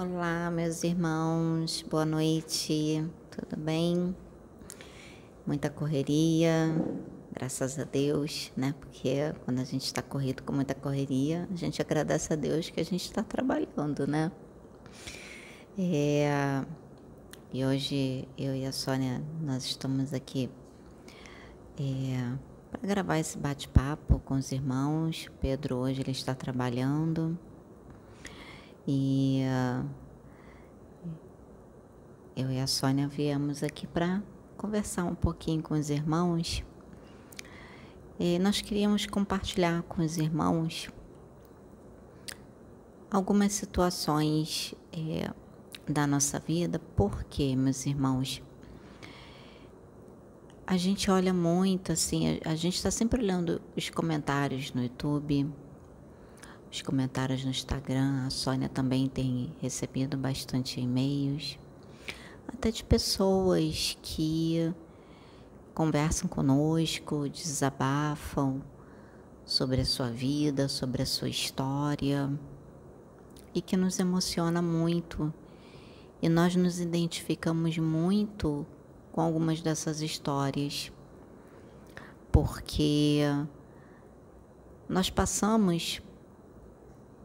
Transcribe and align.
Olá, 0.00 0.48
meus 0.48 0.84
irmãos, 0.84 1.84
boa 1.90 2.06
noite, 2.06 3.04
tudo 3.32 3.60
bem? 3.60 4.14
Muita 5.44 5.68
correria, 5.68 6.72
graças 7.32 7.76
a 7.80 7.82
Deus, 7.82 8.52
né? 8.56 8.76
Porque 8.78 9.34
quando 9.44 9.58
a 9.58 9.64
gente 9.64 9.86
está 9.86 10.00
corrido 10.00 10.44
com 10.44 10.52
muita 10.52 10.72
correria, 10.72 11.48
a 11.52 11.56
gente 11.56 11.82
agradece 11.82 12.32
a 12.32 12.36
Deus 12.36 12.70
que 12.70 12.78
a 12.78 12.84
gente 12.84 13.06
está 13.06 13.24
trabalhando, 13.24 14.06
né? 14.06 14.30
É, 15.76 16.64
e 17.52 17.64
hoje 17.64 18.28
eu 18.38 18.54
e 18.54 18.64
a 18.64 18.70
Sônia, 18.70 19.20
nós 19.40 19.64
estamos 19.64 20.14
aqui 20.14 20.48
é, 21.76 22.38
para 22.70 22.86
gravar 22.86 23.18
esse 23.18 23.36
bate-papo 23.36 24.20
com 24.20 24.34
os 24.34 24.52
irmãos. 24.52 25.26
O 25.26 25.32
Pedro 25.40 25.74
hoje 25.74 26.02
ele 26.02 26.12
está 26.12 26.36
trabalhando 26.36 27.36
e 28.90 29.42
uh, 29.44 29.86
eu 32.34 32.50
e 32.50 32.58
a 32.58 32.66
Sônia 32.66 33.06
viemos 33.06 33.62
aqui 33.62 33.86
para 33.86 34.22
conversar 34.56 35.04
um 35.04 35.14
pouquinho 35.14 35.62
com 35.62 35.74
os 35.74 35.90
irmãos. 35.90 36.64
E 38.18 38.38
nós 38.38 38.62
queríamos 38.62 39.04
compartilhar 39.04 39.82
com 39.82 40.02
os 40.02 40.16
irmãos 40.16 40.88
algumas 43.10 43.52
situações 43.52 44.74
é, 44.90 45.30
da 45.86 46.06
nossa 46.06 46.38
vida, 46.38 46.80
porque, 46.96 47.54
meus 47.54 47.84
irmãos, 47.84 48.42
a 50.66 50.78
gente 50.78 51.10
olha 51.10 51.34
muito 51.34 51.92
assim, 51.92 52.40
a, 52.42 52.52
a 52.52 52.54
gente 52.54 52.76
está 52.76 52.90
sempre 52.90 53.22
olhando 53.22 53.60
os 53.76 53.90
comentários 53.90 54.72
no 54.72 54.82
YouTube, 54.82 55.46
os 56.70 56.82
comentários 56.82 57.44
no 57.44 57.50
Instagram. 57.50 58.26
A 58.26 58.30
Sônia 58.30 58.68
também 58.68 59.08
tem 59.08 59.52
recebido 59.60 60.16
bastante 60.16 60.80
e-mails, 60.80 61.58
até 62.46 62.70
de 62.70 62.84
pessoas 62.84 63.96
que 64.02 64.72
conversam 65.74 66.28
conosco, 66.28 67.28
desabafam 67.28 68.60
sobre 69.44 69.80
a 69.80 69.84
sua 69.84 70.10
vida, 70.10 70.68
sobre 70.68 71.02
a 71.02 71.06
sua 71.06 71.28
história 71.28 72.30
e 73.54 73.62
que 73.62 73.76
nos 73.76 73.98
emociona 73.98 74.60
muito. 74.60 75.32
E 76.20 76.28
nós 76.28 76.56
nos 76.56 76.80
identificamos 76.80 77.78
muito 77.78 78.66
com 79.12 79.20
algumas 79.20 79.60
dessas 79.60 80.00
histórias, 80.00 80.92
porque 82.30 83.22
nós 84.88 85.10
passamos 85.10 86.02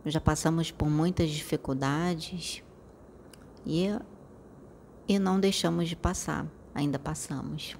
já 0.05 0.19
passamos 0.19 0.71
por 0.71 0.89
muitas 0.89 1.29
dificuldades 1.29 2.63
e, 3.65 3.87
e 5.07 5.17
não 5.17 5.39
deixamos 5.39 5.87
de 5.87 5.95
passar, 5.95 6.45
ainda 6.73 6.99
passamos. 6.99 7.77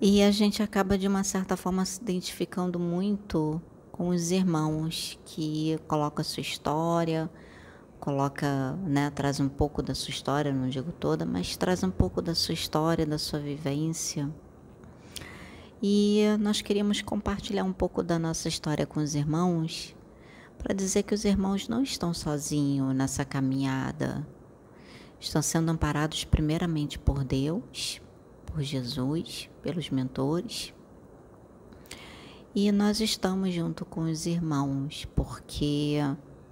E 0.00 0.22
a 0.22 0.30
gente 0.30 0.62
acaba, 0.62 0.98
de 0.98 1.06
uma 1.06 1.22
certa 1.22 1.56
forma, 1.56 1.84
se 1.84 2.00
identificando 2.00 2.78
muito 2.78 3.60
com 3.92 4.08
os 4.08 4.30
irmãos 4.30 5.18
que 5.24 5.78
colocam 5.86 6.22
a 6.22 6.24
sua 6.24 6.40
história, 6.40 7.30
coloca, 8.00 8.72
né, 8.84 9.10
traz 9.10 9.38
um 9.38 9.48
pouco 9.48 9.80
da 9.80 9.94
sua 9.94 10.10
história, 10.10 10.52
não 10.52 10.68
digo 10.68 10.90
toda, 10.90 11.24
mas 11.24 11.56
traz 11.56 11.84
um 11.84 11.90
pouco 11.90 12.20
da 12.20 12.34
sua 12.34 12.54
história, 12.54 13.06
da 13.06 13.18
sua 13.18 13.38
vivência. 13.38 14.28
E 15.80 16.24
nós 16.40 16.62
queríamos 16.62 17.00
compartilhar 17.02 17.62
um 17.62 17.72
pouco 17.72 18.02
da 18.02 18.18
nossa 18.18 18.48
história 18.48 18.86
com 18.86 18.98
os 18.98 19.14
irmãos 19.14 19.94
para 20.62 20.74
dizer 20.74 21.02
que 21.02 21.14
os 21.14 21.24
irmãos 21.24 21.66
não 21.66 21.82
estão 21.82 22.14
sozinhos 22.14 22.94
nessa 22.94 23.24
caminhada. 23.24 24.26
Estão 25.18 25.42
sendo 25.42 25.70
amparados 25.70 26.24
primeiramente 26.24 26.98
por 26.98 27.24
Deus, 27.24 28.00
por 28.46 28.62
Jesus, 28.62 29.50
pelos 29.60 29.90
mentores. 29.90 30.72
E 32.54 32.70
nós 32.70 33.00
estamos 33.00 33.52
junto 33.52 33.84
com 33.84 34.02
os 34.02 34.26
irmãos, 34.26 35.06
porque 35.16 35.98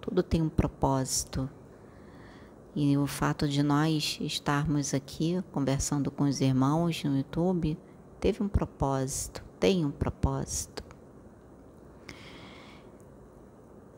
tudo 0.00 0.22
tem 0.22 0.42
um 0.42 0.48
propósito. 0.48 1.48
E 2.74 2.96
o 2.96 3.06
fato 3.06 3.48
de 3.48 3.62
nós 3.62 4.18
estarmos 4.20 4.94
aqui 4.94 5.42
conversando 5.52 6.10
com 6.10 6.24
os 6.24 6.40
irmãos 6.40 7.02
no 7.04 7.16
YouTube 7.16 7.76
teve 8.20 8.42
um 8.42 8.48
propósito, 8.48 9.44
tem 9.58 9.84
um 9.84 9.90
propósito. 9.90 10.89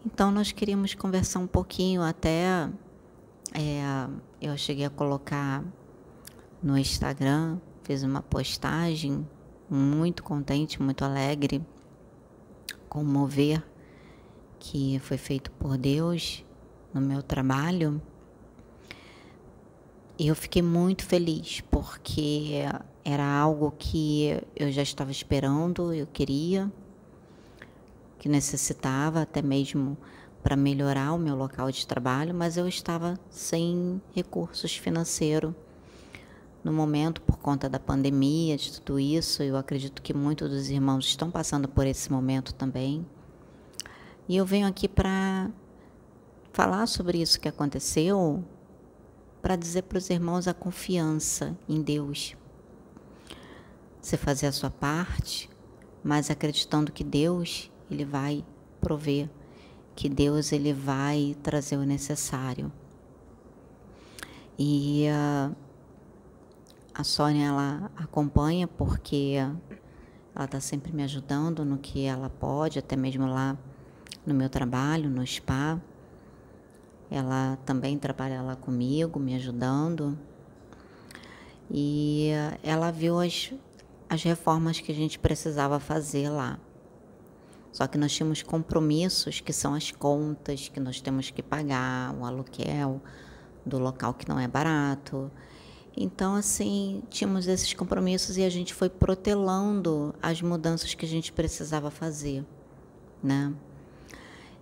Então 0.04 0.32
nós 0.32 0.50
queríamos 0.50 0.94
conversar 0.94 1.38
um 1.38 1.46
pouquinho 1.46 2.02
até 2.02 2.68
é, 3.54 4.08
eu 4.40 4.56
cheguei 4.56 4.84
a 4.84 4.90
colocar 4.90 5.64
no 6.62 6.76
Instagram, 6.76 7.58
fiz 7.82 8.02
uma 8.02 8.20
postagem 8.20 9.26
muito 9.70 10.22
contente, 10.22 10.82
muito 10.82 11.04
alegre, 11.04 11.64
com 12.88 13.02
o 13.02 13.04
mover 13.04 13.62
que 14.58 14.98
foi 15.00 15.16
feito 15.16 15.50
por 15.52 15.78
Deus 15.78 16.44
no 16.92 17.00
meu 17.00 17.22
trabalho. 17.22 18.00
E 20.18 20.26
eu 20.26 20.34
fiquei 20.34 20.62
muito 20.62 21.04
feliz 21.04 21.60
porque 21.70 22.62
era 23.04 23.24
algo 23.24 23.72
que 23.78 24.40
eu 24.56 24.70
já 24.70 24.82
estava 24.82 25.10
esperando, 25.10 25.92
eu 25.92 26.06
queria, 26.06 26.72
que 28.22 28.28
necessitava 28.28 29.22
até 29.22 29.42
mesmo 29.42 29.98
para 30.44 30.54
melhorar 30.54 31.12
o 31.12 31.18
meu 31.18 31.34
local 31.34 31.72
de 31.72 31.84
trabalho, 31.84 32.32
mas 32.32 32.56
eu 32.56 32.68
estava 32.68 33.18
sem 33.28 34.00
recursos 34.14 34.76
financeiros 34.76 35.52
no 36.62 36.72
momento 36.72 37.20
por 37.20 37.36
conta 37.38 37.68
da 37.68 37.80
pandemia, 37.80 38.56
de 38.56 38.80
tudo 38.80 39.00
isso. 39.00 39.42
Eu 39.42 39.56
acredito 39.56 40.00
que 40.00 40.14
muitos 40.14 40.48
dos 40.48 40.70
irmãos 40.70 41.04
estão 41.04 41.32
passando 41.32 41.66
por 41.66 41.84
esse 41.84 42.12
momento 42.12 42.54
também. 42.54 43.04
E 44.28 44.36
eu 44.36 44.46
venho 44.46 44.68
aqui 44.68 44.86
para 44.86 45.50
falar 46.52 46.86
sobre 46.86 47.20
isso 47.20 47.40
que 47.40 47.48
aconteceu, 47.48 48.44
para 49.42 49.56
dizer 49.56 49.82
para 49.82 49.98
os 49.98 50.08
irmãos 50.08 50.46
a 50.46 50.54
confiança 50.54 51.58
em 51.68 51.82
Deus. 51.82 52.36
Você 54.00 54.16
fazer 54.16 54.46
a 54.46 54.52
sua 54.52 54.70
parte, 54.70 55.50
mas 56.04 56.30
acreditando 56.30 56.92
que 56.92 57.02
Deus 57.02 57.71
ele 57.92 58.04
vai 58.04 58.44
prover, 58.80 59.28
que 59.94 60.08
Deus 60.08 60.52
ele 60.52 60.72
vai 60.72 61.36
trazer 61.42 61.76
o 61.76 61.84
necessário. 61.84 62.72
E 64.58 65.06
uh, 65.08 65.54
a 66.94 67.04
Sônia 67.04 67.46
ela 67.46 67.90
acompanha 67.96 68.68
porque 68.68 69.34
ela 70.34 70.44
está 70.44 70.60
sempre 70.60 70.92
me 70.92 71.02
ajudando 71.02 71.64
no 71.64 71.78
que 71.78 72.04
ela 72.04 72.28
pode, 72.28 72.78
até 72.78 72.96
mesmo 72.96 73.26
lá 73.26 73.56
no 74.26 74.34
meu 74.34 74.48
trabalho, 74.48 75.10
no 75.10 75.26
spa. 75.26 75.80
Ela 77.10 77.58
também 77.66 77.98
trabalha 77.98 78.40
lá 78.40 78.56
comigo, 78.56 79.20
me 79.20 79.34
ajudando. 79.34 80.18
E 81.70 82.30
uh, 82.32 82.58
ela 82.62 82.90
viu 82.90 83.18
as, 83.20 83.52
as 84.08 84.22
reformas 84.22 84.80
que 84.80 84.92
a 84.92 84.94
gente 84.94 85.18
precisava 85.18 85.78
fazer 85.78 86.28
lá. 86.28 86.58
Só 87.72 87.86
que 87.86 87.96
nós 87.96 88.12
tínhamos 88.12 88.42
compromissos 88.42 89.40
que 89.40 89.52
são 89.52 89.74
as 89.74 89.90
contas 89.90 90.68
que 90.68 90.78
nós 90.78 91.00
temos 91.00 91.30
que 91.30 91.42
pagar, 91.42 92.14
o 92.14 92.24
aluguel 92.24 93.00
do 93.64 93.78
local 93.78 94.12
que 94.12 94.28
não 94.28 94.38
é 94.38 94.46
barato. 94.46 95.30
Então, 95.96 96.34
assim, 96.34 97.02
tínhamos 97.08 97.46
esses 97.46 97.72
compromissos 97.72 98.36
e 98.36 98.44
a 98.44 98.50
gente 98.50 98.74
foi 98.74 98.88
protelando 98.88 100.14
as 100.22 100.42
mudanças 100.42 100.94
que 100.94 101.04
a 101.04 101.08
gente 101.08 101.32
precisava 101.32 101.90
fazer, 101.90 102.44
né? 103.22 103.54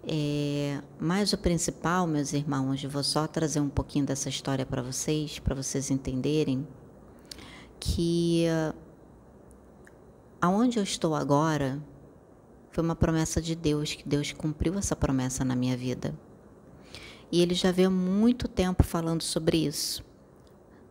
É, 0.06 0.80
mas 0.98 1.32
o 1.32 1.38
principal, 1.38 2.06
meus 2.06 2.32
irmãos, 2.32 2.82
vou 2.84 3.02
só 3.02 3.26
trazer 3.26 3.60
um 3.60 3.68
pouquinho 3.68 4.06
dessa 4.06 4.28
história 4.28 4.64
para 4.64 4.82
vocês, 4.82 5.38
para 5.38 5.54
vocês 5.54 5.90
entenderem 5.90 6.66
que 7.78 8.46
aonde 10.40 10.78
eu 10.78 10.82
estou 10.82 11.14
agora, 11.14 11.80
foi 12.70 12.84
uma 12.84 12.94
promessa 12.94 13.40
de 13.40 13.54
Deus, 13.54 13.94
que 13.94 14.08
Deus 14.08 14.32
cumpriu 14.32 14.78
essa 14.78 14.94
promessa 14.94 15.44
na 15.44 15.56
minha 15.56 15.76
vida. 15.76 16.14
E 17.32 17.42
ele 17.42 17.54
já 17.54 17.70
veio 17.70 17.90
muito 17.90 18.48
tempo 18.48 18.82
falando 18.82 19.22
sobre 19.22 19.56
isso, 19.58 20.04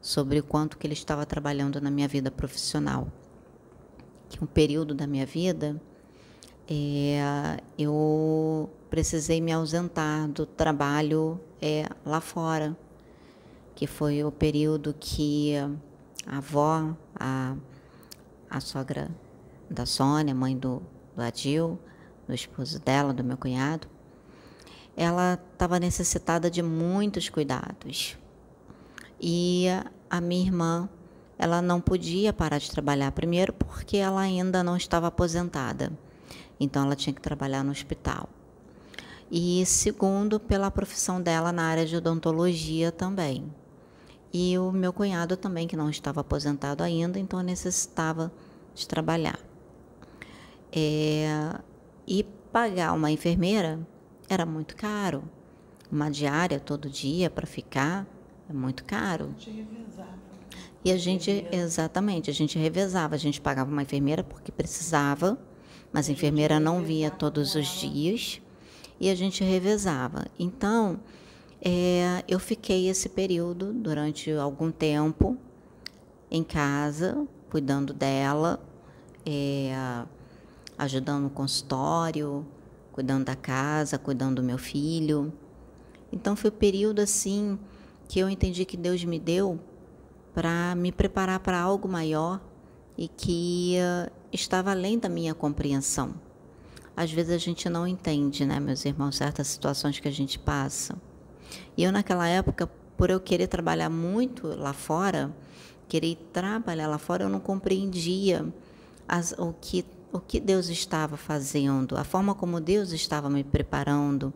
sobre 0.02 0.40
o 0.40 0.44
quanto 0.44 0.78
que 0.78 0.86
ele 0.88 0.94
estava 0.94 1.26
trabalhando 1.26 1.82
na 1.82 1.90
minha 1.90 2.08
vida 2.08 2.30
profissional. 2.30 3.08
Que 4.30 4.44
um 4.44 4.48
período 4.48 4.94
da 4.94 5.08
minha 5.08 5.26
vida 5.26 5.82
é, 6.70 7.62
eu 7.78 8.70
precisei 8.90 9.42
me 9.42 9.52
ausentar 9.52 10.28
do 10.30 10.46
trabalho 10.46 11.40
é, 11.62 11.90
lá 12.06 12.22
fora, 12.22 12.78
que 13.76 13.88
foi 13.88 14.24
o 14.24 14.32
período 14.32 14.96
que 15.00 15.56
a 16.28 16.38
avó, 16.38 16.96
a, 17.16 17.56
a 18.50 18.60
sogra 18.60 19.10
da 19.70 19.86
Sônia, 19.86 20.36
mãe 20.36 20.58
do, 20.58 20.82
do 21.16 21.22
Adil, 21.22 21.80
do 22.28 22.34
esposo 22.34 22.80
dela, 22.80 23.14
do 23.14 23.24
meu 23.24 23.38
cunhado, 23.38 23.88
ela 24.96 25.40
estava 25.54 25.80
necessitada 25.80 26.50
de 26.50 26.62
muitos 26.62 27.30
cuidados. 27.30 28.18
E 29.20 29.68
a 30.10 30.22
minha 30.22 30.46
irmã, 30.46 30.90
ela 31.38 31.62
não 31.62 31.80
podia 31.80 32.34
parar 32.34 32.58
de 32.58 32.70
trabalhar, 32.70 33.12
primeiro 33.12 33.54
porque 33.54 33.98
ela 33.98 34.22
ainda 34.22 34.64
não 34.64 34.76
estava 34.76 35.08
aposentada, 35.08 35.92
então 36.60 36.84
ela 36.84 36.96
tinha 36.96 37.14
que 37.14 37.22
trabalhar 37.22 37.64
no 37.64 37.72
hospital. 37.72 38.30
E 39.32 39.66
segundo, 39.66 40.40
pela 40.40 40.72
profissão 40.72 41.22
dela 41.22 41.52
na 41.52 41.64
área 41.64 41.86
de 41.86 41.96
odontologia 41.96 42.92
também. 42.92 43.54
E 44.34 44.58
o 44.58 44.72
meu 44.72 44.92
cunhado 44.92 45.38
também, 45.38 45.68
que 45.68 45.78
não 45.78 45.90
estava 45.90 46.22
aposentado 46.22 46.84
ainda, 46.84 47.18
então 47.18 47.42
necessitava 47.42 48.32
de 48.76 48.88
trabalhar. 48.88 49.40
É, 50.72 51.60
e 52.08 52.24
pagar 52.52 52.94
uma 52.94 53.12
enfermeira 53.12 53.80
era 54.28 54.46
muito 54.46 54.76
caro. 54.76 55.24
Uma 55.92 56.10
diária 56.10 56.60
todo 56.60 56.90
dia 56.90 57.30
para 57.30 57.48
ficar 57.48 58.08
é 58.50 58.54
muito 58.54 58.84
caro. 58.84 59.26
A 59.36 59.40
gente 59.40 59.52
revezava. 59.52 60.20
E 60.84 60.92
a 60.92 60.98
gente, 60.98 61.46
exatamente, 61.52 62.30
a 62.30 62.34
gente 62.34 62.58
revezava. 62.58 63.16
A 63.16 63.18
gente 63.18 63.42
pagava 63.42 63.70
uma 63.70 63.82
enfermeira 63.82 64.24
porque 64.24 64.52
precisava, 64.52 65.38
mas 65.92 66.10
a 66.10 66.12
enfermeira 66.12 66.60
não 66.60 66.82
via 66.82 67.12
todos 67.12 67.56
os 67.56 67.68
dias 67.68 68.42
e 69.00 69.10
a 69.10 69.16
gente 69.16 69.44
revezava. 69.44 70.26
Então, 70.38 71.00
é, 71.62 72.24
eu 72.28 72.40
fiquei 72.40 72.88
esse 72.88 73.10
período 73.10 73.74
durante 73.74 74.32
algum 74.32 74.72
tempo 74.72 75.38
em 76.32 76.44
casa, 76.44 77.28
cuidando 77.50 77.94
dela, 77.94 78.60
é, 79.26 80.06
ajudando 80.80 81.24
no 81.24 81.30
consultório, 81.30 82.48
cuidando 82.94 83.26
da 83.26 83.36
casa, 83.36 83.98
cuidando 83.98 84.38
do 84.38 84.44
meu 84.44 84.58
filho. 84.58 85.32
Então 86.12 86.36
foi 86.36 86.50
o 86.50 86.54
um 86.54 86.58
período 86.58 87.02
assim 87.02 87.60
que 88.08 88.18
eu 88.20 88.30
entendi 88.30 88.66
que 88.66 88.78
Deus 88.78 89.04
me 89.04 89.20
deu 89.20 89.60
para 90.34 90.74
me 90.76 90.92
preparar 90.92 91.42
para 91.42 91.60
algo 91.60 91.88
maior 91.88 92.42
e 92.98 93.08
que 93.10 93.76
uh, 93.78 94.12
estava 94.32 94.72
além 94.72 94.98
da 94.98 95.10
minha 95.10 95.36
compreensão. 95.36 96.16
Às 96.96 97.12
vezes 97.12 97.32
a 97.32 97.38
gente 97.38 97.70
não 97.70 97.86
entende, 97.86 98.46
né, 98.46 98.60
meus 98.60 98.84
irmãos, 98.86 99.18
certas 99.18 99.48
situações 99.48 100.00
que 100.00 100.08
a 100.08 100.12
gente 100.12 100.40
passa. 100.40 100.96
E 101.78 101.84
eu 101.84 101.92
naquela 101.92 102.28
época, 102.28 102.68
por 102.98 103.10
eu 103.10 103.20
querer 103.20 103.48
trabalhar 103.48 103.90
muito 103.90 104.48
lá 104.48 104.74
fora, 104.74 105.34
querer 105.88 106.16
trabalhar 106.32 106.88
lá 106.88 106.98
fora, 106.98 107.24
eu 107.24 107.30
não 107.30 107.40
compreendia 107.40 108.46
as, 109.08 109.34
o 109.38 109.54
que 109.54 109.86
o 110.12 110.20
que 110.20 110.40
Deus 110.40 110.70
estava 110.70 111.18
fazendo, 111.18 111.98
a 111.98 112.04
forma 112.04 112.34
como 112.34 112.60
Deus 112.60 112.92
estava 112.92 113.30
me 113.30 113.44
preparando, 113.44 114.34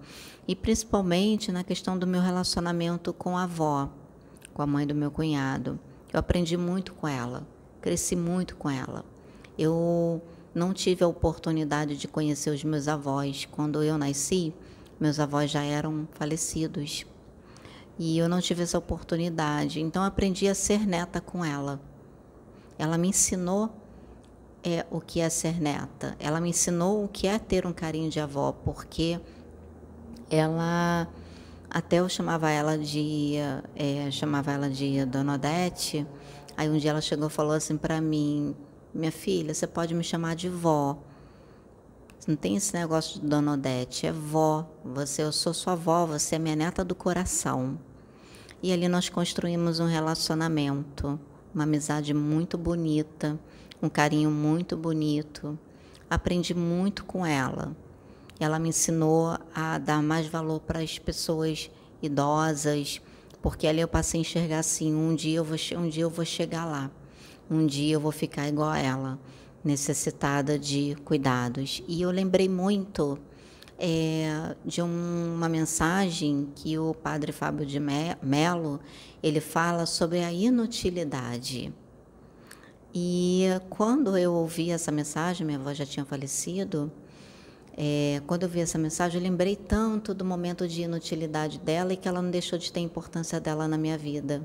e 0.48 0.56
principalmente 0.56 1.52
na 1.52 1.64
questão 1.64 1.98
do 1.98 2.06
meu 2.06 2.22
relacionamento 2.22 3.12
com 3.14 3.38
a 3.38 3.44
avó, 3.44 3.90
com 4.54 4.62
a 4.62 4.68
mãe 4.68 4.86
do 4.86 4.94
meu 4.94 5.10
cunhado. 5.10 5.80
Eu 6.12 6.20
aprendi 6.20 6.56
muito 6.56 6.94
com 6.94 7.08
ela, 7.08 7.48
cresci 7.82 8.16
muito 8.16 8.56
com 8.56 8.70
ela. 8.70 9.04
Eu 9.58 10.22
não 10.54 10.74
tive 10.74 11.04
a 11.04 11.08
oportunidade 11.08 11.98
de 11.98 12.08
conhecer 12.08 12.52
os 12.52 12.64
meus 12.64 12.88
avós. 12.88 13.48
Quando 13.52 13.82
eu 13.82 13.98
nasci, 13.98 14.54
meus 15.00 15.20
avós 15.20 15.50
já 15.50 15.64
eram 15.64 16.08
falecidos. 16.12 17.06
E 17.98 18.18
eu 18.18 18.30
não 18.30 18.40
tive 18.42 18.64
essa 18.64 18.78
oportunidade. 18.78 19.82
Então 19.82 20.04
aprendi 20.04 20.48
a 20.48 20.56
ser 20.56 20.86
neta 20.86 21.20
com 21.20 21.44
ela. 21.44 21.82
Ela 22.78 22.98
me 22.98 23.10
ensinou 23.10 23.72
é 24.64 24.86
o 24.90 25.02
que 25.02 25.20
é 25.20 25.30
ser 25.30 25.60
neta. 25.60 26.16
Ela 26.20 26.40
me 26.40 26.50
ensinou 26.50 27.04
o 27.04 27.08
que 27.08 27.28
é 27.28 27.38
ter 27.38 27.66
um 27.66 27.74
carinho 27.74 28.10
de 28.10 28.20
avó, 28.20 28.52
porque 28.52 29.20
ela 30.30 31.08
até 31.70 31.98
eu 31.98 32.08
chamava 32.08 32.50
ela 32.50 32.78
de 32.78 33.34
é, 33.76 34.10
chamava 34.12 34.52
ela 34.52 34.70
de 34.70 35.06
Dona 35.06 35.36
Odete. 35.36 36.08
Aí 36.56 36.70
um 36.70 36.78
dia 36.78 36.92
ela 36.92 37.02
chegou 37.02 37.28
e 37.28 37.32
falou 37.32 37.54
assim 37.54 37.76
para 37.76 38.00
mim, 38.00 38.56
minha 38.94 39.12
filha, 39.12 39.54
você 39.54 39.68
pode 39.68 39.94
me 39.94 40.04
chamar 40.04 40.36
de 40.36 40.48
vó. 40.48 40.98
Não 42.26 42.38
tem 42.38 42.56
esse 42.56 42.74
negócio 42.74 43.20
de 43.20 43.28
Dona 43.28 43.54
Odete, 43.54 44.08
é 44.08 44.12
vó. 44.12 44.66
Você, 44.86 45.24
eu 45.24 45.32
sou 45.32 45.54
sua 45.54 45.74
avó, 45.74 46.06
você 46.06 46.36
é 46.36 46.40
minha 46.40 46.56
neta 46.56 46.86
do 46.86 46.96
coração. 46.96 47.78
E 48.62 48.72
ali 48.72 48.88
nós 48.88 49.10
construímos 49.10 49.82
um 49.82 49.88
relacionamento, 49.88 51.20
uma 51.54 51.66
amizade 51.66 52.14
muito 52.14 52.58
bonita 52.58 53.38
um 53.84 53.90
carinho 53.90 54.32
muito 54.32 54.78
bonito. 54.78 55.60
Aprendi 56.10 56.54
muito 56.54 57.04
com 57.04 57.26
ela. 57.26 57.76
Ela 58.40 58.58
me 58.58 58.70
ensinou 58.70 59.38
a 59.54 59.78
dar 59.78 60.02
mais 60.02 60.26
valor 60.26 60.62
para 60.62 60.80
as 60.80 60.98
pessoas 60.98 61.70
idosas, 62.02 63.02
porque 63.42 63.68
ali 63.68 63.82
eu 63.82 63.88
passei 63.88 64.20
a 64.20 64.22
enxergar 64.22 64.60
assim, 64.60 64.96
um 64.96 65.14
dia 65.14 65.38
eu 65.38 65.44
vou, 65.44 65.58
um 65.78 65.90
dia 65.90 66.04
eu 66.04 66.10
vou 66.10 66.24
chegar 66.24 66.64
lá. 66.64 66.90
Um 67.52 67.66
dia 67.66 67.96
eu 67.96 68.00
vou 68.00 68.14
ficar 68.14 68.48
igual 68.48 68.70
a 68.70 68.80
ela, 68.80 69.20
necessitada 69.62 70.58
de 70.58 70.96
cuidados. 71.04 71.84
E 71.86 72.02
eu 72.02 72.10
lembrei 72.10 72.48
muito 72.48 73.20
é, 73.78 74.56
de 74.64 74.82
um, 74.82 75.34
uma 75.36 75.50
mensagem 75.50 76.48
que 76.56 76.80
o 76.80 76.94
padre 76.94 77.34
Fábio 77.34 77.66
de 77.66 77.82
Melo 77.82 78.80
ele 79.22 79.42
fala 79.42 79.86
sobre 79.86 80.24
a 80.24 80.32
inutilidade. 80.32 81.74
E 82.94 83.46
quando 83.72 84.16
eu 84.16 84.34
ouvi 84.34 84.70
essa 84.70 84.92
mensagem, 84.92 85.46
minha 85.46 85.58
avó 85.58 85.74
já 85.74 85.86
tinha 85.86 86.06
falecido, 86.06 86.92
é, 87.76 88.22
quando 88.28 88.44
eu 88.44 88.50
vi 88.50 88.60
essa 88.60 88.78
mensagem, 88.78 89.20
eu 89.20 89.24
lembrei 89.24 89.56
tanto 89.56 90.14
do 90.14 90.24
momento 90.24 90.68
de 90.68 90.84
inutilidade 90.84 91.58
dela 91.58 91.94
e 91.94 91.98
que 91.98 92.08
ela 92.08 92.22
não 92.22 92.30
deixou 92.30 92.60
de 92.60 92.72
ter 92.72 92.82
importância 92.82 93.40
dela 93.40 93.68
na 93.68 93.80
minha 93.80 93.98
vida. 93.98 94.44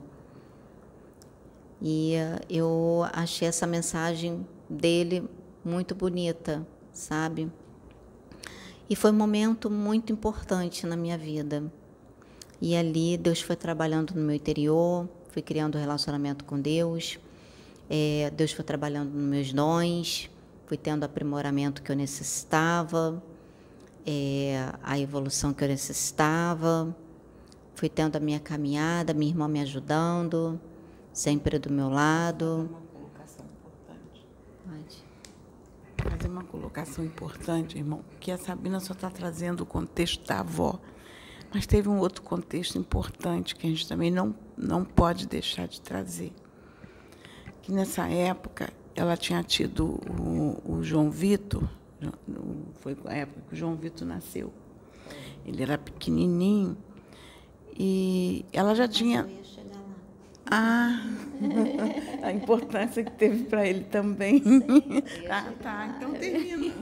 E 1.81 2.15
eu 2.49 3.07
achei 3.13 3.47
essa 3.47 3.67
mensagem 3.67 4.47
dele 4.69 5.29
muito 5.63 5.95
bonita, 5.95 6.67
sabe? 6.91 7.53
E 8.89 8.97
foi 8.97 9.11
um 9.11 9.15
momento 9.15 9.69
muito 9.69 10.11
importante 10.11 10.87
na 10.87 10.97
minha 10.97 11.19
vida. 11.19 11.71
E 12.63 12.75
ali 12.75 13.19
Deus 13.19 13.43
foi 13.43 13.55
trabalhando 13.55 14.15
no 14.15 14.23
meu 14.23 14.35
interior, 14.35 15.07
fui 15.29 15.43
criando 15.43 15.77
um 15.77 15.81
relacionamento 15.81 16.47
com 16.47 16.59
Deus 16.59 17.19
é, 17.91 18.31
Deus 18.35 18.53
foi 18.53 18.65
trabalhando 18.65 19.11
nos 19.11 19.29
meus 19.29 19.53
dons, 19.53 20.31
fui 20.67 20.77
tendo 20.77 21.03
o 21.03 21.07
aprimoramento 21.07 21.83
que 21.83 21.91
eu 21.91 21.97
necessitava, 21.97 23.23
é, 24.07 24.73
a 24.83 24.99
evolução 24.99 25.55
que 25.55 25.65
eu 25.65 25.69
necessitava, 25.69 26.95
fui 27.75 27.89
tendo 27.89 28.17
a 28.17 28.21
minha 28.21 28.39
caminhada, 28.39 29.15
minha 29.15 29.31
irmã 29.31 29.49
me 29.49 29.61
ajudando, 29.61 30.61
sempre 31.13 31.59
do 31.59 31.73
meu 31.73 31.89
lado. 31.89 32.69
Uma 32.69 32.81
colocação 32.93 33.47
importante. 33.47 34.27
Pode. 34.67 36.11
Fazer 36.11 36.29
uma 36.29 36.45
colocação 36.45 37.05
importante, 37.05 37.79
irmão, 37.79 38.05
que 38.21 38.31
a 38.31 38.37
Sabina 38.37 38.81
só 38.81 38.93
está 38.93 39.09
trazendo 39.09 39.63
o 39.63 39.67
contexto 39.67 40.27
da 40.27 40.41
avó, 40.41 40.79
mas 41.55 41.67
teve 41.67 41.89
um 41.89 41.99
outro 41.99 42.23
contexto 42.23 42.77
importante 42.77 43.57
que 43.57 43.67
a 43.67 43.71
gente 43.71 43.89
também 43.89 44.11
não, 44.11 44.35
não 44.55 44.85
pode 44.85 45.27
deixar 45.27 45.67
de 45.67 45.81
trazer 45.81 46.35
que 47.69 47.73
nessa 47.75 48.09
época 48.09 48.73
ela 48.97 49.15
tinha 49.15 49.43
tido 49.43 50.01
o, 50.19 50.57
o 50.65 50.83
João 50.83 51.11
Vitor, 51.11 51.69
foi 52.77 52.97
a 53.05 53.13
época 53.13 53.43
que 53.47 53.55
o 53.55 53.57
João 53.57 53.77
Vitor 53.77 54.09
nasceu. 54.09 54.51
Ele 55.45 55.63
era 55.63 55.77
pequenininho 55.77 56.79
e 57.79 58.47
ela 58.55 58.75
já 58.75 58.89
tinha 58.89 59.29
ah, 60.51 61.01
a 62.23 62.33
importância 62.33 63.05
que 63.05 63.11
teve 63.13 63.45
para 63.45 63.67
ele 63.67 63.85
também. 63.85 64.43
ah, 65.29 65.53
tá, 65.63 65.95
então 65.97 66.13
termina. 66.13 66.75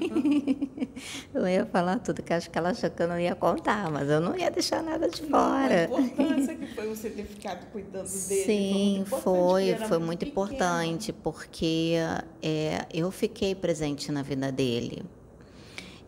Eu 1.35 1.47
ia 1.47 1.67
falar 1.67 1.99
tudo, 1.99 2.23
que 2.23 2.33
acho 2.33 2.49
que 2.49 2.57
ela 2.57 2.71
achou 2.71 2.89
que 2.89 3.03
eu 3.03 3.09
não 3.09 3.21
ia 3.21 3.35
contar, 3.35 3.91
mas 3.91 4.09
eu 4.09 4.19
não 4.19 4.35
ia 4.35 4.51
deixar 4.51 4.83
nada 4.83 5.09
de 5.11 5.21
fora. 5.23 5.89
Não, 5.89 5.99
a 5.99 6.01
importância 6.01 6.55
que 6.55 6.67
foi 6.75 6.89
você 6.89 7.11
ter 7.11 7.25
ficado 7.25 7.67
cuidando 7.71 8.05
dele. 8.05 8.45
Sim, 8.45 9.05
foi, 9.07 9.21
foi, 9.21 9.75
foi 9.89 9.99
muito, 9.99 10.25
importante, 10.25 11.13
porque 11.13 11.97
é, 12.43 12.87
eu 12.95 13.11
fiquei 13.11 13.55
presente 13.55 14.11
na 14.11 14.23
vida 14.23 14.51
dele. 14.51 15.05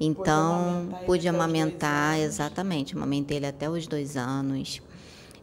Então, 0.00 0.88
pude 1.05 1.29
amamentar, 1.29 2.19
exatamente, 2.19 2.95
amamentei 2.95 3.37
ele 3.37 3.47
até 3.47 3.69
os 3.69 3.87
dois 3.87 4.17
anos. 4.17 4.81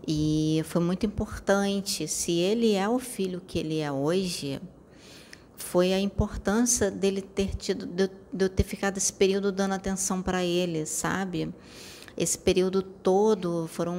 E 0.07 0.61
foi 0.65 0.81
muito 0.81 1.05
importante. 1.05 2.07
Se 2.07 2.31
ele 2.31 2.73
é 2.73 2.87
o 2.87 2.99
filho 2.99 3.41
que 3.45 3.57
ele 3.57 3.79
é 3.79 3.91
hoje, 3.91 4.61
foi 5.55 5.93
a 5.93 5.99
importância 5.99 6.91
dele 6.91 7.21
ter 7.21 7.55
tido, 7.55 7.85
de, 7.85 8.09
eu 8.39 8.49
ter 8.49 8.63
ficado 8.63 8.97
esse 8.97 9.11
período 9.11 9.51
dando 9.51 9.73
atenção 9.73 10.21
para 10.21 10.43
ele, 10.43 10.85
sabe? 10.85 11.51
Esse 12.15 12.37
período 12.37 12.81
todo 12.81 13.67
foram 13.67 13.95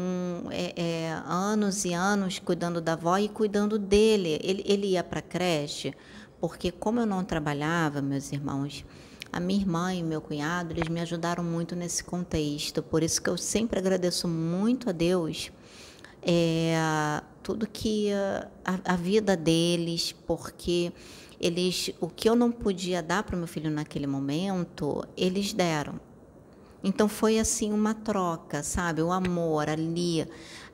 é, 0.50 0.72
é, 0.76 1.22
anos 1.26 1.84
e 1.84 1.92
anos 1.92 2.38
cuidando 2.38 2.80
da 2.80 2.92
avó 2.94 3.18
e 3.18 3.28
cuidando 3.28 3.78
dele. 3.78 4.38
Ele, 4.42 4.62
ele 4.64 4.86
ia 4.88 5.04
para 5.04 5.20
creche, 5.20 5.92
porque 6.40 6.70
como 6.70 7.00
eu 7.00 7.06
não 7.06 7.24
trabalhava, 7.24 8.00
meus 8.00 8.32
irmãos, 8.32 8.84
A 9.32 9.40
minha 9.40 9.60
irmã 9.60 9.92
e 9.92 10.02
meu 10.02 10.20
cunhado, 10.22 10.72
eles 10.72 10.88
me 10.88 11.00
ajudaram 11.00 11.44
muito 11.44 11.76
nesse 11.76 12.02
contexto. 12.02 12.82
Por 12.82 13.02
isso 13.02 13.20
que 13.20 13.28
eu 13.28 13.36
sempre 13.36 13.78
agradeço 13.78 14.26
muito 14.26 14.88
a 14.88 14.92
Deus 14.92 15.50
é, 16.28 17.22
tudo 17.40 17.68
que 17.68 18.10
a, 18.64 18.80
a 18.84 18.96
vida 18.96 19.36
deles, 19.36 20.10
porque 20.26 20.92
eles, 21.40 21.92
o 22.00 22.08
que 22.08 22.28
eu 22.28 22.34
não 22.34 22.50
podia 22.50 23.00
dar 23.00 23.22
para 23.22 23.36
o 23.36 23.38
meu 23.38 23.46
filho 23.46 23.70
naquele 23.70 24.08
momento, 24.08 25.04
eles 25.16 25.52
deram. 25.52 26.00
Então 26.82 27.08
foi 27.08 27.38
assim 27.38 27.72
uma 27.72 27.94
troca, 27.94 28.62
sabe? 28.62 29.02
O 29.02 29.12
amor 29.12 29.68
ali, 29.68 30.22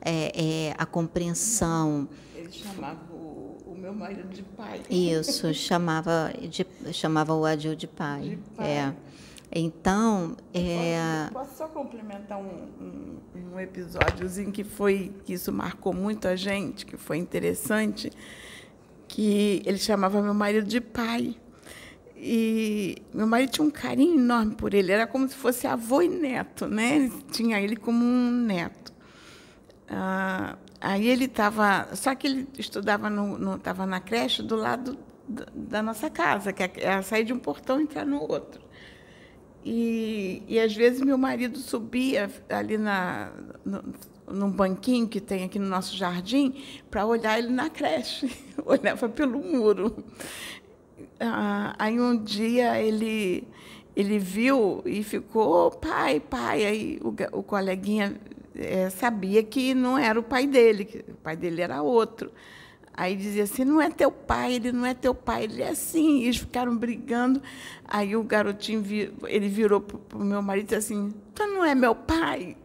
é, 0.01 0.69
é, 0.69 0.75
a 0.77 0.85
compreensão. 0.85 2.09
Ele 2.35 2.51
chamava 2.51 3.13
o, 3.13 3.57
o, 3.67 3.75
meu 3.77 3.93
marido 3.93 4.27
de 4.29 4.41
pai. 4.41 4.81
Isso, 4.89 5.53
chamava, 5.53 6.33
de, 6.41 6.65
chamava 6.91 7.33
o 7.35 7.45
Adil 7.45 7.75
de 7.75 7.87
pai. 7.87 8.21
De 8.21 8.37
pai. 8.55 8.69
É. 8.69 8.93
Então, 9.55 10.35
é... 10.51 11.29
Posso, 11.31 11.33
posso, 11.33 11.57
só 11.57 11.67
complementar 11.67 12.39
um, 12.39 12.67
um, 12.81 13.19
um, 13.53 13.59
episódiozinho 13.59 14.51
que 14.51 14.63
foi 14.63 15.13
que 15.23 15.33
isso 15.33 15.51
marcou 15.51 15.93
muito 15.93 16.27
a 16.27 16.35
gente, 16.35 16.83
que 16.85 16.97
foi 16.97 17.17
interessante, 17.17 18.11
que 19.07 19.61
ele 19.63 19.77
chamava 19.77 20.21
meu 20.23 20.33
marido 20.33 20.67
de 20.67 20.81
pai. 20.81 21.35
E 22.15 22.97
meu 23.13 23.27
marido 23.27 23.51
tinha 23.51 23.67
um 23.67 23.69
carinho 23.69 24.17
enorme 24.17 24.55
por 24.55 24.73
ele, 24.73 24.91
era 24.91 25.05
como 25.05 25.27
se 25.27 25.35
fosse 25.35 25.67
avô 25.67 26.01
e 26.01 26.07
neto, 26.07 26.65
né? 26.67 26.95
Ele 26.95 27.13
tinha 27.31 27.61
ele 27.61 27.75
como 27.75 28.03
um 28.03 28.31
neto. 28.31 28.91
Ah, 29.87 30.57
aí 30.81 31.07
ele 31.07 31.25
estava, 31.25 31.89
só 31.95 32.15
que 32.15 32.25
ele 32.25 32.47
estudava 32.57 33.09
no, 33.09 33.55
estava 33.55 33.85
na 33.85 33.99
creche 33.99 34.41
do 34.41 34.55
lado 34.55 34.97
da, 35.27 35.45
da 35.53 35.83
nossa 35.83 36.09
casa, 36.09 36.51
que 36.51 36.63
era 36.63 36.99
é, 36.99 37.01
sair 37.01 37.25
de 37.25 37.33
um 37.33 37.39
portão 37.39 37.79
e 37.79 37.83
entrar 37.83 38.05
no 38.05 38.19
outro. 38.19 38.62
E, 39.65 40.43
e 40.47 40.59
às 40.59 40.75
vezes 40.75 41.01
meu 41.01 41.17
marido 41.17 41.57
subia 41.57 42.29
ali 42.49 42.77
na, 42.77 43.31
no, 43.63 43.83
num 44.29 44.49
banquinho 44.51 45.07
que 45.07 45.21
tem 45.21 45.43
aqui 45.43 45.57
no 45.57 45.67
nosso 45.67 45.95
jardim 45.95 46.61
para 46.91 47.05
olhar 47.05 47.39
ele 47.39 47.49
na 47.49 47.69
creche, 47.69 48.29
olhava 48.65 49.07
pelo 49.07 49.39
muro. 49.39 50.03
Ah, 51.19 51.75
aí 51.79 51.99
um 51.99 52.21
dia 52.21 52.81
ele 52.81 53.47
ele 53.95 54.17
viu 54.17 54.81
e 54.85 55.03
ficou 55.03 55.71
pai, 55.71 56.19
pai. 56.19 56.65
Aí 56.65 56.99
o, 57.01 57.39
o 57.39 57.43
coleguinha 57.43 58.19
é, 58.55 58.89
sabia 58.89 59.43
que 59.43 59.73
não 59.73 59.97
era 59.97 60.19
o 60.19 60.23
pai 60.23 60.47
dele, 60.47 60.85
que 60.85 60.97
o 60.99 61.15
pai 61.23 61.35
dele 61.35 61.61
era 61.61 61.81
outro. 61.81 62.31
Aí 62.95 63.15
dizia 63.15 63.43
assim, 63.43 63.65
não 63.65 63.81
é 63.81 63.89
teu 63.89 64.11
pai, 64.11 64.53
ele 64.53 64.71
não 64.71 64.85
é 64.85 64.93
teu 64.93 65.15
pai, 65.15 65.45
ele 65.45 65.61
é 65.61 65.69
assim. 65.69 66.19
E 66.19 66.23
eles 66.25 66.37
ficaram 66.37 66.75
brigando. 66.77 67.41
Aí 67.87 68.15
o 68.15 68.23
garotinho, 68.23 68.83
ele 69.27 69.47
virou 69.47 69.81
para 69.81 70.17
o 70.17 70.23
meu 70.23 70.41
marido 70.41 70.65
e 70.65 70.77
disse 70.77 70.93
assim, 70.93 71.13
tu 71.33 71.45
não 71.47 71.65
é 71.65 71.73
meu 71.73 71.95
pai? 71.95 72.55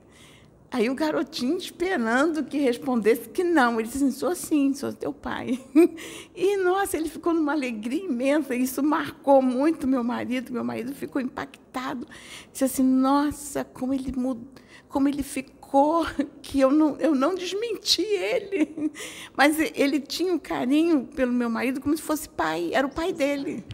Aí 0.70 0.90
o 0.90 0.94
garotinho 0.94 1.56
esperando 1.56 2.44
que 2.44 2.58
respondesse 2.58 3.30
que 3.30 3.42
não. 3.42 3.80
Ele 3.80 3.88
disse 3.88 4.04
assim, 4.04 4.10
sou 4.10 4.34
sim, 4.34 4.74
sou 4.74 4.92
teu 4.92 5.12
pai. 5.12 5.58
E, 6.36 6.56
nossa, 6.58 6.96
ele 6.96 7.08
ficou 7.08 7.32
numa 7.32 7.52
alegria 7.52 8.04
imensa. 8.04 8.54
Isso 8.54 8.82
marcou 8.82 9.40
muito 9.40 9.86
meu 9.88 10.04
marido. 10.04 10.52
Meu 10.52 10.62
marido 10.62 10.94
ficou 10.94 11.22
impactado. 11.22 12.06
Disse 12.52 12.64
assim, 12.64 12.82
nossa, 12.82 13.64
como 13.64 13.94
ele 13.94 14.12
mudou, 14.14 14.46
como 14.88 15.08
ele 15.08 15.22
ficou 15.22 15.57
cor 15.68 16.12
que 16.42 16.58
eu 16.58 16.70
não, 16.70 16.96
eu 16.96 17.14
não 17.14 17.34
desmenti 17.34 18.02
ele. 18.02 18.90
Mas 19.36 19.58
ele 19.74 20.00
tinha 20.00 20.32
um 20.32 20.38
carinho 20.38 21.04
pelo 21.04 21.32
meu 21.32 21.50
marido 21.50 21.80
como 21.80 21.96
se 21.96 22.02
fosse 22.02 22.28
pai, 22.28 22.70
era 22.72 22.86
o 22.86 22.90
pai 22.90 23.12
dele. 23.12 23.64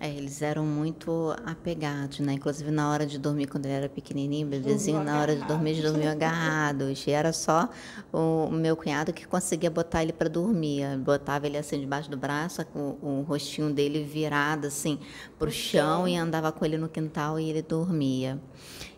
É, 0.00 0.08
eles 0.08 0.42
eram 0.42 0.66
muito 0.66 1.32
apegados, 1.46 2.18
né? 2.18 2.32
Inclusive 2.32 2.72
na 2.72 2.90
hora 2.90 3.06
de 3.06 3.20
dormir, 3.20 3.46
quando 3.46 3.66
ele 3.66 3.74
era 3.74 3.88
pequenininho, 3.88 4.48
bebezinho, 4.48 5.04
na 5.04 5.20
hora 5.20 5.36
de 5.36 5.44
dormir, 5.46 5.70
eles 5.70 5.84
dormiam 5.84 6.10
agarrados. 6.10 7.06
E 7.06 7.12
era 7.12 7.32
só 7.32 7.68
o 8.12 8.50
meu 8.50 8.76
cunhado 8.76 9.12
que 9.12 9.24
conseguia 9.28 9.70
botar 9.70 10.02
ele 10.02 10.12
para 10.12 10.28
dormir. 10.28 10.98
Botava 10.98 11.46
ele 11.46 11.56
assim 11.56 11.78
debaixo 11.78 12.10
do 12.10 12.16
braço, 12.16 12.64
com 12.66 12.98
o 13.00 13.22
rostinho 13.22 13.72
dele 13.72 14.02
virado 14.02 14.66
assim 14.66 14.98
para 15.38 15.48
o 15.48 15.52
chão 15.52 16.08
e 16.08 16.16
andava 16.16 16.50
com 16.50 16.64
ele 16.64 16.76
no 16.76 16.88
quintal 16.88 17.38
e 17.38 17.48
ele 17.48 17.62
dormia. 17.62 18.40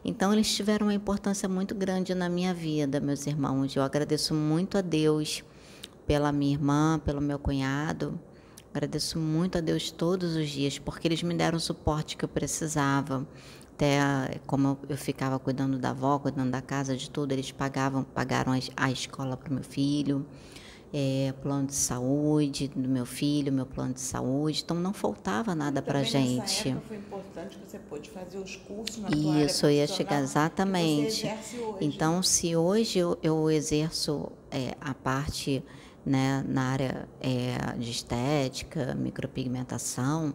Então 0.04 0.32
eles 0.32 0.54
tiveram 0.54 0.86
uma 0.86 0.94
importância 0.94 1.48
muito 1.48 1.74
grande 1.74 2.14
na 2.14 2.28
minha 2.28 2.52
vida, 2.52 3.00
meus 3.00 3.26
irmãos. 3.26 3.74
Eu 3.74 3.82
agradeço 3.82 4.34
muito 4.34 4.76
a 4.76 4.80
Deus 4.80 5.42
pela 6.06 6.30
minha 6.30 6.52
irmã, 6.52 7.00
pelo 7.04 7.20
meu 7.20 7.38
cunhado 7.38 8.20
Agradeço 8.74 9.20
muito 9.20 9.56
a 9.56 9.60
Deus 9.60 9.92
todos 9.92 10.34
os 10.34 10.50
dias, 10.50 10.80
porque 10.80 11.06
eles 11.06 11.22
me 11.22 11.32
deram 11.32 11.58
o 11.58 11.60
suporte 11.60 12.16
que 12.16 12.24
eu 12.24 12.28
precisava. 12.28 13.24
Até 13.72 14.40
como 14.48 14.76
eu 14.88 14.96
ficava 14.96 15.38
cuidando 15.38 15.78
da 15.78 15.90
avó, 15.90 16.18
cuidando 16.18 16.50
da 16.50 16.60
casa, 16.60 16.96
de 16.96 17.08
tudo, 17.08 17.30
eles 17.30 17.52
pagavam, 17.52 18.02
pagaram 18.02 18.52
a 18.76 18.90
escola 18.90 19.36
para 19.36 19.48
o 19.48 19.54
meu 19.54 19.62
filho, 19.62 20.26
é, 20.96 21.34
plano 21.42 21.66
de 21.66 21.74
saúde 21.74 22.68
do 22.68 22.88
meu 22.88 23.04
filho, 23.04 23.52
meu 23.52 23.66
plano 23.66 23.94
de 23.94 24.00
saúde. 24.00 24.62
Então 24.64 24.76
não 24.76 24.92
faltava 24.92 25.52
nada 25.52 25.82
para 25.82 26.04
gente. 26.04 26.68
Nessa 26.68 26.80
foi 26.86 26.96
importante 26.98 27.58
que 27.58 27.68
você 27.68 27.78
pôde 27.80 28.10
fazer 28.10 28.38
os 28.38 28.54
cursos 28.54 28.98
na 28.98 29.08
Isso, 29.10 29.66
eu 29.66 29.72
ia 29.72 29.88
chegar 29.88 30.22
exatamente. 30.22 31.28
Então, 31.80 32.22
se 32.22 32.54
hoje 32.54 33.00
eu, 33.00 33.18
eu 33.24 33.50
exerço 33.50 34.30
é, 34.52 34.76
a 34.80 34.94
parte 34.94 35.64
né, 36.06 36.44
na 36.46 36.62
área 36.62 37.08
é, 37.20 37.76
de 37.76 37.90
estética, 37.90 38.94
micropigmentação, 38.94 40.32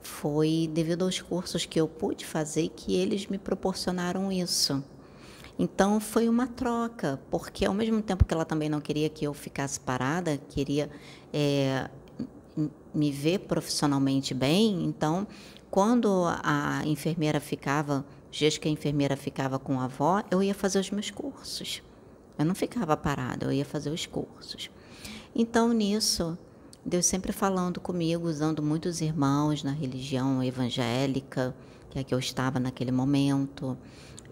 foi 0.00 0.70
devido 0.72 1.04
aos 1.04 1.20
cursos 1.20 1.66
que 1.66 1.80
eu 1.80 1.88
pude 1.88 2.24
fazer 2.24 2.68
que 2.68 2.94
eles 2.94 3.26
me 3.26 3.36
proporcionaram 3.36 4.30
isso. 4.30 4.80
Então 5.58 5.98
foi 5.98 6.28
uma 6.28 6.46
troca, 6.46 7.20
porque 7.30 7.64
ao 7.64 7.74
mesmo 7.74 8.00
tempo 8.00 8.24
que 8.24 8.32
ela 8.32 8.44
também 8.44 8.68
não 8.68 8.80
queria 8.80 9.08
que 9.08 9.24
eu 9.24 9.34
ficasse 9.34 9.80
parada, 9.80 10.38
queria 10.48 10.88
é, 11.32 11.90
me 12.94 13.10
ver 13.10 13.40
profissionalmente 13.40 14.32
bem, 14.32 14.84
então 14.84 15.26
quando 15.70 16.24
a 16.42 16.82
enfermeira 16.86 17.40
ficava, 17.40 18.04
os 18.30 18.38
dias 18.38 18.56
que 18.56 18.68
a 18.68 18.70
enfermeira 18.70 19.16
ficava 19.16 19.58
com 19.58 19.80
a 19.80 19.84
avó, 19.84 20.22
eu 20.30 20.42
ia 20.42 20.54
fazer 20.54 20.78
os 20.78 20.90
meus 20.90 21.10
cursos. 21.10 21.82
Eu 22.38 22.44
não 22.44 22.54
ficava 22.54 22.96
parada, 22.96 23.46
eu 23.46 23.52
ia 23.52 23.64
fazer 23.64 23.90
os 23.90 24.06
cursos. 24.06 24.70
Então, 25.34 25.72
nisso, 25.72 26.38
Deus 26.84 27.04
sempre 27.04 27.32
falando 27.32 27.80
comigo, 27.80 28.26
usando 28.26 28.62
muitos 28.62 29.00
irmãos 29.00 29.62
na 29.62 29.72
religião 29.72 30.42
evangélica, 30.42 31.54
que 31.90 31.98
é 31.98 32.04
que 32.04 32.14
eu 32.14 32.18
estava 32.18 32.58
naquele 32.60 32.92
momento, 32.92 33.76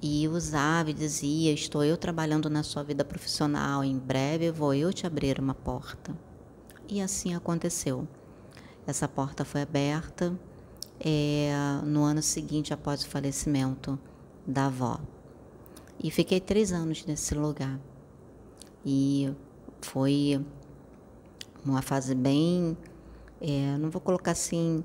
e 0.03 0.29
usava 0.29 0.91
e 0.91 0.95
dizia: 0.95 1.53
Estou 1.53 1.85
eu 1.85 1.97
trabalhando 1.97 2.51
na 2.51 2.63
sua 2.63 2.83
vida 2.83 3.05
profissional, 3.05 3.83
em 3.83 3.99
breve 3.99 4.51
vou 4.51 4.75
eu 4.75 4.93
te 4.93 5.07
abrir 5.07 5.39
uma 5.39 5.55
porta. 5.55 6.15
E 6.89 7.01
assim 7.01 7.35
aconteceu. 7.35 8.07
Essa 8.87 9.09
porta 9.09 9.45
foi 9.45 9.63
aberta 9.63 10.39
é, 11.01 11.53
no 11.85 12.05
ano 12.05 12.23
seguinte, 12.23 12.73
após 12.73 13.03
o 13.03 13.09
falecimento 13.09 13.99
da 14.47 14.67
avó. 14.67 15.01
E 16.03 16.11
fiquei 16.11 16.41
três 16.41 16.73
anos 16.73 17.05
nesse 17.05 17.35
lugar. 17.35 17.81
E 18.85 19.33
foi 19.81 20.41
uma 21.65 21.83
fase 21.83 22.15
bem, 22.15 22.77
é, 23.41 23.77
não 23.79 23.91
vou 23.91 24.01
colocar 24.01 24.31
assim 24.31 24.85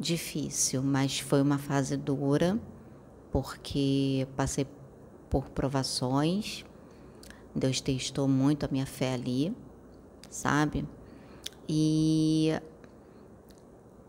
difícil, 0.00 0.82
mas 0.82 1.20
foi 1.20 1.42
uma 1.42 1.58
fase 1.58 1.94
dura, 1.94 2.58
porque 3.30 4.26
passei 4.34 4.66
por 5.28 5.50
provações. 5.50 6.64
Deus 7.54 7.80
testou 7.82 8.26
muito 8.26 8.64
a 8.64 8.68
minha 8.70 8.86
fé 8.86 9.12
ali, 9.12 9.54
sabe? 10.30 10.88
E 11.68 12.58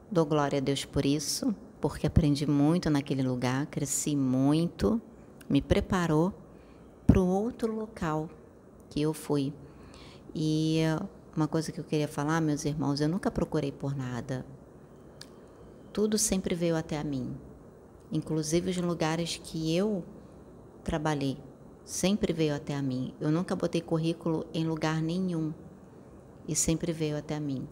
dou 0.09 0.25
glória 0.25 0.59
a 0.59 0.61
Deus 0.61 0.85
por 0.85 1.05
isso, 1.05 1.53
porque 1.81 2.07
aprendi 2.07 2.47
muito 2.47 2.89
naquele 2.89 3.21
lugar, 3.21 3.65
cresci 3.65 4.15
muito, 4.15 5.01
me 5.49 5.61
preparou 5.61 6.33
para 7.05 7.19
o 7.19 7.27
outro 7.27 7.75
local 7.75 8.29
que 8.89 9.01
eu 9.01 9.13
fui. 9.13 9.53
E 10.33 10.79
uma 11.35 11.47
coisa 11.47 11.71
que 11.71 11.79
eu 11.79 11.83
queria 11.83 12.07
falar, 12.07 12.39
meus 12.39 12.63
irmãos, 12.63 13.01
eu 13.01 13.09
nunca 13.09 13.29
procurei 13.29 13.71
por 13.71 13.95
nada. 13.95 14.45
Tudo 15.93 16.17
sempre 16.17 16.55
veio 16.55 16.75
até 16.75 17.03
mim. 17.03 17.35
Inclusive 18.11 18.71
os 18.71 18.77
lugares 18.77 19.39
que 19.43 19.75
eu 19.75 20.03
trabalhei, 20.83 21.37
sempre 21.83 22.31
veio 22.33 22.55
até 22.55 22.75
a 22.75 22.81
mim. 22.81 23.13
Eu 23.19 23.31
nunca 23.31 23.55
botei 23.55 23.81
currículo 23.81 24.45
em 24.53 24.65
lugar 24.65 25.01
nenhum 25.01 25.53
e 26.47 26.55
sempre 26.55 26.91
veio 26.91 27.17
até 27.17 27.35
a 27.35 27.39
mim. 27.39 27.67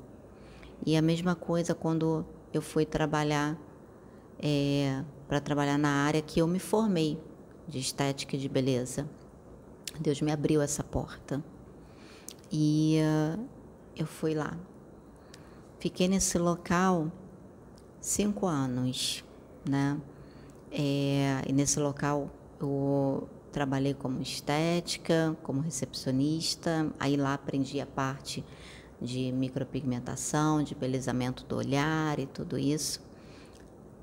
E 0.86 0.96
a 0.96 1.02
mesma 1.02 1.36
coisa 1.36 1.74
quando 1.74 2.26
eu 2.54 2.62
fui 2.62 2.86
trabalhar 2.86 3.58
é, 4.42 5.04
para 5.28 5.40
trabalhar 5.40 5.78
na 5.78 6.06
área 6.06 6.22
que 6.22 6.42
eu 6.42 6.48
me 6.48 6.60
formei 6.60 7.20
de 7.68 7.80
estética 7.80 8.36
e 8.36 8.40
de 8.40 8.50
beleza. 8.50 9.08
Deus 10.00 10.22
me 10.22 10.32
abriu 10.32 10.62
essa 10.62 10.84
porta. 10.84 11.44
E 12.52 13.00
uh, 13.02 13.46
eu 13.96 14.08
fui 14.08 14.34
lá. 14.34 14.58
Fiquei 15.78 16.08
nesse 16.08 16.38
local 16.38 17.12
cinco 18.00 18.46
anos, 18.46 19.24
né? 19.68 20.00
É, 20.72 21.42
e 21.48 21.54
nesse 21.54 21.80
local 21.80 22.30
eu 22.60 23.28
trabalhei 23.52 23.94
como 23.94 24.22
estética, 24.22 25.36
como 25.44 25.62
recepcionista, 25.62 26.92
aí 27.00 27.18
lá 27.18 27.34
aprendi 27.34 27.82
a 27.82 27.86
parte 27.86 28.44
de 29.02 29.32
micropigmentação, 29.32 30.62
de 30.62 30.76
balizamento 30.76 31.44
do 31.46 31.56
olhar 31.56 32.20
e 32.20 32.28
tudo 32.28 32.58
isso. 32.58 33.02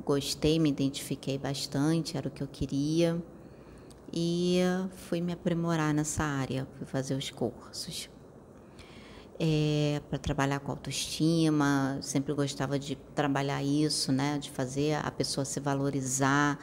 Gostei, 0.05 0.59
me 0.59 0.71
identifiquei 0.71 1.39
bastante, 1.39 2.17
era 2.17 2.29
o 2.29 2.31
que 2.31 2.43
eu 2.43 2.49
queria 2.49 3.21
e 4.13 4.61
fui 5.09 5.21
me 5.21 5.33
aprimorar 5.33 5.93
nessa 5.93 6.23
área, 6.23 6.67
fui 6.77 6.87
fazer 6.87 7.15
os 7.15 7.31
cursos. 7.31 8.09
É, 9.39 10.01
para 10.09 10.19
trabalhar 10.19 10.61
com 10.61 10.73
autoestima, 10.73 11.99
sempre 12.01 12.33
gostava 12.33 12.79
de 12.79 12.97
trabalhar 13.15 13.63
isso, 13.63 14.11
né, 14.11 14.39
de 14.39 14.51
fazer 14.51 14.95
a 14.95 15.11
pessoa 15.11 15.45
se 15.45 15.61
valorizar, 15.61 16.59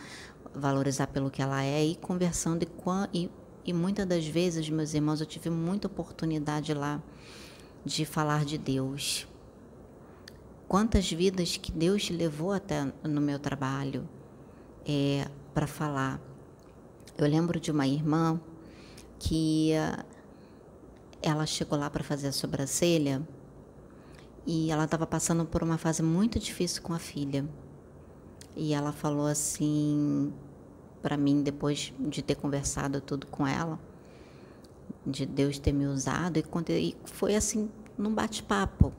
valorizar 0.55 1.05
pelo 1.07 1.29
que 1.29 1.39
ela 1.39 1.63
é 1.63 1.85
e 1.85 1.95
conversando 1.95 2.63
e, 2.63 2.67
e, 3.13 3.29
e 3.65 3.73
muitas 3.73 4.07
das 4.07 4.25
vezes, 4.25 4.69
meus 4.69 4.95
irmãos, 4.95 5.21
eu 5.21 5.27
tive 5.27 5.51
muita 5.51 5.85
oportunidade 5.85 6.73
lá 6.73 6.99
de 7.85 8.05
falar 8.05 8.43
de 8.43 8.57
Deus. 8.57 9.27
Quantas 10.67 11.11
vidas 11.11 11.57
que 11.57 11.71
Deus 11.71 12.09
levou 12.09 12.51
até 12.51 12.91
no 13.03 13.21
meu 13.21 13.37
trabalho 13.37 14.09
é, 14.85 15.27
para 15.53 15.67
falar. 15.67 16.19
Eu 17.17 17.27
lembro 17.27 17.59
de 17.59 17.71
uma 17.71 17.87
irmã 17.87 18.39
que 19.19 19.71
ela 21.23 21.45
chegou 21.45 21.79
lá 21.79 21.89
para 21.89 22.03
fazer 22.03 22.27
a 22.27 22.31
sobrancelha 22.33 23.25
e 24.45 24.69
ela 24.69 24.83
estava 24.83 25.07
passando 25.07 25.45
por 25.45 25.63
uma 25.63 25.77
fase 25.77 26.03
muito 26.03 26.37
difícil 26.37 26.83
com 26.83 26.93
a 26.93 26.99
filha. 26.99 27.47
E 28.55 28.73
ela 28.73 28.91
falou 28.91 29.25
assim 29.25 30.33
para 31.01 31.17
mim 31.17 31.41
depois 31.41 31.93
de 31.99 32.21
ter 32.21 32.35
conversado 32.35 33.01
tudo 33.01 33.27
com 33.27 33.47
ela, 33.47 33.79
de 35.05 35.25
Deus 35.25 35.59
ter 35.59 35.73
me 35.73 35.85
usado 35.85 36.37
e, 36.37 36.95
foi 37.05 37.35
assim 37.35 37.69
num 37.97 38.13
bate-papo, 38.13 38.93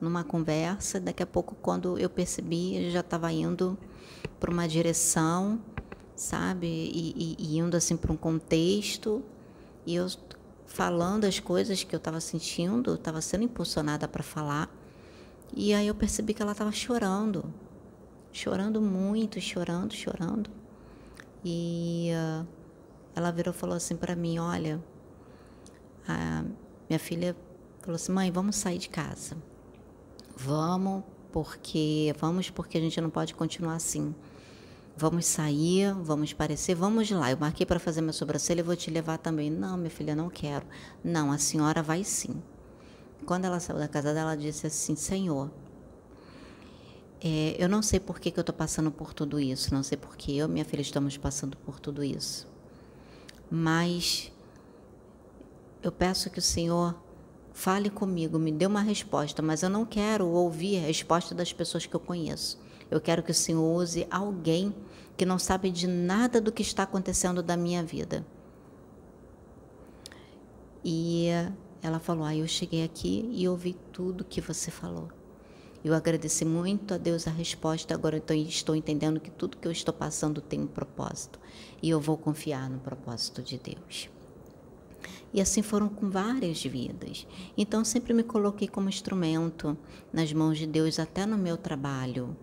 numa 0.00 0.22
conversa. 0.22 1.00
Daqui 1.00 1.22
a 1.22 1.26
pouco, 1.26 1.54
quando 1.56 1.98
eu 1.98 2.08
percebi, 2.08 2.74
ele 2.74 2.90
já 2.90 3.00
estava 3.00 3.32
indo 3.32 3.76
para 4.38 4.50
uma 4.50 4.66
direção, 4.68 5.60
sabe, 6.14 6.66
e, 6.66 7.14
e, 7.16 7.36
e 7.38 7.58
indo 7.58 7.76
assim 7.76 7.96
para 7.96 8.12
um 8.12 8.16
contexto 8.16 9.22
e 9.86 9.94
eu 9.94 10.06
falando 10.70 11.24
as 11.24 11.40
coisas 11.40 11.82
que 11.82 11.94
eu 11.94 11.98
estava 11.98 12.20
sentindo, 12.20 12.94
estava 12.94 13.20
sendo 13.20 13.42
impulsionada 13.42 14.06
para 14.06 14.22
falar. 14.22 14.70
E 15.52 15.74
aí 15.74 15.88
eu 15.88 15.94
percebi 15.94 16.32
que 16.32 16.40
ela 16.40 16.52
estava 16.52 16.70
chorando, 16.70 17.52
chorando 18.32 18.80
muito, 18.80 19.40
chorando, 19.40 19.92
chorando. 19.92 20.48
E 21.44 22.10
uh, 22.12 22.46
ela 23.16 23.32
virou 23.32 23.52
e 23.52 23.56
falou 23.56 23.76
assim 23.76 23.96
para 23.96 24.14
mim: 24.14 24.38
Olha, 24.38 24.80
minha 26.88 27.00
filha 27.00 27.36
falou 27.80 27.96
assim: 27.96 28.12
Mãe, 28.12 28.30
vamos 28.30 28.54
sair 28.54 28.78
de 28.78 28.88
casa. 28.88 29.36
Vamos, 30.36 31.02
porque 31.32 32.14
vamos 32.18 32.48
porque 32.48 32.78
a 32.78 32.80
gente 32.80 33.00
não 33.00 33.10
pode 33.10 33.34
continuar 33.34 33.74
assim. 33.74 34.14
Vamos 35.00 35.24
sair, 35.24 35.94
vamos 35.94 36.34
parecer, 36.34 36.74
vamos 36.74 37.10
lá. 37.10 37.30
Eu 37.30 37.38
marquei 37.38 37.64
para 37.64 37.80
fazer 37.80 38.02
minha 38.02 38.12
sobrancelha, 38.12 38.60
eu 38.60 38.64
vou 38.66 38.76
te 38.76 38.90
levar 38.90 39.16
também. 39.16 39.48
Não, 39.48 39.74
minha 39.78 39.88
filha, 39.88 40.14
não 40.14 40.28
quero. 40.28 40.66
Não, 41.02 41.32
a 41.32 41.38
senhora 41.38 41.82
vai 41.82 42.04
sim. 42.04 42.42
Quando 43.24 43.46
ela 43.46 43.58
saiu 43.60 43.78
da 43.78 43.88
casa 43.88 44.12
dela, 44.12 44.32
ela 44.32 44.36
disse 44.36 44.66
assim: 44.66 44.94
Senhor, 44.94 45.50
é, 47.18 47.56
eu 47.58 47.66
não 47.66 47.80
sei 47.80 47.98
por 47.98 48.20
que, 48.20 48.30
que 48.30 48.38
eu 48.38 48.42
estou 48.42 48.54
passando 48.54 48.90
por 48.90 49.14
tudo 49.14 49.40
isso, 49.40 49.72
não 49.72 49.82
sei 49.82 49.96
por 49.96 50.18
que 50.18 50.36
eu 50.36 50.46
e 50.46 50.50
minha 50.50 50.66
filha 50.66 50.82
estamos 50.82 51.16
passando 51.16 51.56
por 51.56 51.80
tudo 51.80 52.04
isso. 52.04 52.46
Mas 53.50 54.30
eu 55.82 55.90
peço 55.90 56.28
que 56.28 56.40
o 56.40 56.42
Senhor 56.42 56.94
fale 57.54 57.88
comigo, 57.88 58.38
me 58.38 58.52
dê 58.52 58.66
uma 58.66 58.82
resposta, 58.82 59.40
mas 59.40 59.62
eu 59.62 59.70
não 59.70 59.86
quero 59.86 60.28
ouvir 60.28 60.76
a 60.76 60.88
resposta 60.88 61.34
das 61.34 61.54
pessoas 61.54 61.86
que 61.86 61.96
eu 61.96 62.00
conheço. 62.00 62.60
Eu 62.90 63.00
quero 63.00 63.22
que 63.22 63.30
o 63.30 63.34
Senhor 63.34 63.64
use 63.64 64.06
alguém 64.10 64.74
que 65.20 65.26
não 65.26 65.38
sabe 65.38 65.70
de 65.70 65.86
nada 65.86 66.40
do 66.40 66.50
que 66.50 66.62
está 66.62 66.84
acontecendo 66.84 67.42
da 67.42 67.54
minha 67.54 67.84
vida. 67.84 68.26
E 70.82 71.26
ela 71.82 72.00
falou: 72.00 72.24
ah, 72.24 72.34
eu 72.34 72.48
cheguei 72.48 72.82
aqui 72.82 73.28
e 73.30 73.46
ouvi 73.46 73.76
tudo 73.92 74.24
que 74.24 74.40
você 74.40 74.70
falou. 74.70 75.10
Eu 75.84 75.92
agradeci 75.92 76.42
muito 76.42 76.94
a 76.94 76.96
Deus 76.96 77.28
a 77.28 77.30
resposta, 77.30 77.92
agora 77.92 78.16
eu 78.16 78.34
estou 78.44 78.74
entendendo 78.74 79.20
que 79.20 79.30
tudo 79.30 79.58
que 79.58 79.68
eu 79.68 79.72
estou 79.72 79.92
passando 79.92 80.40
tem 80.40 80.62
um 80.62 80.66
propósito. 80.66 81.38
E 81.82 81.90
eu 81.90 82.00
vou 82.00 82.16
confiar 82.16 82.70
no 82.70 82.78
propósito 82.78 83.42
de 83.42 83.58
Deus. 83.58 84.08
E 85.34 85.40
assim 85.42 85.60
foram 85.60 85.90
com 85.90 86.08
várias 86.08 86.64
vidas. 86.64 87.26
Então 87.58 87.84
sempre 87.84 88.14
me 88.14 88.22
coloquei 88.22 88.68
como 88.68 88.88
instrumento 88.88 89.76
nas 90.10 90.32
mãos 90.32 90.56
de 90.56 90.66
Deus, 90.66 90.98
até 90.98 91.26
no 91.26 91.36
meu 91.36 91.58
trabalho. 91.58 92.34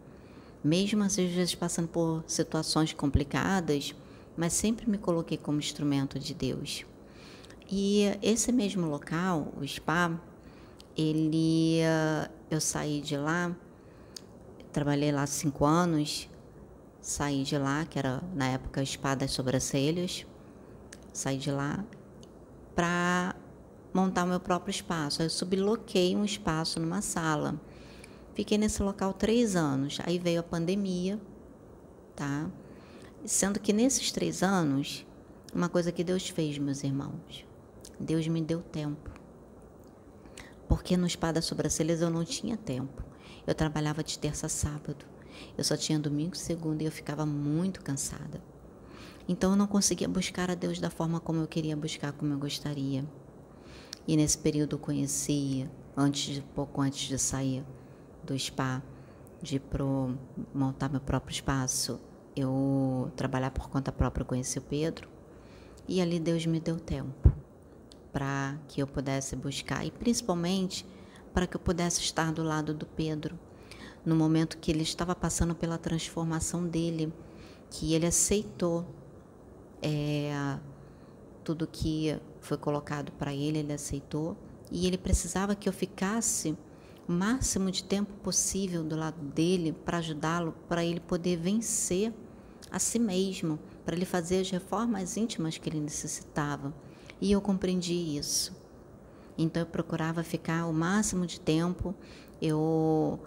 Mesmo 0.64 1.04
às 1.04 1.16
vezes 1.16 1.56
passando 1.56 1.88
por 1.88 2.24
situações 2.28 2.94
complicadas, 2.94 3.96
mas 4.36 4.54
sempre 4.54 4.90
me 4.90 4.98
coloquei 4.98 5.38
como 5.38 5.60
instrumento 5.60 6.20
de 6.20 6.34
Deus. 6.34 6.86
E 7.70 8.04
esse 8.22 8.52
mesmo 8.52 8.88
local, 8.88 9.54
o 9.60 9.68
spa, 9.68 10.20
ele 10.96 11.80
eu 12.50 12.62
saí 12.62 13.02
de 13.02 13.18
lá, 13.18 13.56
trabalhei 14.72 15.12
lá 15.12 15.28
cinco 15.28 15.66
anos, 15.66 16.30
saí 17.02 17.44
de 17.44 17.58
lá, 17.58 17.86
que 17.86 18.00
era 18.00 18.22
na 18.34 18.48
época 18.48 18.82
Espadas 18.82 19.32
Sobrancelhas, 19.32 20.26
saí 21.12 21.38
de 21.38 21.52
lá 21.52 21.84
para 22.76 23.36
montar 23.94 24.24
o 24.24 24.28
meu 24.28 24.40
próprio 24.40 24.72
espaço. 24.72 25.22
Eu 25.22 25.30
subloquei 25.30 26.16
um 26.16 26.24
espaço 26.24 26.80
numa 26.80 27.02
sala. 27.02 27.60
Fiquei 28.38 28.56
nesse 28.56 28.84
local 28.84 29.14
três 29.14 29.56
anos. 29.56 29.98
Aí 30.06 30.20
veio 30.20 30.42
a 30.42 30.44
pandemia, 30.44 31.20
tá? 32.16 32.48
Sendo 33.26 33.60
que 33.60 33.74
nesses 33.74 34.12
três 34.12 34.44
anos, 34.44 35.04
uma 35.52 35.68
coisa 35.68 35.92
que 35.92 36.04
Deus 36.04 36.30
fez, 36.30 36.56
meus 36.60 36.84
irmãos, 36.84 37.48
Deus 38.00 38.28
me 38.28 38.40
deu 38.40 38.62
tempo 38.62 39.10
porque 40.68 40.96
no 40.96 41.08
Espada 41.08 41.42
Sobrancelhas 41.42 42.00
eu 42.00 42.12
não 42.12 42.24
tinha 42.24 42.56
tempo. 42.56 43.04
Eu 43.48 43.56
trabalhava 43.56 44.04
de 44.04 44.20
terça 44.20 44.46
a 44.46 44.50
sábado. 44.50 45.04
Eu 45.58 45.64
só 45.64 45.76
tinha 45.76 45.98
domingo, 45.98 46.38
segunda 46.38 46.84
e 46.84 46.86
eu 46.86 46.92
ficava 46.92 47.26
muito 47.26 47.82
cansada. 47.82 48.40
Então 49.28 49.50
eu 49.50 49.58
não 49.58 49.66
conseguia 49.66 50.08
buscar 50.08 50.52
a 50.52 50.56
Deus 50.56 50.80
da 50.80 50.92
forma 50.92 51.20
como 51.20 51.40
eu 51.40 51.48
queria 51.48 51.76
buscar, 51.76 52.12
como 52.12 52.34
eu 52.34 52.38
gostaria. 52.38 53.04
E 54.08 54.16
nesse 54.16 54.38
período 54.38 54.76
eu 54.76 54.80
conheci, 54.80 55.68
antes 55.96 56.44
pouco 56.54 56.82
antes 56.82 57.08
de 57.08 57.18
sair 57.18 57.66
do 58.28 58.38
spa, 58.38 58.84
de 59.42 59.60
pro 59.60 60.18
montar 60.54 60.90
meu 60.90 61.00
próprio 61.00 61.34
espaço, 61.34 62.00
eu 62.36 63.12
trabalhar 63.16 63.52
por 63.52 63.70
conta 63.70 63.92
própria, 63.92 64.26
conheci 64.26 64.60
o 64.60 64.62
Pedro. 64.62 65.10
E 65.88 66.02
ali 66.02 66.20
Deus 66.20 66.46
me 66.46 66.60
deu 66.60 66.80
tempo 66.80 67.32
para 68.12 68.58
que 68.68 68.82
eu 68.82 68.88
pudesse 68.88 69.36
buscar 69.36 69.86
e 69.86 69.92
principalmente 69.92 70.86
para 71.34 71.48
que 71.48 71.56
eu 71.56 71.60
pudesse 71.60 72.02
estar 72.02 72.32
do 72.32 72.44
lado 72.44 72.74
do 72.74 72.86
Pedro 72.86 73.40
no 74.06 74.16
momento 74.16 74.58
que 74.58 74.72
ele 74.72 74.84
estava 74.84 75.16
passando 75.16 75.54
pela 75.56 75.78
transformação 75.78 76.66
dele, 76.66 77.14
que 77.70 77.94
ele 77.94 78.06
aceitou 78.06 78.86
é, 79.82 80.58
tudo 81.44 81.68
que 81.68 82.18
foi 82.40 82.58
colocado 82.58 83.12
para 83.14 83.34
ele, 83.34 83.60
ele 83.60 83.74
aceitou 83.74 84.38
e 84.72 84.88
ele 84.88 84.98
precisava 84.98 85.56
que 85.56 85.68
eu 85.68 85.74
ficasse 85.74 86.58
máximo 87.08 87.72
de 87.72 87.84
tempo 87.84 88.14
possível 88.22 88.84
do 88.84 88.96
lado 88.96 89.22
dele 89.22 89.72
para 89.72 89.98
ajudá-lo, 90.00 90.54
para 90.68 90.84
ele 90.84 91.00
poder 91.00 91.38
vencer 91.38 92.14
a 92.70 92.80
si 92.80 93.00
mesmo, 93.00 93.58
para 93.86 93.96
ele 93.96 94.06
fazer 94.06 94.42
as 94.42 94.52
reformas 94.52 95.16
íntimas 95.16 95.58
que 95.58 95.70
ele 95.70 95.80
necessitava. 95.80 96.74
E 97.22 97.32
eu 97.32 97.42
compreendi 97.42 98.18
isso. 98.18 98.54
Então 99.38 99.62
eu 99.62 99.68
procurava 99.68 100.24
ficar 100.24 100.66
o 100.68 100.74
máximo 100.74 101.26
de 101.26 101.40
tempo, 101.40 101.96
eu 102.42 103.20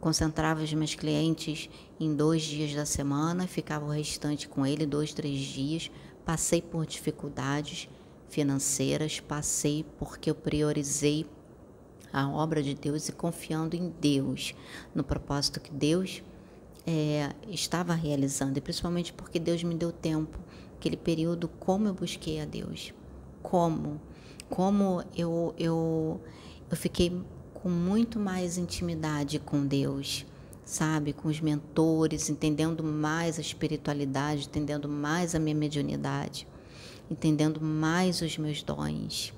concentrava 0.00 0.62
os 0.62 0.72
meus 0.72 0.94
clientes 0.94 1.68
em 1.98 2.14
dois 2.14 2.42
dias 2.42 2.74
da 2.74 2.86
semana, 2.86 3.46
ficava 3.46 3.84
o 3.84 3.90
restante 3.90 4.48
com 4.48 4.66
ele 4.66 4.86
dois, 4.86 5.12
três 5.12 5.38
dias. 5.38 5.90
Passei 6.24 6.62
por 6.62 6.86
dificuldades 6.86 7.88
financeiras, 8.28 9.20
passei 9.20 9.84
porque 9.98 10.30
eu 10.30 10.34
priorizei 10.34 11.26
a 12.12 12.28
obra 12.28 12.62
de 12.62 12.74
Deus 12.74 13.08
e 13.08 13.12
confiando 13.12 13.76
em 13.76 13.92
Deus, 14.00 14.54
no 14.94 15.04
propósito 15.04 15.60
que 15.60 15.72
Deus 15.72 16.22
é, 16.86 17.30
estava 17.48 17.94
realizando, 17.94 18.58
e 18.58 18.60
principalmente 18.60 19.12
porque 19.12 19.38
Deus 19.38 19.62
me 19.62 19.74
deu 19.74 19.92
tempo, 19.92 20.38
aquele 20.76 20.96
período, 20.96 21.48
como 21.48 21.86
eu 21.86 21.94
busquei 21.94 22.40
a 22.40 22.44
Deus. 22.44 22.92
Como, 23.42 24.00
como 24.48 25.02
eu, 25.16 25.54
eu, 25.58 26.20
eu 26.70 26.76
fiquei 26.76 27.22
com 27.54 27.68
muito 27.68 28.18
mais 28.18 28.56
intimidade 28.56 29.38
com 29.38 29.66
Deus, 29.66 30.26
sabe, 30.64 31.12
com 31.12 31.28
os 31.28 31.40
mentores, 31.40 32.30
entendendo 32.30 32.82
mais 32.82 33.38
a 33.38 33.40
espiritualidade, 33.40 34.46
entendendo 34.46 34.88
mais 34.88 35.34
a 35.34 35.38
minha 35.38 35.54
mediunidade, 35.54 36.46
entendendo 37.10 37.60
mais 37.60 38.22
os 38.22 38.38
meus 38.38 38.62
dons. 38.62 39.34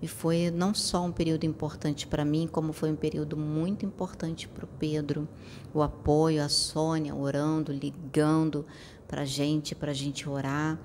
E 0.00 0.06
foi 0.06 0.50
não 0.50 0.72
só 0.72 1.04
um 1.04 1.10
período 1.10 1.44
importante 1.44 2.06
para 2.06 2.24
mim, 2.24 2.48
como 2.50 2.72
foi 2.72 2.90
um 2.90 2.96
período 2.96 3.36
muito 3.36 3.84
importante 3.84 4.46
para 4.46 4.64
o 4.64 4.68
Pedro. 4.68 5.28
O 5.74 5.82
apoio, 5.82 6.42
a 6.42 6.48
Sônia 6.48 7.14
orando, 7.14 7.72
ligando 7.72 8.64
para 9.08 9.22
a 9.22 9.24
gente, 9.24 9.74
para 9.74 9.90
a 9.90 9.94
gente 9.94 10.28
orar. 10.28 10.78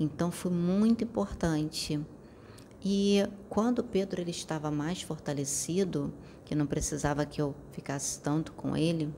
Então 0.00 0.30
foi 0.30 0.50
muito 0.50 1.04
importante. 1.04 2.00
E 2.82 3.26
quando 3.48 3.80
o 3.80 3.84
Pedro 3.84 4.20
ele 4.20 4.30
estava 4.30 4.70
mais 4.70 5.02
fortalecido, 5.02 6.12
que 6.44 6.54
não 6.54 6.66
precisava 6.66 7.24
que 7.24 7.40
eu 7.40 7.54
ficasse 7.72 8.20
tanto 8.20 8.52
com 8.52 8.76
ele, 8.76 9.12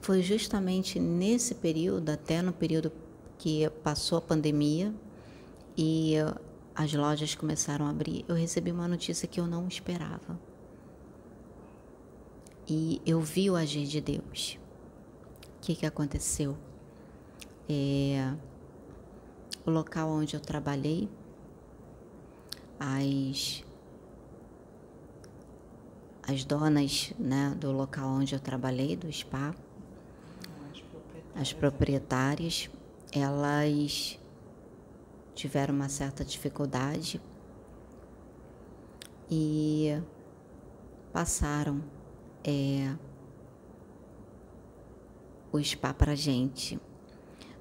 foi 0.00 0.22
justamente 0.22 1.00
nesse 1.00 1.54
período, 1.54 2.10
até 2.10 2.40
no 2.40 2.52
período 2.52 2.92
que 3.38 3.68
passou 3.82 4.18
a 4.18 4.20
pandemia 4.20 4.94
e 5.76 6.14
as 6.76 6.92
lojas 6.92 7.34
começaram 7.34 7.86
a 7.86 7.90
abrir, 7.90 8.22
eu 8.28 8.34
recebi 8.34 8.70
uma 8.70 8.86
notícia 8.86 9.26
que 9.26 9.40
eu 9.40 9.46
não 9.46 9.66
esperava. 9.66 10.38
E 12.68 13.00
eu 13.06 13.18
vi 13.20 13.48
o 13.48 13.56
agir 13.56 13.86
de 13.86 14.00
Deus. 14.00 14.58
O 15.56 15.60
que, 15.62 15.74
que 15.74 15.86
aconteceu? 15.86 16.54
É, 17.66 18.30
o 19.64 19.70
local 19.70 20.10
onde 20.10 20.36
eu 20.36 20.40
trabalhei, 20.40 21.08
as, 22.78 23.64
as 26.28 26.44
donas 26.44 27.14
né, 27.18 27.56
do 27.58 27.72
local 27.72 28.08
onde 28.10 28.34
eu 28.34 28.40
trabalhei, 28.40 28.96
do 28.96 29.10
spa, 29.10 29.54
as 31.34 31.54
proprietárias, 31.54 32.68
elas 33.12 34.18
tiveram 35.36 35.74
uma 35.74 35.88
certa 35.88 36.24
dificuldade 36.24 37.20
e 39.30 40.00
passaram 41.12 41.84
é, 42.42 42.96
o 45.52 45.62
spa 45.62 45.92
para 45.92 46.14
gente. 46.16 46.80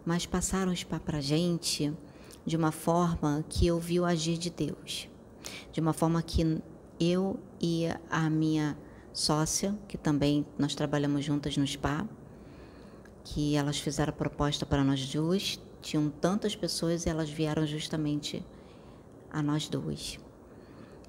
Mas 0.06 0.26
passaram 0.26 0.72
o 0.72 0.76
spa 0.76 1.00
para 1.00 1.20
gente 1.20 1.94
de 2.46 2.56
uma 2.56 2.72
forma 2.72 3.44
que 3.50 3.68
eu 3.68 3.78
vi 3.78 4.00
o 4.00 4.06
agir 4.06 4.38
de 4.38 4.50
Deus. 4.50 5.10
De 5.72 5.82
uma 5.82 5.92
forma 5.92 6.22
que 6.22 6.62
eu 6.98 7.38
e 7.62 7.88
a 8.10 8.30
minha 8.30 8.78
sócia, 9.12 9.78
que 9.88 9.98
também 9.98 10.46
nós 10.58 10.76
trabalhamos 10.76 11.26
juntas 11.26 11.58
no 11.58 11.68
spa, 11.68 12.08
que 13.26 13.56
elas 13.56 13.80
fizeram 13.80 14.12
a 14.12 14.16
proposta 14.16 14.66
para 14.66 14.84
nós 14.84 15.10
duas, 15.10 15.60
tinham 15.86 16.10
tantas 16.10 16.56
pessoas 16.56 17.06
e 17.06 17.10
elas 17.10 17.30
vieram 17.30 17.66
justamente 17.68 18.44
a 19.30 19.44
nós 19.44 19.70
duas. 19.70 20.18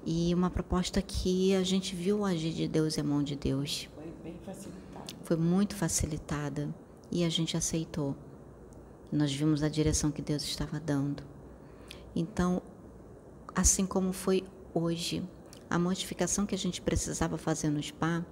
E 0.05 0.31
uma 0.35 0.51
proposta 0.51 1.01
que 1.01 1.55
a 1.55 1.63
gente 1.63 1.95
viu 1.95 2.23
agir 2.23 2.53
de 2.53 2.67
Deus 2.67 2.95
e 2.95 3.01
a 3.01 3.03
mão 3.03 3.23
de 3.23 3.35
Deus. 3.35 3.89
Foi 3.95 4.13
bem 4.23 4.39
facilitada. 4.45 5.05
Foi 5.23 5.35
muito 5.35 5.75
facilitada 5.75 6.69
e 7.11 7.23
a 7.23 7.29
gente 7.29 7.57
aceitou. 7.57 8.15
Nós 9.11 9.33
vimos 9.33 9.63
a 9.63 9.69
direção 9.69 10.11
que 10.11 10.21
Deus 10.21 10.43
estava 10.43 10.79
dando. 10.79 11.23
Então, 12.15 12.61
assim 13.55 13.85
como 13.85 14.13
foi 14.13 14.43
hoje, 14.75 15.23
a 15.67 15.79
modificação 15.79 16.45
que 16.45 16.53
a 16.53 16.57
gente 16.57 16.83
precisava 16.83 17.35
fazer 17.35 17.71
no 17.71 17.81
spa 17.81 18.23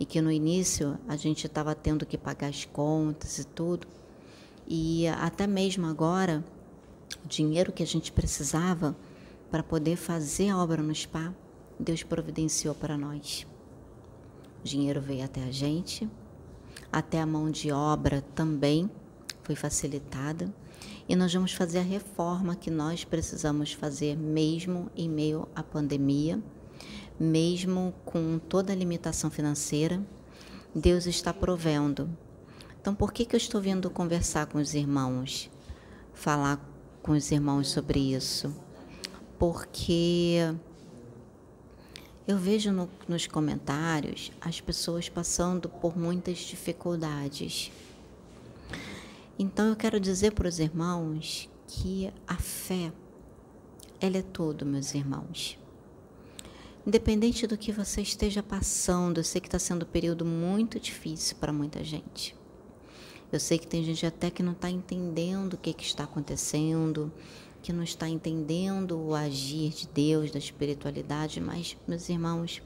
e 0.00 0.06
que 0.06 0.22
no 0.22 0.32
início 0.32 0.98
a 1.06 1.16
gente 1.16 1.46
estava 1.46 1.74
tendo 1.74 2.06
que 2.06 2.16
pagar 2.16 2.48
as 2.48 2.64
contas 2.64 3.38
e 3.38 3.44
tudo, 3.44 3.86
e 4.66 5.06
até 5.08 5.46
mesmo 5.46 5.86
agora, 5.86 6.44
o 7.24 7.28
dinheiro 7.28 7.72
que 7.72 7.82
a 7.82 7.86
gente 7.86 8.12
precisava 8.12 8.96
para 9.50 9.62
poder 9.62 9.96
fazer 9.96 10.48
a 10.48 10.58
obra 10.58 10.82
no 10.82 10.94
spa, 10.94 11.34
Deus 11.78 12.02
providenciou 12.02 12.74
para 12.74 12.96
nós. 12.96 13.46
O 14.62 14.64
dinheiro 14.64 15.00
veio 15.00 15.24
até 15.24 15.42
a 15.42 15.50
gente, 15.50 16.08
até 16.90 17.20
a 17.20 17.26
mão 17.26 17.50
de 17.50 17.72
obra 17.72 18.22
também 18.34 18.90
foi 19.42 19.54
facilitada. 19.54 20.52
E 21.08 21.16
nós 21.16 21.32
vamos 21.34 21.52
fazer 21.52 21.80
a 21.80 21.82
reforma 21.82 22.54
que 22.54 22.70
nós 22.70 23.04
precisamos 23.04 23.72
fazer, 23.72 24.16
mesmo 24.16 24.90
em 24.96 25.08
meio 25.08 25.48
à 25.54 25.62
pandemia, 25.62 26.40
mesmo 27.18 27.92
com 28.04 28.38
toda 28.38 28.72
a 28.72 28.76
limitação 28.76 29.30
financeira. 29.30 30.00
Deus 30.74 31.06
está 31.06 31.34
provendo 31.34 32.08
então, 32.82 32.96
por 32.96 33.12
que, 33.12 33.24
que 33.24 33.36
eu 33.36 33.38
estou 33.38 33.60
vindo 33.60 33.88
conversar 33.88 34.46
com 34.46 34.58
os 34.58 34.74
irmãos, 34.74 35.48
falar 36.12 36.60
com 37.00 37.12
os 37.12 37.30
irmãos 37.30 37.68
sobre 37.68 38.00
isso? 38.00 38.52
Porque 39.38 40.52
eu 42.26 42.36
vejo 42.36 42.72
no, 42.72 42.90
nos 43.06 43.28
comentários 43.28 44.32
as 44.40 44.60
pessoas 44.60 45.08
passando 45.08 45.68
por 45.68 45.96
muitas 45.96 46.38
dificuldades. 46.38 47.70
Então, 49.38 49.68
eu 49.68 49.76
quero 49.76 50.00
dizer 50.00 50.32
para 50.32 50.48
os 50.48 50.58
irmãos 50.58 51.48
que 51.68 52.12
a 52.26 52.36
fé, 52.36 52.92
ela 54.00 54.16
é 54.16 54.22
tudo, 54.22 54.66
meus 54.66 54.92
irmãos. 54.92 55.56
Independente 56.84 57.46
do 57.46 57.56
que 57.56 57.70
você 57.70 58.02
esteja 58.02 58.42
passando, 58.42 59.18
eu 59.18 59.24
sei 59.24 59.40
que 59.40 59.46
está 59.46 59.60
sendo 59.60 59.84
um 59.84 59.88
período 59.88 60.24
muito 60.24 60.80
difícil 60.80 61.36
para 61.36 61.52
muita 61.52 61.84
gente. 61.84 62.41
Eu 63.32 63.40
sei 63.40 63.58
que 63.58 63.66
tem 63.66 63.82
gente 63.82 64.04
até 64.04 64.30
que 64.30 64.42
não 64.42 64.52
está 64.52 64.68
entendendo 64.68 65.54
o 65.54 65.56
que, 65.56 65.72
que 65.72 65.84
está 65.84 66.04
acontecendo, 66.04 67.10
que 67.62 67.72
não 67.72 67.82
está 67.82 68.06
entendendo 68.06 69.00
o 69.00 69.14
agir 69.14 69.70
de 69.70 69.88
Deus, 69.88 70.30
da 70.30 70.38
espiritualidade, 70.38 71.40
mas, 71.40 71.74
meus 71.88 72.10
irmãos, 72.10 72.62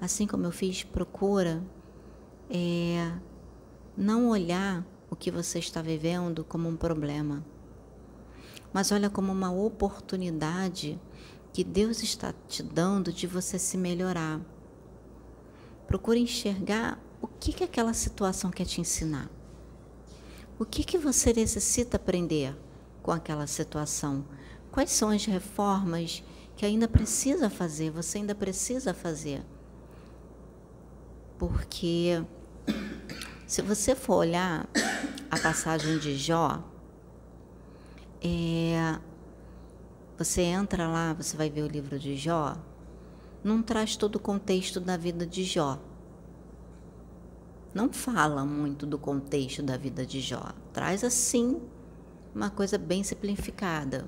assim 0.00 0.28
como 0.28 0.46
eu 0.46 0.52
fiz, 0.52 0.84
procura 0.84 1.60
é, 2.48 3.12
não 3.96 4.28
olhar 4.28 4.86
o 5.10 5.16
que 5.16 5.28
você 5.28 5.58
está 5.58 5.82
vivendo 5.82 6.44
como 6.44 6.68
um 6.68 6.76
problema, 6.76 7.44
mas 8.72 8.92
olha 8.92 9.10
como 9.10 9.32
uma 9.32 9.50
oportunidade 9.50 11.00
que 11.52 11.64
Deus 11.64 12.00
está 12.00 12.32
te 12.46 12.62
dando 12.62 13.12
de 13.12 13.26
você 13.26 13.58
se 13.58 13.76
melhorar. 13.76 14.40
Procure 15.88 16.20
enxergar 16.20 17.02
o 17.20 17.26
que, 17.26 17.52
que 17.52 17.64
aquela 17.64 17.92
situação 17.92 18.52
quer 18.52 18.66
te 18.66 18.80
ensinar. 18.80 19.30
O 20.56 20.64
que, 20.64 20.84
que 20.84 20.96
você 20.96 21.32
necessita 21.32 21.96
aprender 21.96 22.56
com 23.02 23.10
aquela 23.10 23.46
situação? 23.46 24.24
Quais 24.70 24.92
são 24.92 25.10
as 25.10 25.24
reformas 25.24 26.22
que 26.54 26.64
ainda 26.64 26.86
precisa 26.86 27.50
fazer? 27.50 27.90
Você 27.90 28.18
ainda 28.18 28.36
precisa 28.36 28.94
fazer? 28.94 29.42
Porque 31.36 32.24
se 33.48 33.62
você 33.62 33.96
for 33.96 34.18
olhar 34.18 34.68
a 35.28 35.38
passagem 35.40 35.98
de 35.98 36.16
Jó, 36.16 36.62
é, 38.22 39.00
você 40.16 40.42
entra 40.42 40.86
lá, 40.86 41.12
você 41.14 41.36
vai 41.36 41.50
ver 41.50 41.62
o 41.62 41.68
livro 41.68 41.98
de 41.98 42.16
Jó, 42.16 42.56
não 43.42 43.60
traz 43.60 43.96
todo 43.96 44.16
o 44.16 44.20
contexto 44.20 44.78
da 44.78 44.96
vida 44.96 45.26
de 45.26 45.42
Jó 45.42 45.80
não 47.74 47.92
fala 47.92 48.44
muito 48.44 48.86
do 48.86 48.96
contexto 48.96 49.62
da 49.62 49.76
vida 49.76 50.06
de 50.06 50.20
Jó. 50.20 50.52
Traz 50.72 51.02
assim 51.02 51.60
uma 52.32 52.48
coisa 52.48 52.78
bem 52.78 53.02
simplificada. 53.02 54.06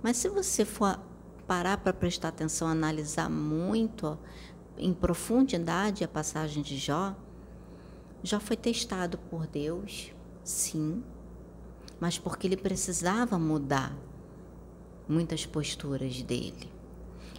Mas 0.00 0.16
se 0.16 0.28
você 0.28 0.64
for 0.64 0.98
parar 1.46 1.78
para 1.78 1.92
prestar 1.92 2.28
atenção, 2.28 2.68
analisar 2.68 3.28
muito 3.28 4.16
em 4.78 4.94
profundidade 4.94 6.04
a 6.04 6.08
passagem 6.08 6.62
de 6.62 6.76
Jó, 6.76 7.14
Jó 8.22 8.38
foi 8.38 8.56
testado 8.56 9.18
por 9.18 9.46
Deus, 9.48 10.12
sim, 10.44 11.02
mas 11.98 12.18
porque 12.18 12.46
ele 12.46 12.56
precisava 12.56 13.38
mudar 13.38 13.96
muitas 15.08 15.44
posturas 15.44 16.22
dele. 16.22 16.70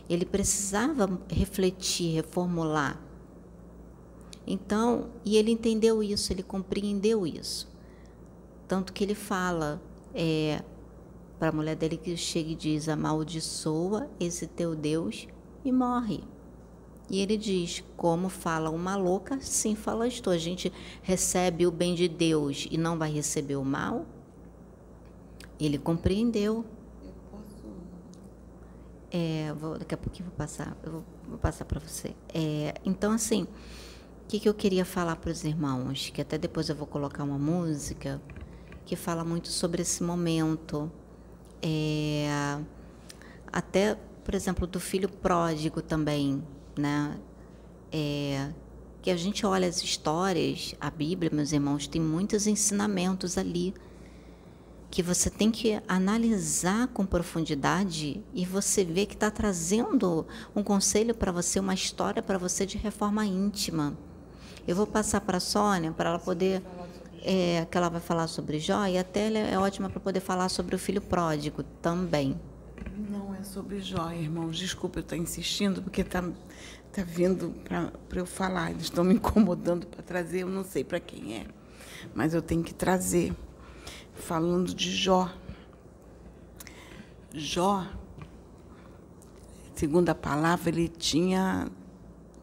Ele 0.10 0.26
precisava 0.26 1.10
refletir, 1.30 2.16
reformular 2.16 3.00
então, 4.45 5.10
e 5.23 5.38
ele 5.38 5.51
entendeu 5.51 6.03
isso, 6.03 6.34
ele 6.34 6.43
compreendeu 6.43 7.25
isso. 7.25 7.71
Tanto 8.67 8.91
que 8.91 9.03
ele 9.03 9.15
fala 9.15 9.82
é, 10.13 10.62
para 11.39 11.49
a 11.49 11.51
mulher 11.51 11.75
dele 11.75 11.97
que 11.97 12.15
chega 12.17 12.51
e 12.51 12.56
diz: 12.56 12.89
amaldiçoa 12.89 14.10
esse 14.19 14.47
teu 14.47 14.75
Deus 14.75 15.27
e 15.63 15.71
morre. 15.71 16.23
E 17.10 17.19
ele 17.19 17.38
diz: 17.38 17.84
como 17.95 18.29
fala 18.29 18.69
uma 18.69 18.95
louca, 18.95 19.39
sim 19.41 19.75
falas 19.75 20.19
tu. 20.19 20.29
A 20.29 20.38
gente 20.38 20.71
recebe 21.01 21.65
o 21.65 21.71
bem 21.71 21.95
de 21.95 22.08
Deus 22.08 22.67
e 22.69 22.77
não 22.77 22.97
vai 22.97 23.12
receber 23.12 23.56
o 23.56 23.63
mal? 23.63 24.06
Ele 25.60 25.77
compreendeu. 25.77 26.65
Eu 27.03 27.13
posso. 27.32 27.65
É, 29.12 29.53
vou, 29.53 29.77
daqui 29.77 29.93
a 29.93 29.97
pouquinho 29.97 30.27
vou 30.29 30.38
passar, 30.38 30.75
eu 30.84 30.91
vou, 30.91 31.03
vou 31.29 31.38
passar 31.38 31.65
para 31.65 31.79
você. 31.79 32.15
É, 32.34 32.73
então, 32.84 33.12
assim, 33.12 33.47
que, 34.34 34.39
que 34.39 34.50
eu 34.50 34.54
queria 34.56 34.84
falar 34.84 35.17
para 35.17 35.30
os 35.30 35.43
irmãos? 35.43 36.10
Que 36.12 36.19
até 36.19 36.39
depois 36.39 36.67
eu 36.67 36.76
vou 36.76 36.88
colocar 36.88 37.24
uma 37.24 37.38
música 37.38 38.19
que 38.84 38.96
fala 38.96 39.24
muito 39.24 39.50
sobre 39.50 39.84
esse 39.84 40.02
momento. 40.02 40.91
É, 41.62 42.58
até, 43.52 43.96
por 44.26 44.34
exemplo, 44.34 44.65
do 44.65 44.80
filho 44.80 45.08
pródigo 45.08 45.84
também, 45.84 46.43
né? 46.76 47.15
É, 47.91 48.50
que 49.04 49.12
a 49.12 49.15
gente 49.15 49.46
olha 49.46 49.67
as 49.67 49.84
histórias, 49.84 50.74
a 50.82 50.89
Bíblia, 50.89 51.30
meus 51.32 51.52
irmãos, 51.52 51.86
tem 51.86 52.02
muitos 52.02 52.48
ensinamentos 52.48 53.38
ali 53.38 53.72
que 54.89 55.04
você 55.04 55.30
tem 55.30 55.52
que 55.52 55.80
analisar 55.88 56.88
com 56.88 57.06
profundidade 57.06 58.24
e 58.34 58.46
você 58.48 58.84
vê 58.84 59.06
que 59.06 59.13
está 59.13 59.30
trazendo 59.30 60.26
um 60.56 60.63
conselho 60.63 61.13
para 61.13 61.32
você, 61.32 61.60
uma 61.60 61.76
história 61.76 62.24
para 62.24 62.39
você 62.39 62.65
de 62.65 62.80
reforma 62.80 63.24
íntima. 63.28 63.96
Eu 64.67 64.76
vou 64.76 64.88
passar 64.88 65.21
para 65.21 65.38
a 65.38 65.39
Sônia 65.39 65.91
para 65.91 66.10
ela 66.10 66.19
poder, 66.19 66.62
é, 67.21 67.65
que 67.69 67.78
ela 67.78 67.89
vai 67.89 68.02
falar 68.02 68.28
sobre 68.28 68.60
Jó 68.60 68.86
e 68.86 68.97
até 68.97 69.28
ela 69.28 69.38
é 69.39 69.58
ótima 69.58 69.89
para 69.89 69.99
poder 69.99 70.19
falar 70.19 70.49
sobre 70.49 70.76
o 70.76 70.80
filho 70.80 71.02
pródigo 71.02 71.63
também. 71.82 72.39
Não 73.10 73.34
é 73.34 73.43
sobre 73.43 73.82
Jó, 73.82 74.12
irmãos. 74.12 74.58
Desculpa 74.58 74.99
eu 74.99 75.02
estar 75.02 75.17
insistindo 75.17 75.82
porque 75.82 76.02
está 76.02 76.21
tá 76.91 77.04
vindo 77.04 77.54
para 77.63 78.19
eu 78.19 78.26
falar. 78.26 78.71
Eles 78.71 78.84
estão 78.84 79.04
me 79.04 79.15
incomodando 79.15 79.88
para 79.88 80.02
trazer. 80.02 80.41
Eu 80.41 80.49
não 80.49 80.63
sei 80.63 80.84
para 80.84 80.99
quem 80.99 81.38
é, 81.38 81.47
mas 82.13 82.34
eu 82.34 82.41
tenho 82.41 82.63
que 82.63 82.73
trazer 82.73 83.34
falando 84.13 84.73
de 84.73 84.91
Jó. 84.91 85.30
Jó, 87.34 87.88
segundo 89.73 90.10
a 90.10 90.15
palavra, 90.15 90.69
ele 90.69 90.88
tinha, 90.88 91.67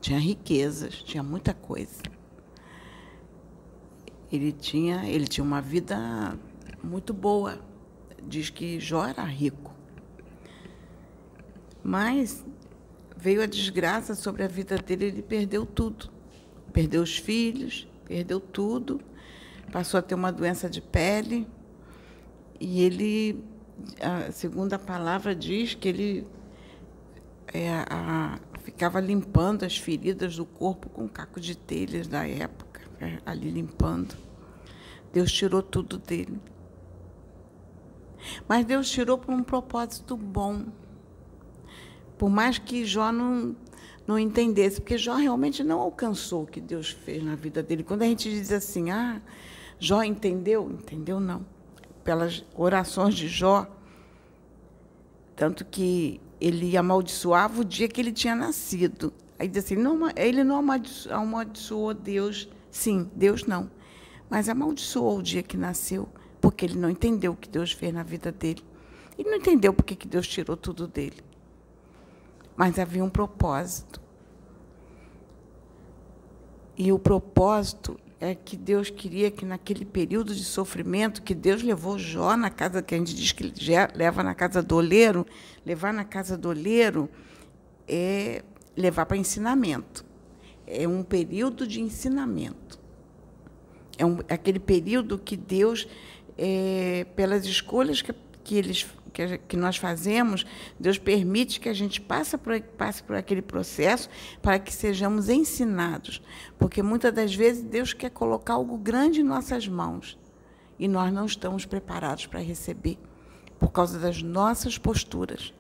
tinha 0.01 0.19
riquezas, 0.19 0.95
tinha 1.05 1.23
muita 1.23 1.55
coisa. 1.55 2.03
Ele 4.31 4.53
tinha, 4.53 5.09
ele 5.09 5.27
tinha 5.27 5.45
uma 5.45 5.61
vida 5.61 6.39
muito 6.83 7.13
boa. 7.13 7.59
Diz 8.27 8.51
que 8.51 8.79
Jó 8.79 9.07
era 9.07 9.25
rico. 9.25 9.75
Mas 11.83 12.45
veio 13.17 13.43
a 13.43 13.47
desgraça 13.47 14.15
sobre 14.15 14.43
a 14.43 14.49
vida 14.49 14.77
dele, 14.77 15.07
ele 15.07 15.23
perdeu 15.23 15.67
tudo. 15.67 16.11
Perdeu 16.73 17.03
os 17.03 17.17
filhos, 17.17 17.89
perdeu 18.05 18.39
tudo, 18.39 19.01
passou 19.73 19.99
a 19.99 20.03
ter 20.03 20.15
uma 20.15 20.31
doença 20.31 20.71
de 20.71 20.81
pele 20.81 21.47
e 22.61 22.83
ele, 22.83 23.43
a 24.01 24.31
segunda 24.31 24.79
palavra 24.79 25.35
diz 25.35 25.75
que 25.75 25.89
ele 25.89 26.27
é, 27.53 27.71
a, 27.89 28.39
ficava 28.63 29.01
limpando 29.01 29.65
as 29.65 29.77
feridas 29.77 30.37
do 30.37 30.45
corpo 30.45 30.89
com 30.91 31.09
caco 31.09 31.41
de 31.41 31.57
telhas 31.57 32.07
da 32.07 32.27
época, 32.27 32.70
é, 33.01 33.19
ali 33.25 33.51
limpando. 33.51 34.15
Deus 35.13 35.33
tirou 35.33 35.63
tudo 35.63 35.99
dele. 35.99 36.41
Mas 38.49 38.65
Deus 38.65 38.91
tirou 38.91 39.19
por 39.19 39.33
um 39.33 39.43
propósito 39.43 40.17
bom. 40.17 40.67
Por 42.19 42.29
mais 42.29 42.59
que 42.59 42.85
Jó 42.85 43.11
não, 43.11 43.57
não 44.07 44.19
entendesse, 44.19 44.81
porque 44.81 44.99
Jó 44.99 45.15
realmente 45.15 45.65
não 45.65 45.81
alcançou 45.81 46.43
o 46.43 46.47
que 46.47 46.61
Deus 46.61 46.91
fez 46.91 47.23
na 47.23 47.35
vida 47.35 47.63
dele. 47.63 47.83
Quando 47.83 48.03
a 48.03 48.07
gente 48.07 48.29
diz 48.29 48.53
assim, 48.53 48.91
ah, 48.91 49.21
Jó 49.79 50.03
entendeu? 50.03 50.71
Entendeu 50.71 51.19
não 51.19 51.45
pelas 52.05 52.45
orações 52.55 53.15
de 53.15 53.29
Jó, 53.29 53.67
tanto 55.37 55.65
que 55.65 56.21
ele 56.41 56.77
amaldiçoava 56.77 57.61
o 57.61 57.65
dia 57.65 57.89
que 57.89 58.01
ele 58.01 58.13
tinha 58.13 58.35
nascido. 58.35 59.13
Aí 59.39 59.49
diz 59.49 59.65
assim, 59.65 59.77
não, 59.77 59.97
ele 60.17 60.43
não 60.45 60.63
amaldiçoou 61.11 61.95
Deus, 61.95 62.49
sim, 62.71 63.11
Deus 63.15 63.45
não, 63.45 63.71
mas 64.29 64.49
amaldiçoou 64.49 65.19
o 65.19 65.23
dia 65.23 65.43
que 65.43 65.57
nasceu, 65.57 66.09
porque 66.41 66.65
ele 66.65 66.79
não 66.79 66.91
entendeu 66.91 67.33
o 67.33 67.37
que 67.37 67.49
Deus 67.49 67.73
fez 67.73 67.93
na 67.93 68.03
vida 68.03 68.31
dele. 68.31 68.65
Ele 69.19 69.29
não 69.29 69.37
entendeu 69.37 69.73
porque 69.73 69.95
que 69.95 70.09
Deus 70.09 70.27
tirou 70.27 70.57
tudo 70.57 70.87
dele. 70.87 71.23
Mas 72.57 72.79
havia 72.79 73.05
um 73.05 73.11
propósito. 73.11 74.01
E 76.77 76.91
o 76.93 76.99
propósito 76.99 77.99
é 78.21 78.35
que 78.35 78.57
Deus 78.57 78.91
queria 78.91 79.31
que 79.31 79.45
naquele 79.45 79.85
período 79.85 80.35
de 80.35 80.45
sofrimento 80.45 81.23
que 81.23 81.35
Deus 81.35 81.63
levou 81.63 81.99
Jó 81.99 82.37
na 82.37 82.51
casa 82.51 82.83
que 82.83 82.95
a 82.95 82.99
gente 82.99 83.15
diz 83.15 83.33
que 83.33 83.53
leva 83.95 84.23
na 84.23 84.35
casa 84.35 84.63
do 84.63 84.77
oleiro, 84.77 85.27
levar 85.65 85.93
na 85.93 86.05
casa 86.05 86.37
do 86.37 86.49
oleiro 86.49 87.09
é 87.89 88.43
levar 88.77 89.07
para 89.07 89.17
ensinamento. 89.17 90.05
É 90.71 90.87
um 90.87 91.03
período 91.03 91.67
de 91.67 91.81
ensinamento. 91.81 92.79
É 93.99 94.05
um, 94.07 94.19
aquele 94.29 94.59
período 94.59 95.19
que 95.19 95.37
Deus, 95.37 95.87
é, 96.39 97.05
pelas 97.17 97.45
escolhas 97.45 98.01
que, 98.01 98.15
que 98.45 98.55
eles 98.55 98.87
que, 99.13 99.39
que 99.39 99.57
nós 99.57 99.77
fazemos, 99.77 100.47
Deus 100.79 100.97
permite 100.97 101.61
que 101.61 101.69
a 101.69 101.75
gente 101.75 102.01
passe 102.01 102.39
por, 102.39 102.59
passe 102.61 103.03
por 103.03 103.17
aquele 103.17 103.43
processo 103.43 104.09
para 104.41 104.59
que 104.59 104.73
sejamos 104.73 105.29
ensinados. 105.29 106.23
Porque 106.59 106.83
muitas 106.83 107.13
das 107.13 107.35
vezes 107.35 107.63
Deus 107.63 107.93
quer 107.93 108.11
colocar 108.11 108.55
algo 108.55 108.79
grande 108.79 109.21
em 109.21 109.25
nossas 109.25 109.67
mãos 109.67 110.19
e 110.79 110.89
nós 110.89 111.13
não 111.13 111.27
estamos 111.27 111.67
preparados 111.67 112.27
para 112.27 112.41
receber 112.41 112.99
por 113.59 113.71
causa 113.71 113.99
das 113.99 114.23
nossas 114.23 114.79
posturas 114.79 115.53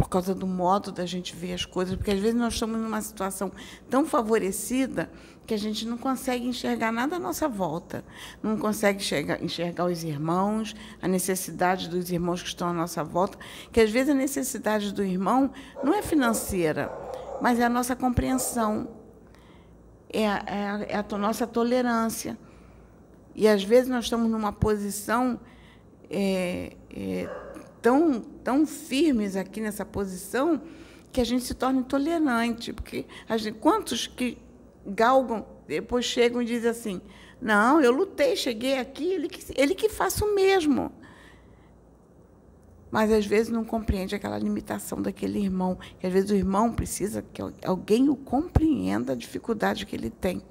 por 0.00 0.08
causa 0.08 0.34
do 0.34 0.46
modo 0.46 0.90
da 0.90 1.04
gente 1.04 1.36
ver 1.36 1.52
as 1.52 1.66
coisas, 1.66 1.94
porque 1.94 2.10
às 2.10 2.18
vezes 2.18 2.34
nós 2.34 2.54
estamos 2.54 2.80
numa 2.80 3.02
situação 3.02 3.52
tão 3.90 4.06
favorecida 4.06 5.10
que 5.46 5.52
a 5.52 5.58
gente 5.58 5.86
não 5.86 5.98
consegue 5.98 6.46
enxergar 6.46 6.90
nada 6.90 7.16
à 7.16 7.18
nossa 7.18 7.46
volta, 7.46 8.02
não 8.42 8.56
consegue 8.56 9.00
enxergar, 9.00 9.42
enxergar 9.42 9.84
os 9.84 10.02
irmãos, 10.02 10.74
a 11.02 11.06
necessidade 11.06 11.86
dos 11.86 12.10
irmãos 12.10 12.40
que 12.40 12.48
estão 12.48 12.68
à 12.68 12.72
nossa 12.72 13.04
volta, 13.04 13.36
que 13.70 13.80
às 13.80 13.90
vezes 13.90 14.10
a 14.10 14.14
necessidade 14.14 14.90
do 14.94 15.04
irmão 15.04 15.50
não 15.84 15.92
é 15.92 16.00
financeira, 16.00 16.90
mas 17.42 17.60
é 17.60 17.64
a 17.64 17.68
nossa 17.68 17.94
compreensão, 17.94 18.88
é 20.08 20.26
a, 20.26 20.42
é 20.46 20.96
a, 20.96 21.00
é 21.00 21.18
nossa 21.18 21.46
tolerância. 21.46 22.38
E 23.34 23.46
às 23.46 23.62
vezes 23.62 23.90
nós 23.90 24.04
estamos 24.04 24.30
numa 24.30 24.52
posição 24.52 25.38
é, 26.08 26.76
é, 26.90 27.28
tão, 27.82 28.24
tão 28.50 28.66
firmes 28.66 29.36
aqui 29.36 29.60
nessa 29.60 29.84
posição 29.84 30.60
que 31.12 31.20
a 31.20 31.24
gente 31.24 31.44
se 31.44 31.54
torna 31.54 31.78
intolerante. 31.78 32.72
Porque 32.72 33.06
gente, 33.36 33.52
quantos 33.58 34.08
que 34.08 34.38
galgam, 34.84 35.46
depois 35.68 36.04
chegam 36.04 36.42
e 36.42 36.44
dizem 36.44 36.68
assim: 36.68 37.00
não, 37.40 37.80
eu 37.80 37.92
lutei, 37.92 38.34
cheguei 38.34 38.76
aqui, 38.78 39.04
ele 39.04 39.28
que, 39.28 39.54
ele 39.56 39.74
que 39.76 39.88
faça 39.88 40.24
o 40.24 40.34
mesmo. 40.34 40.90
Mas 42.90 43.12
às 43.12 43.24
vezes 43.24 43.52
não 43.52 43.64
compreende 43.64 44.16
aquela 44.16 44.36
limitação 44.36 45.00
daquele 45.00 45.38
irmão. 45.38 45.78
E 46.02 46.06
às 46.08 46.12
vezes 46.12 46.30
o 46.30 46.34
irmão 46.34 46.72
precisa 46.72 47.22
que 47.32 47.40
alguém 47.64 48.08
o 48.08 48.16
compreenda 48.16 49.12
a 49.12 49.16
dificuldade 49.16 49.86
que 49.86 49.94
ele 49.94 50.10
tem. 50.10 50.42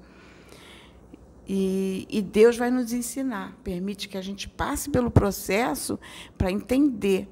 E, 1.46 2.06
e, 2.08 2.22
Deus 2.22 2.56
vai 2.56 2.70
nos 2.70 2.92
ensinar, 2.92 3.58
permite 3.64 4.08
que 4.08 4.16
a 4.16 4.22
gente 4.22 4.48
passe 4.48 4.88
pelo 4.88 5.10
processo 5.10 5.98
para 6.38 6.50
entender 6.50 7.28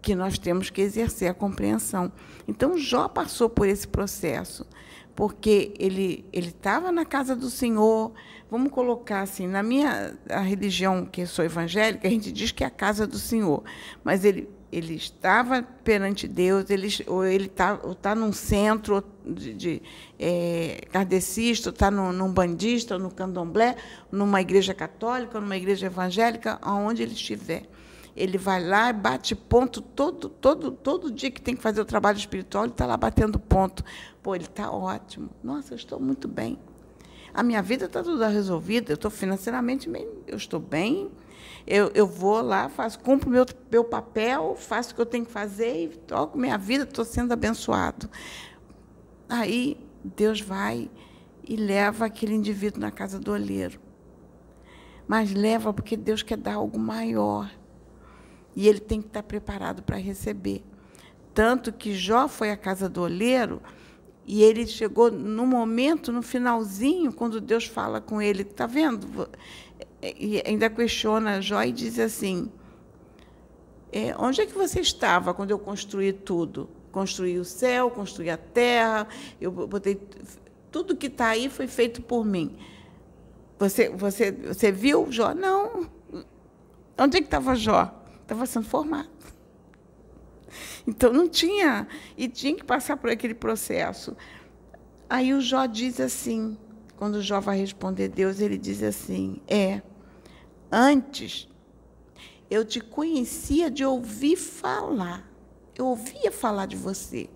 que 0.00 0.14
nós 0.14 0.38
temos 0.38 0.70
que 0.70 0.80
exercer 0.80 1.30
a 1.30 1.34
compreensão. 1.34 2.12
Então, 2.46 2.78
Jó 2.78 3.08
passou 3.08 3.48
por 3.48 3.66
esse 3.66 3.86
processo, 3.86 4.66
porque 5.14 5.74
ele 5.78 6.24
ele 6.32 6.48
estava 6.48 6.92
na 6.92 7.04
casa 7.04 7.34
do 7.34 7.50
Senhor. 7.50 8.12
Vamos 8.50 8.72
colocar 8.72 9.20
assim, 9.20 9.46
na 9.46 9.62
minha 9.62 10.16
a 10.30 10.40
religião, 10.40 11.04
que 11.04 11.26
sou 11.26 11.44
evangélica, 11.44 12.06
a 12.08 12.10
gente 12.10 12.32
diz 12.32 12.52
que 12.52 12.64
é 12.64 12.66
a 12.66 12.70
casa 12.70 13.06
do 13.06 13.18
Senhor, 13.18 13.62
mas 14.02 14.24
ele 14.24 14.48
ele 14.70 14.94
estava 14.94 15.62
perante 15.62 16.28
Deus, 16.28 16.68
ele, 16.68 16.88
ou 17.06 17.24
ele 17.24 17.46
está 17.46 17.76
tá 18.02 18.14
num 18.14 18.32
centro 18.32 19.02
de, 19.24 19.54
de 19.54 19.82
é, 20.18 20.82
kardecista, 20.92 21.70
está 21.70 21.90
num, 21.90 22.12
num 22.12 22.30
bandista, 22.30 22.98
no 22.98 23.10
candomblé, 23.10 23.76
numa 24.12 24.40
igreja 24.40 24.74
católica, 24.74 25.40
numa 25.40 25.56
igreja 25.56 25.86
evangélica, 25.86 26.58
aonde 26.60 27.02
ele 27.02 27.14
estiver. 27.14 27.62
Ele 28.18 28.36
vai 28.36 28.62
lá 28.62 28.90
e 28.90 28.92
bate 28.92 29.34
ponto 29.34 29.80
todo, 29.80 30.28
todo, 30.28 30.72
todo 30.72 31.10
dia 31.10 31.30
que 31.30 31.40
tem 31.40 31.54
que 31.54 31.62
fazer 31.62 31.80
o 31.80 31.84
trabalho 31.84 32.18
espiritual, 32.18 32.64
ele 32.64 32.72
está 32.72 32.84
lá 32.84 32.96
batendo 32.96 33.38
ponto. 33.38 33.84
Pô, 34.22 34.34
ele 34.34 34.44
está 34.44 34.70
ótimo. 34.70 35.30
Nossa, 35.42 35.72
eu 35.72 35.76
estou 35.76 36.00
muito 36.00 36.26
bem. 36.26 36.58
A 37.32 37.42
minha 37.42 37.62
vida 37.62 37.84
está 37.84 38.02
toda 38.02 38.26
resolvida, 38.26 38.90
eu 38.90 38.96
estou 38.96 39.10
financeiramente 39.10 39.88
bem, 39.88 40.08
eu 40.26 40.36
estou 40.36 40.58
bem, 40.58 41.10
eu, 41.66 41.90
eu 41.94 42.06
vou 42.06 42.40
lá, 42.40 42.68
faço, 42.68 42.98
cumpro 42.98 43.30
meu, 43.30 43.46
meu 43.70 43.84
papel, 43.84 44.56
faço 44.56 44.92
o 44.92 44.94
que 44.96 45.00
eu 45.00 45.06
tenho 45.06 45.24
que 45.24 45.30
fazer 45.30 45.84
e 45.84 45.88
toco 45.88 46.38
minha 46.38 46.58
vida, 46.58 46.84
estou 46.84 47.04
sendo 47.04 47.32
abençoado. 47.32 48.08
Aí 49.28 49.76
Deus 50.02 50.40
vai 50.40 50.90
e 51.46 51.56
leva 51.56 52.06
aquele 52.06 52.34
indivíduo 52.34 52.80
na 52.80 52.90
casa 52.90 53.18
do 53.18 53.30
olheiro. 53.30 53.78
Mas 55.06 55.32
leva 55.32 55.72
porque 55.72 55.96
Deus 55.96 56.22
quer 56.22 56.36
dar 56.36 56.54
algo 56.54 56.78
maior. 56.78 57.50
E 58.58 58.66
ele 58.66 58.80
tem 58.80 59.00
que 59.00 59.06
estar 59.06 59.22
preparado 59.22 59.84
para 59.84 59.96
receber. 59.96 60.64
Tanto 61.32 61.72
que 61.72 61.94
Jó 61.94 62.26
foi 62.26 62.50
à 62.50 62.56
casa 62.56 62.88
do 62.88 63.00
olheiro 63.00 63.62
E 64.26 64.42
ele 64.42 64.66
chegou 64.66 65.12
no 65.12 65.46
momento, 65.46 66.10
no 66.10 66.22
finalzinho, 66.22 67.12
quando 67.12 67.40
Deus 67.40 67.66
fala 67.66 68.00
com 68.00 68.20
ele, 68.20 68.42
está 68.42 68.66
vendo? 68.66 69.30
E 70.02 70.42
ainda 70.44 70.68
questiona 70.68 71.40
Jó 71.40 71.62
e 71.62 71.70
diz 71.70 72.00
assim: 72.00 72.50
é, 73.92 74.12
onde 74.18 74.40
é 74.40 74.46
que 74.46 74.54
você 74.54 74.80
estava 74.80 75.32
quando 75.32 75.52
eu 75.52 75.58
construí 75.58 76.12
tudo? 76.12 76.68
Construí 76.90 77.38
o 77.38 77.44
céu, 77.44 77.92
construí 77.92 78.28
a 78.28 78.36
terra, 78.36 79.06
eu 79.40 79.52
botei 79.52 80.00
tudo 80.72 80.96
que 80.96 81.06
está 81.06 81.28
aí 81.28 81.48
foi 81.48 81.68
feito 81.68 82.02
por 82.02 82.24
mim. 82.24 82.58
Você, 83.56 83.88
você, 83.88 84.32
você 84.32 84.72
viu 84.72 85.06
Jó? 85.12 85.32
Não. 85.32 85.88
Onde 86.98 87.18
é 87.18 87.20
que 87.20 87.28
estava 87.28 87.54
Jó? 87.54 87.97
Estava 88.28 88.44
sendo 88.44 88.66
formado. 88.66 89.08
Então 90.86 91.10
não 91.14 91.26
tinha, 91.26 91.88
e 92.14 92.28
tinha 92.28 92.54
que 92.54 92.62
passar 92.62 92.98
por 92.98 93.08
aquele 93.08 93.32
processo. 93.32 94.14
Aí 95.08 95.32
o 95.32 95.40
Jó 95.40 95.64
diz 95.64 95.98
assim, 95.98 96.58
quando 96.94 97.14
o 97.14 97.22
Jó 97.22 97.40
vai 97.40 97.56
responder 97.56 98.08
Deus, 98.08 98.38
ele 98.38 98.58
diz 98.58 98.82
assim: 98.82 99.40
É, 99.48 99.80
antes 100.70 101.48
eu 102.50 102.66
te 102.66 102.82
conhecia 102.82 103.70
de 103.70 103.82
ouvir 103.82 104.36
falar. 104.36 105.26
Eu 105.74 105.86
ouvia 105.86 106.30
falar 106.30 106.66
de 106.66 106.76
você. 106.76 107.30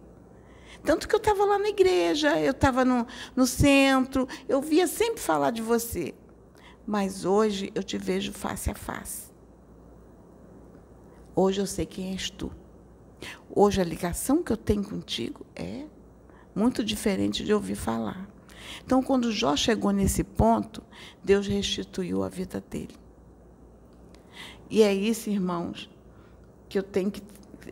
Tanto 0.85 1.09
que 1.09 1.15
eu 1.15 1.19
estava 1.19 1.43
lá 1.47 1.59
na 1.59 1.71
igreja, 1.71 2.39
eu 2.39 2.51
estava 2.51 2.85
no, 2.85 3.07
no 3.35 3.47
centro, 3.47 4.29
eu 4.47 4.61
via 4.61 4.87
sempre 4.87 5.23
falar 5.23 5.53
de 5.53 5.63
você. 5.63 6.15
Mas 6.87 7.25
hoje 7.25 7.73
eu 7.75 7.83
te 7.83 7.97
vejo 7.97 8.31
face 8.31 8.71
a 8.71 8.75
face. 8.75 9.32
Hoje 11.35 11.61
eu 11.61 11.67
sei 11.67 11.87
quem 11.87 12.13
és 12.13 12.31
tu. 12.31 12.53
Hoje 13.55 13.81
a 13.81 13.85
ligação 13.85 14.43
que 14.43 14.53
eu 14.53 14.57
tenho 14.57 14.85
contigo 14.85 15.47
é 15.55 15.87
muito 16.55 16.85
diferente 16.85 17.45
de 17.45 17.53
ouvir 17.53 17.75
falar. 17.75 18.29
Então, 18.85 19.03
quando 19.03 19.33
Jó 19.33 19.57
chegou 19.57 19.91
nesse 19.91 20.23
ponto, 20.23 20.83
Deus 21.23 21.47
restituiu 21.47 22.23
a 22.23 22.29
vida 22.29 22.63
dele. 22.71 22.95
E 24.71 24.83
é 24.83 24.93
isso, 24.93 25.29
irmãos, 25.29 25.91
que 26.69 26.79
eu 26.79 26.83
tenho 26.83 27.11
que. 27.11 27.23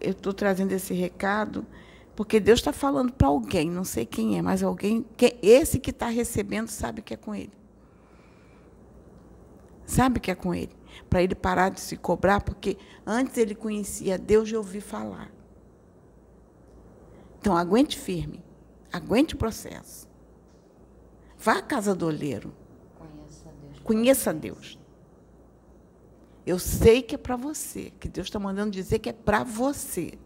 Eu 0.00 0.12
estou 0.12 0.32
trazendo 0.32 0.72
esse 0.72 0.94
recado, 0.94 1.66
porque 2.14 2.38
Deus 2.38 2.60
está 2.60 2.72
falando 2.72 3.12
para 3.12 3.28
alguém, 3.28 3.70
não 3.70 3.84
sei 3.84 4.04
quem 4.04 4.38
é, 4.38 4.42
mas 4.42 4.62
alguém. 4.62 5.04
Que, 5.16 5.36
esse 5.42 5.78
que 5.78 5.90
está 5.90 6.08
recebendo 6.08 6.68
sabe 6.68 7.02
que 7.02 7.14
é 7.14 7.16
com 7.16 7.34
ele. 7.34 7.52
Sabe 9.86 10.20
que 10.20 10.30
é 10.30 10.34
com 10.34 10.54
ele. 10.54 10.79
Para 11.09 11.22
ele 11.22 11.35
parar 11.35 11.70
de 11.70 11.81
se 11.81 11.96
cobrar, 11.96 12.42
porque 12.42 12.76
antes 13.07 13.37
ele 13.37 13.55
conhecia 13.55 14.18
Deus 14.18 14.48
e 14.48 14.57
ouvir 14.57 14.81
falar. 14.81 15.31
Então, 17.40 17.57
aguente 17.57 17.98
firme. 17.98 18.42
Aguente 18.92 19.35
o 19.35 19.38
processo. 19.38 20.09
Vá 21.38 21.59
à 21.59 21.62
casa 21.62 21.94
do 21.94 22.07
olheiro. 22.07 22.53
Conheça 22.98 23.50
Deus. 23.62 23.81
Conheça 23.83 24.35
Deus. 24.35 24.79
Eu 26.46 26.59
sei 26.59 27.03
que 27.03 27.14
é 27.14 27.18
para 27.18 27.37
você, 27.37 27.92
que 28.00 28.09
Deus 28.09 28.26
está 28.26 28.38
mandando 28.38 28.70
dizer 28.70 28.98
que 28.98 29.09
é 29.09 29.12
para 29.12 29.44
você. 29.44 30.18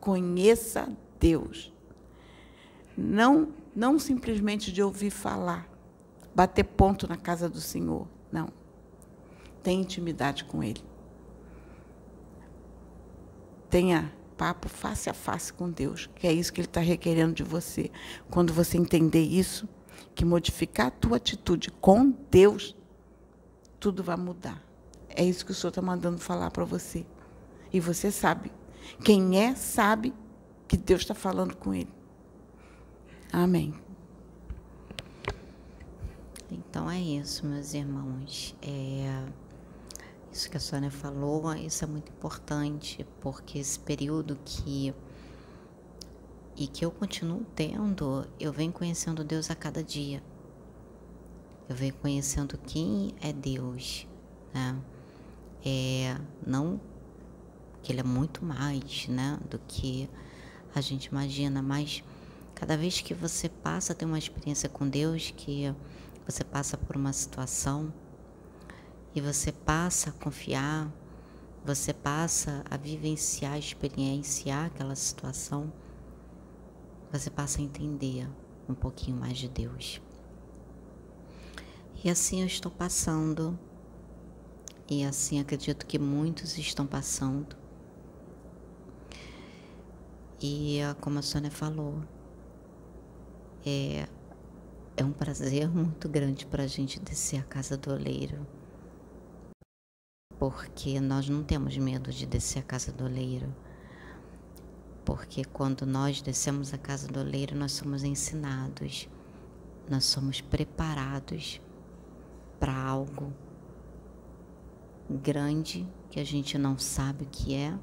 Conheça 0.00 0.88
Deus. 1.20 1.72
Não, 2.96 3.52
não 3.74 3.98
simplesmente 3.98 4.72
de 4.72 4.82
ouvir 4.82 5.10
falar, 5.10 5.68
bater 6.34 6.64
ponto 6.64 7.06
na 7.06 7.16
casa 7.16 7.48
do 7.48 7.60
Senhor. 7.60 8.08
Não. 8.30 8.48
Tenha 9.62 9.80
intimidade 9.80 10.44
com 10.44 10.62
Ele. 10.62 10.82
Tenha 13.70 14.12
papo 14.36 14.68
face 14.68 15.08
a 15.08 15.14
face 15.14 15.52
com 15.52 15.70
Deus, 15.70 16.10
que 16.14 16.26
é 16.26 16.32
isso 16.32 16.52
que 16.52 16.60
Ele 16.60 16.66
está 16.66 16.80
requerendo 16.80 17.34
de 17.34 17.42
você. 17.42 17.90
Quando 18.30 18.52
você 18.52 18.76
entender 18.76 19.22
isso, 19.22 19.68
que 20.14 20.24
modificar 20.24 20.88
a 20.88 20.90
tua 20.90 21.16
atitude 21.16 21.70
com 21.70 22.10
Deus, 22.30 22.76
tudo 23.78 24.02
vai 24.02 24.16
mudar. 24.16 24.62
É 25.08 25.24
isso 25.24 25.44
que 25.44 25.52
o 25.52 25.54
Senhor 25.54 25.70
está 25.70 25.82
mandando 25.82 26.18
falar 26.18 26.50
para 26.50 26.64
você. 26.64 27.06
E 27.72 27.80
você 27.80 28.10
sabe. 28.10 28.50
Quem 29.04 29.38
é, 29.38 29.54
sabe 29.54 30.12
que 30.66 30.76
Deus 30.76 31.02
está 31.02 31.14
falando 31.14 31.56
com 31.56 31.74
ele. 31.74 31.92
Amém. 33.32 33.74
Então 36.50 36.90
é 36.90 37.00
isso, 37.00 37.46
meus 37.46 37.74
irmãos. 37.74 38.54
É, 38.60 39.24
isso 40.32 40.50
que 40.50 40.56
a 40.56 40.60
Sônia 40.60 40.90
falou, 40.90 41.54
isso 41.54 41.84
é 41.84 41.86
muito 41.86 42.10
importante, 42.10 43.06
porque 43.20 43.58
esse 43.58 43.78
período 43.78 44.38
que 44.44 44.94
e 46.56 46.66
que 46.66 46.84
eu 46.84 46.90
continuo 46.90 47.44
tendo, 47.54 48.26
eu 48.38 48.52
venho 48.52 48.72
conhecendo 48.72 49.24
Deus 49.24 49.50
a 49.50 49.54
cada 49.54 49.82
dia. 49.82 50.22
Eu 51.68 51.74
venho 51.74 51.94
conhecendo 51.94 52.58
quem 52.58 53.14
é 53.20 53.32
Deus, 53.32 54.06
né? 54.52 54.78
É, 55.64 56.18
não 56.46 56.80
que 57.82 57.92
ele 57.92 58.00
é 58.00 58.04
muito 58.04 58.44
mais, 58.44 59.08
né, 59.08 59.38
do 59.50 59.58
que 59.66 60.08
a 60.74 60.80
gente 60.80 61.06
imagina, 61.06 61.60
mas 61.60 62.02
cada 62.54 62.76
vez 62.76 63.00
que 63.00 63.12
você 63.12 63.48
passa 63.48 63.92
a 63.92 63.96
ter 63.96 64.04
uma 64.04 64.18
experiência 64.18 64.68
com 64.68 64.88
Deus, 64.88 65.32
que 65.36 65.74
você 66.24 66.44
passa 66.44 66.76
por 66.76 66.96
uma 66.96 67.12
situação 67.12 67.92
e 69.14 69.20
você 69.20 69.52
passa 69.52 70.10
a 70.10 70.12
confiar, 70.12 70.90
você 71.64 71.92
passa 71.92 72.64
a 72.70 72.76
vivenciar, 72.76 73.58
experienciar 73.58 74.66
aquela 74.66 74.96
situação, 74.96 75.72
você 77.12 77.30
passa 77.30 77.60
a 77.60 77.64
entender 77.64 78.28
um 78.68 78.74
pouquinho 78.74 79.16
mais 79.16 79.36
de 79.36 79.48
Deus. 79.48 80.00
E 82.02 82.10
assim 82.10 82.40
eu 82.40 82.46
estou 82.46 82.72
passando 82.72 83.58
e 84.88 85.04
assim 85.04 85.38
acredito 85.38 85.86
que 85.86 85.98
muitos 85.98 86.58
estão 86.58 86.86
passando. 86.86 87.56
E 90.40 90.80
como 91.00 91.20
a 91.20 91.22
Sônia 91.22 91.50
falou, 91.50 92.02
é, 93.64 94.08
é 94.96 95.04
um 95.04 95.12
prazer 95.12 95.68
muito 95.70 96.08
grande 96.08 96.44
para 96.44 96.64
a 96.64 96.66
gente 96.66 96.98
descer 96.98 97.38
a 97.38 97.44
casa 97.44 97.76
do 97.76 97.92
oleiro. 97.92 98.44
Porque 100.42 100.98
nós 100.98 101.28
não 101.28 101.44
temos 101.44 101.78
medo 101.78 102.10
de 102.10 102.26
descer 102.26 102.58
a 102.58 102.62
casa 102.64 102.90
do 102.90 103.04
oleiro. 103.04 103.54
Porque 105.04 105.44
quando 105.44 105.86
nós 105.86 106.20
descemos 106.20 106.74
a 106.74 106.78
casa 106.78 107.06
do 107.06 107.20
oleiro, 107.20 107.54
nós 107.54 107.70
somos 107.70 108.02
ensinados, 108.02 109.08
nós 109.88 110.04
somos 110.04 110.40
preparados 110.40 111.60
para 112.58 112.76
algo 112.76 113.32
grande 115.08 115.86
que 116.10 116.18
a 116.18 116.24
gente 116.24 116.58
não 116.58 116.76
sabe 116.76 117.22
o 117.22 117.28
que 117.28 117.54
é, 117.54 117.78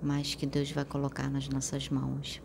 mas 0.00 0.36
que 0.36 0.46
Deus 0.46 0.70
vai 0.70 0.84
colocar 0.84 1.28
nas 1.28 1.48
nossas 1.48 1.88
mãos. 1.88 2.40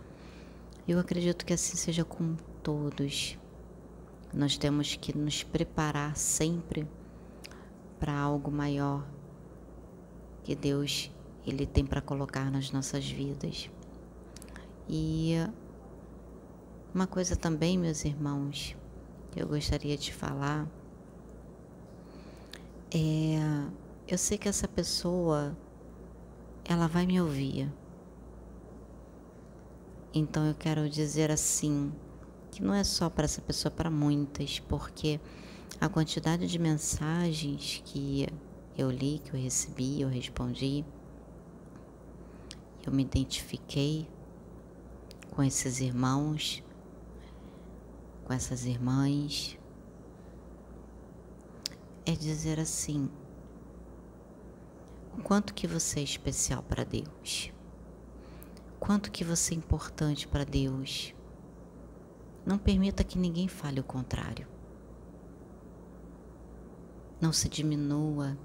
Eu 0.88 0.98
acredito 0.98 1.46
que 1.46 1.54
assim 1.54 1.78
seja 1.78 2.04
com 2.04 2.36
todos. 2.64 3.38
Nós 4.34 4.58
temos 4.58 4.96
que 4.96 5.16
nos 5.16 5.44
preparar 5.44 6.18
sempre 6.18 6.88
para 8.00 8.18
algo 8.18 8.52
maior 8.52 9.06
que 10.44 10.56
Deus 10.56 11.12
ele 11.46 11.66
tem 11.66 11.86
para 11.86 12.02
colocar 12.02 12.52
nas 12.52 12.72
nossas 12.72 13.08
vidas. 13.10 13.70
E 14.88 15.34
uma 16.94 17.08
coisa 17.08 17.36
também, 17.36 17.78
meus 17.78 18.06
irmãos, 18.06 18.76
que 19.32 19.42
eu 19.42 19.48
gostaria 19.48 19.98
de 19.98 20.14
falar 20.14 20.68
é, 22.98 23.38
eu 24.08 24.18
sei 24.18 24.38
que 24.38 24.48
essa 24.48 24.68
pessoa 24.68 25.58
ela 26.64 26.88
vai 26.88 27.06
me 27.06 27.20
ouvir. 27.20 27.70
Então 30.14 30.46
eu 30.46 30.56
quero 30.56 30.90
dizer 30.90 31.30
assim, 31.30 31.92
que 32.52 32.64
não 32.64 32.74
é 32.74 32.86
só 32.86 33.10
para 33.10 33.26
essa 33.26 33.42
pessoa, 33.42 33.70
para 33.70 33.90
muitas, 33.90 34.60
porque 34.60 35.20
a 35.80 35.90
quantidade 35.90 36.48
de 36.48 36.58
mensagens 36.58 37.82
que 37.86 38.28
eu 38.78 38.90
li, 38.90 39.20
que 39.20 39.34
eu 39.34 39.40
recebi, 39.40 40.02
eu 40.02 40.08
respondi, 40.08 40.86
eu 42.86 42.92
me 42.92 43.04
identifiquei 43.04 44.08
com 45.32 45.44
esses 45.44 45.80
irmãos, 45.80 46.64
com 48.24 48.34
essas 48.34 48.66
irmãs, 48.66 49.58
é 52.06 52.12
dizer 52.12 52.60
assim: 52.60 53.10
o 55.18 55.22
quanto 55.22 55.54
que 55.54 55.68
você 55.68 56.00
é 56.00 56.04
especial 56.04 56.64
para 56.64 56.84
Deus, 56.84 57.52
quanto 58.80 59.12
que 59.12 59.24
você 59.24 59.54
é 59.54 59.58
importante 59.58 60.28
para 60.28 60.44
Deus. 60.44 61.14
Não 62.46 62.60
permita 62.60 63.04
que 63.04 63.18
ninguém 63.18 63.48
fale 63.48 63.80
o 63.80 63.84
contrário. 63.84 64.55
Não 67.20 67.32
se 67.32 67.48
diminua. 67.48 68.38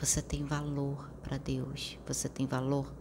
Você 0.00 0.22
tem 0.22 0.44
valor 0.44 1.10
para 1.20 1.36
Deus, 1.36 1.98
você 2.06 2.28
tem 2.28 2.46
valor 2.46 2.92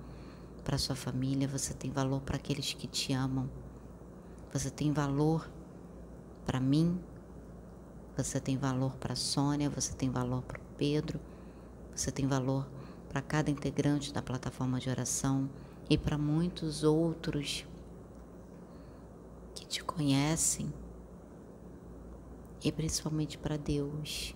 para 0.64 0.78
sua 0.80 0.96
família, 0.96 1.48
você 1.48 1.72
tem 1.74 1.92
valor 1.92 2.22
para 2.22 2.38
aqueles 2.38 2.74
que 2.74 2.88
te 2.88 3.14
amam. 3.14 3.48
Você 4.52 4.72
tem 4.72 4.92
valor 4.92 5.48
para 6.48 6.60
mim, 6.60 7.00
você 8.18 8.40
tem 8.40 8.58
valor 8.58 8.96
para 8.96 9.16
Sônia, 9.16 9.70
você 9.70 9.94
tem 9.94 10.10
valor 10.10 10.42
para 10.42 10.60
Pedro, 10.78 11.20
você 11.96 12.12
tem 12.12 12.26
valor 12.26 12.68
para 13.08 13.22
cada 13.22 13.52
integrante 13.52 14.12
da 14.12 14.22
plataforma 14.22 14.80
de 14.80 14.90
oração 14.90 15.48
e 15.88 15.96
para 15.96 16.18
muitos 16.18 16.84
outros 16.84 17.68
que 19.54 19.68
te 19.68 19.84
conhecem 19.84 20.74
e 22.66 22.72
principalmente 22.72 23.38
para 23.38 23.58
Deus. 23.58 24.36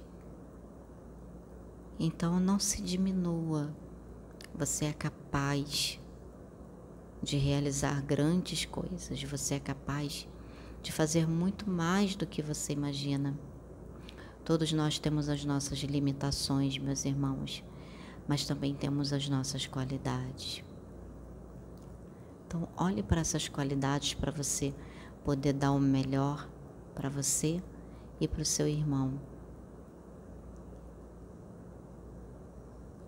Então 2.00 2.40
não 2.40 2.60
se 2.60 2.80
diminua, 2.80 3.76
você 4.54 4.86
é 4.86 4.94
capaz 4.94 6.00
de 7.22 7.38
realizar 7.38 8.02
grandes 8.04 8.66
coisas, 8.66 9.22
você 9.24 9.56
é 9.56 9.60
capaz 9.60 10.28
de 10.82 10.92
fazer 10.92 11.28
muito 11.28 11.70
mais 11.70 12.16
do 12.16 12.28
que 12.28 12.42
você 12.42 12.74
imagina. 12.74 13.38
Todos 14.46 14.72
nós 14.72 15.00
temos 15.00 15.28
as 15.28 15.44
nossas 15.44 15.80
limitações, 15.80 16.78
meus 16.78 17.06
irmãos, 17.06 17.64
mas 18.28 18.46
também 18.46 18.76
temos 18.76 19.12
as 19.12 19.28
nossas 19.28 19.66
qualidades. 19.66 20.64
Então, 22.48 22.70
olhe 22.78 23.04
para 23.04 23.22
essas 23.22 23.48
qualidades 23.50 24.14
para 24.14 24.32
você 24.32 24.74
poder 25.24 25.54
dar 25.54 25.72
o 25.72 25.80
melhor 25.80 26.48
para 26.96 27.10
você 27.10 27.62
e 28.20 28.28
para 28.28 28.42
o 28.42 28.46
seu 28.46 28.68
irmão. 28.68 29.20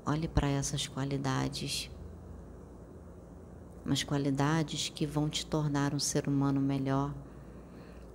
Olhe 0.06 0.28
para 0.28 0.48
essas 0.48 0.88
qualidades, 0.88 1.92
mas 3.86 4.04
qualidades 4.04 4.90
que 4.90 5.06
vão 5.06 5.30
te 5.30 5.46
tornar 5.46 5.94
um 5.94 6.00
ser 6.00 6.28
humano 6.28 6.60
melhor, 6.60 7.14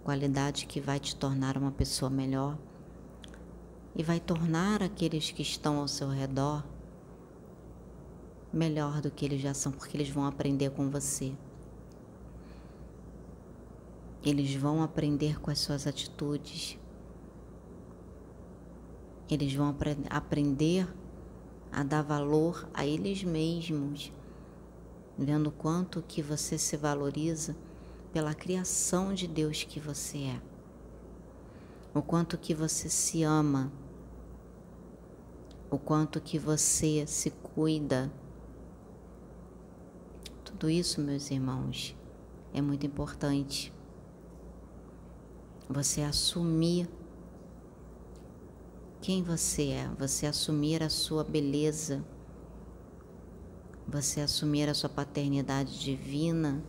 qualidade 0.03 0.67
que 0.67 0.81
vai 0.81 0.99
te 0.99 1.15
tornar 1.15 1.57
uma 1.57 1.71
pessoa 1.71 2.11
melhor 2.11 2.59
e 3.95 4.03
vai 4.03 4.21
tornar 4.21 4.83
aqueles 4.83 5.31
que 5.31 5.43
estão 5.43 5.79
ao 5.79 5.89
seu 5.89 6.09
redor 6.09 6.65
melhor 8.53 9.01
do 9.01 9.11
que 9.11 9.25
eles 9.25 9.41
já 9.41 9.55
são, 9.55 9.71
porque 9.71 9.97
eles 9.97 10.09
vão 10.09 10.27
aprender 10.27 10.71
com 10.71 10.91
você. 10.91 11.33
Eles 14.25 14.55
vão 14.55 14.83
aprender 14.83 15.41
com 15.41 15.51
as 15.51 15.59
suas 15.59 15.87
atitudes. 15.87 16.79
Eles 19.29 19.53
vão 19.55 19.69
apre 19.69 19.97
aprender 20.09 20.89
a 21.73 21.83
dar 21.83 22.03
valor 22.03 22.69
a 22.73 22.87
eles 22.87 23.23
mesmos, 23.25 24.13
vendo 25.19 25.51
quanto 25.51 26.03
que 26.03 26.23
você 26.23 26.57
se 26.57 26.77
valoriza 26.77 27.57
pela 28.13 28.35
criação 28.35 29.13
de 29.13 29.27
Deus 29.27 29.65
que 29.65 29.81
você 29.81 30.19
é. 30.19 30.41
O 31.93 32.03
quanto 32.03 32.39
que 32.39 32.55
você 32.55 32.89
se 32.89 33.23
ama, 33.23 33.73
o 35.71 35.79
quanto 35.79 36.21
que 36.21 36.39
você 36.39 37.07
se 37.07 37.31
cuida 37.31 38.13
tudo 40.59 40.71
isso, 40.71 41.03
meus 41.03 41.31
irmãos, 41.31 41.95
é 42.55 42.63
muito 42.63 42.87
importante. 42.87 43.71
Você 45.69 46.01
assumir 46.01 46.89
quem 49.01 49.23
você 49.23 49.71
é, 49.71 49.91
você 49.99 50.27
assumir 50.27 50.83
a 50.83 50.89
sua 50.89 51.23
beleza, 51.23 52.05
você 53.87 54.21
assumir 54.21 54.69
a 54.69 54.75
sua 54.75 54.89
paternidade 54.89 55.79
divina 55.79 56.63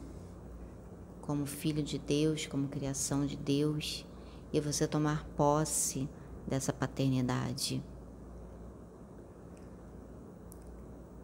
como 1.22 1.46
filho 1.46 1.84
de 1.84 1.98
Deus, 1.98 2.46
como 2.46 2.68
criação 2.68 3.26
de 3.26 3.36
Deus, 3.36 4.06
e 4.54 4.62
você 4.62 4.88
tomar 4.88 5.26
posse 5.36 6.08
dessa 6.48 6.72
paternidade. 6.72 7.84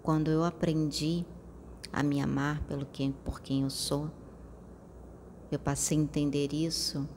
Quando 0.01 0.29
eu 0.29 0.43
aprendi 0.43 1.25
a 1.93 2.01
me 2.01 2.19
amar 2.19 2.59
pelo 2.63 2.87
que, 2.87 3.13
por 3.23 3.39
quem 3.39 3.61
eu 3.61 3.69
sou. 3.69 4.09
Eu 5.51 5.59
passei 5.59 5.95
a 5.95 6.01
entender 6.01 6.51
isso, 6.51 7.07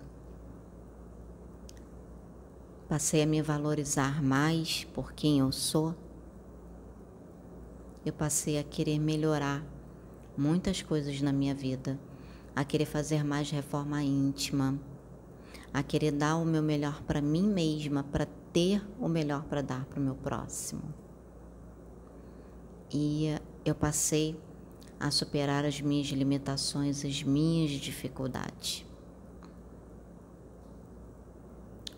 passei 2.89 3.22
a 3.22 3.26
me 3.26 3.43
valorizar 3.43 4.22
mais 4.22 4.84
por 4.95 5.12
quem 5.12 5.41
eu 5.41 5.51
sou. 5.51 5.95
Eu 8.05 8.12
passei 8.12 8.59
a 8.59 8.62
querer 8.62 9.01
melhorar 9.01 9.64
muitas 10.37 10.82
coisas 10.82 11.20
na 11.20 11.32
minha 11.32 11.55
vida, 11.55 11.99
a 12.55 12.64
querer 12.64 12.87
fazer 12.87 13.24
mais 13.24 13.51
reforma 13.51 14.03
íntima, 14.03 14.78
a 15.74 15.82
querer 15.82 16.12
dar 16.12 16.37
o 16.37 16.45
meu 16.45 16.62
melhor 16.62 17.03
para 17.03 17.20
mim 17.20 17.43
mesma, 17.43 18.05
para 18.05 18.26
ter 18.53 18.80
o 19.01 19.09
melhor 19.09 19.43
para 19.45 19.62
dar 19.62 19.84
para 19.87 19.99
o 19.99 20.03
meu 20.03 20.14
próximo. 20.14 20.82
E 22.93 23.34
eu 23.64 23.74
passei 23.74 24.39
a 25.01 25.11
superar 25.11 25.64
as 25.64 25.80
minhas 25.80 26.07
limitações, 26.07 27.05
as 27.05 27.22
minhas 27.24 27.72
dificuldades. 27.72 28.86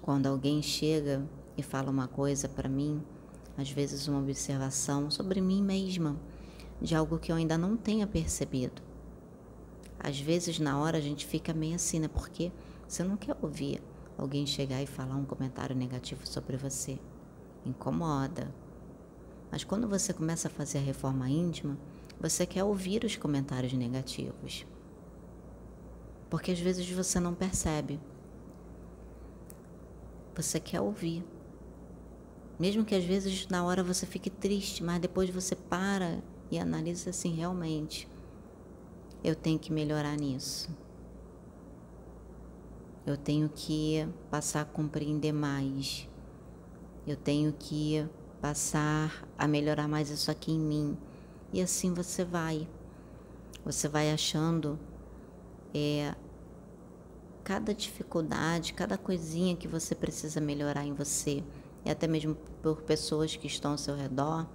Quando 0.08 0.24
alguém 0.24 0.62
chega 0.62 1.22
e 1.54 1.62
fala 1.62 1.90
uma 1.90 2.08
coisa 2.08 2.48
para 2.48 2.66
mim, 2.66 3.02
às 3.58 3.70
vezes 3.70 4.08
uma 4.08 4.20
observação 4.20 5.10
sobre 5.10 5.38
mim 5.38 5.62
mesma, 5.62 6.16
de 6.80 6.94
algo 6.94 7.18
que 7.18 7.30
eu 7.30 7.36
ainda 7.36 7.58
não 7.58 7.76
tenha 7.76 8.06
percebido. 8.06 8.80
Às 10.00 10.18
vezes 10.18 10.58
na 10.58 10.80
hora 10.80 10.96
a 10.96 11.00
gente 11.02 11.26
fica 11.26 11.52
meio 11.52 11.74
assim, 11.74 11.98
né? 11.98 12.08
Porque 12.08 12.50
você 12.88 13.04
não 13.04 13.18
quer 13.18 13.36
ouvir 13.42 13.82
alguém 14.16 14.46
chegar 14.46 14.82
e 14.82 14.86
falar 14.86 15.14
um 15.14 15.26
comentário 15.26 15.76
negativo 15.76 16.26
sobre 16.26 16.56
você. 16.56 16.98
Incomoda. 17.66 18.50
Mas 19.52 19.62
quando 19.62 19.86
você 19.86 20.14
começa 20.14 20.48
a 20.48 20.50
fazer 20.50 20.78
a 20.78 20.80
reforma 20.80 21.28
íntima, 21.28 21.76
você 22.18 22.46
quer 22.46 22.64
ouvir 22.64 23.04
os 23.04 23.14
comentários 23.14 23.74
negativos. 23.74 24.64
Porque 26.30 26.50
às 26.50 26.60
vezes 26.60 26.88
você 26.90 27.20
não 27.20 27.34
percebe. 27.34 28.00
Você 30.38 30.60
quer 30.60 30.80
ouvir. 30.80 31.24
Mesmo 32.60 32.84
que 32.84 32.94
às 32.94 33.02
vezes 33.02 33.48
na 33.48 33.64
hora 33.64 33.82
você 33.82 34.06
fique 34.06 34.30
triste, 34.30 34.84
mas 34.84 35.00
depois 35.00 35.28
você 35.30 35.56
para 35.56 36.22
e 36.48 36.60
analisa 36.60 37.10
assim 37.10 37.34
realmente. 37.34 38.08
Eu 39.24 39.34
tenho 39.34 39.58
que 39.58 39.72
melhorar 39.72 40.14
nisso. 40.16 40.70
Eu 43.04 43.16
tenho 43.16 43.48
que 43.48 44.08
passar 44.30 44.60
a 44.60 44.64
compreender 44.64 45.32
mais. 45.32 46.08
Eu 47.04 47.16
tenho 47.16 47.52
que 47.52 48.06
passar 48.40 49.26
a 49.36 49.48
melhorar 49.48 49.88
mais 49.88 50.08
isso 50.08 50.30
aqui 50.30 50.52
em 50.52 50.60
mim. 50.60 50.96
E 51.52 51.60
assim 51.60 51.92
você 51.92 52.24
vai. 52.24 52.68
Você 53.64 53.88
vai 53.88 54.12
achando 54.12 54.78
é, 55.74 56.14
cada 57.48 57.72
dificuldade, 57.72 58.74
cada 58.74 58.98
coisinha 58.98 59.56
que 59.56 59.66
você 59.66 59.94
precisa 59.94 60.38
melhorar 60.38 60.84
em 60.84 60.92
você. 60.92 61.42
E 61.82 61.90
até 61.90 62.06
mesmo 62.06 62.34
por 62.62 62.82
pessoas 62.82 63.36
que 63.36 63.46
estão 63.46 63.70
ao 63.70 63.78
seu 63.78 63.96
redor 63.96 64.46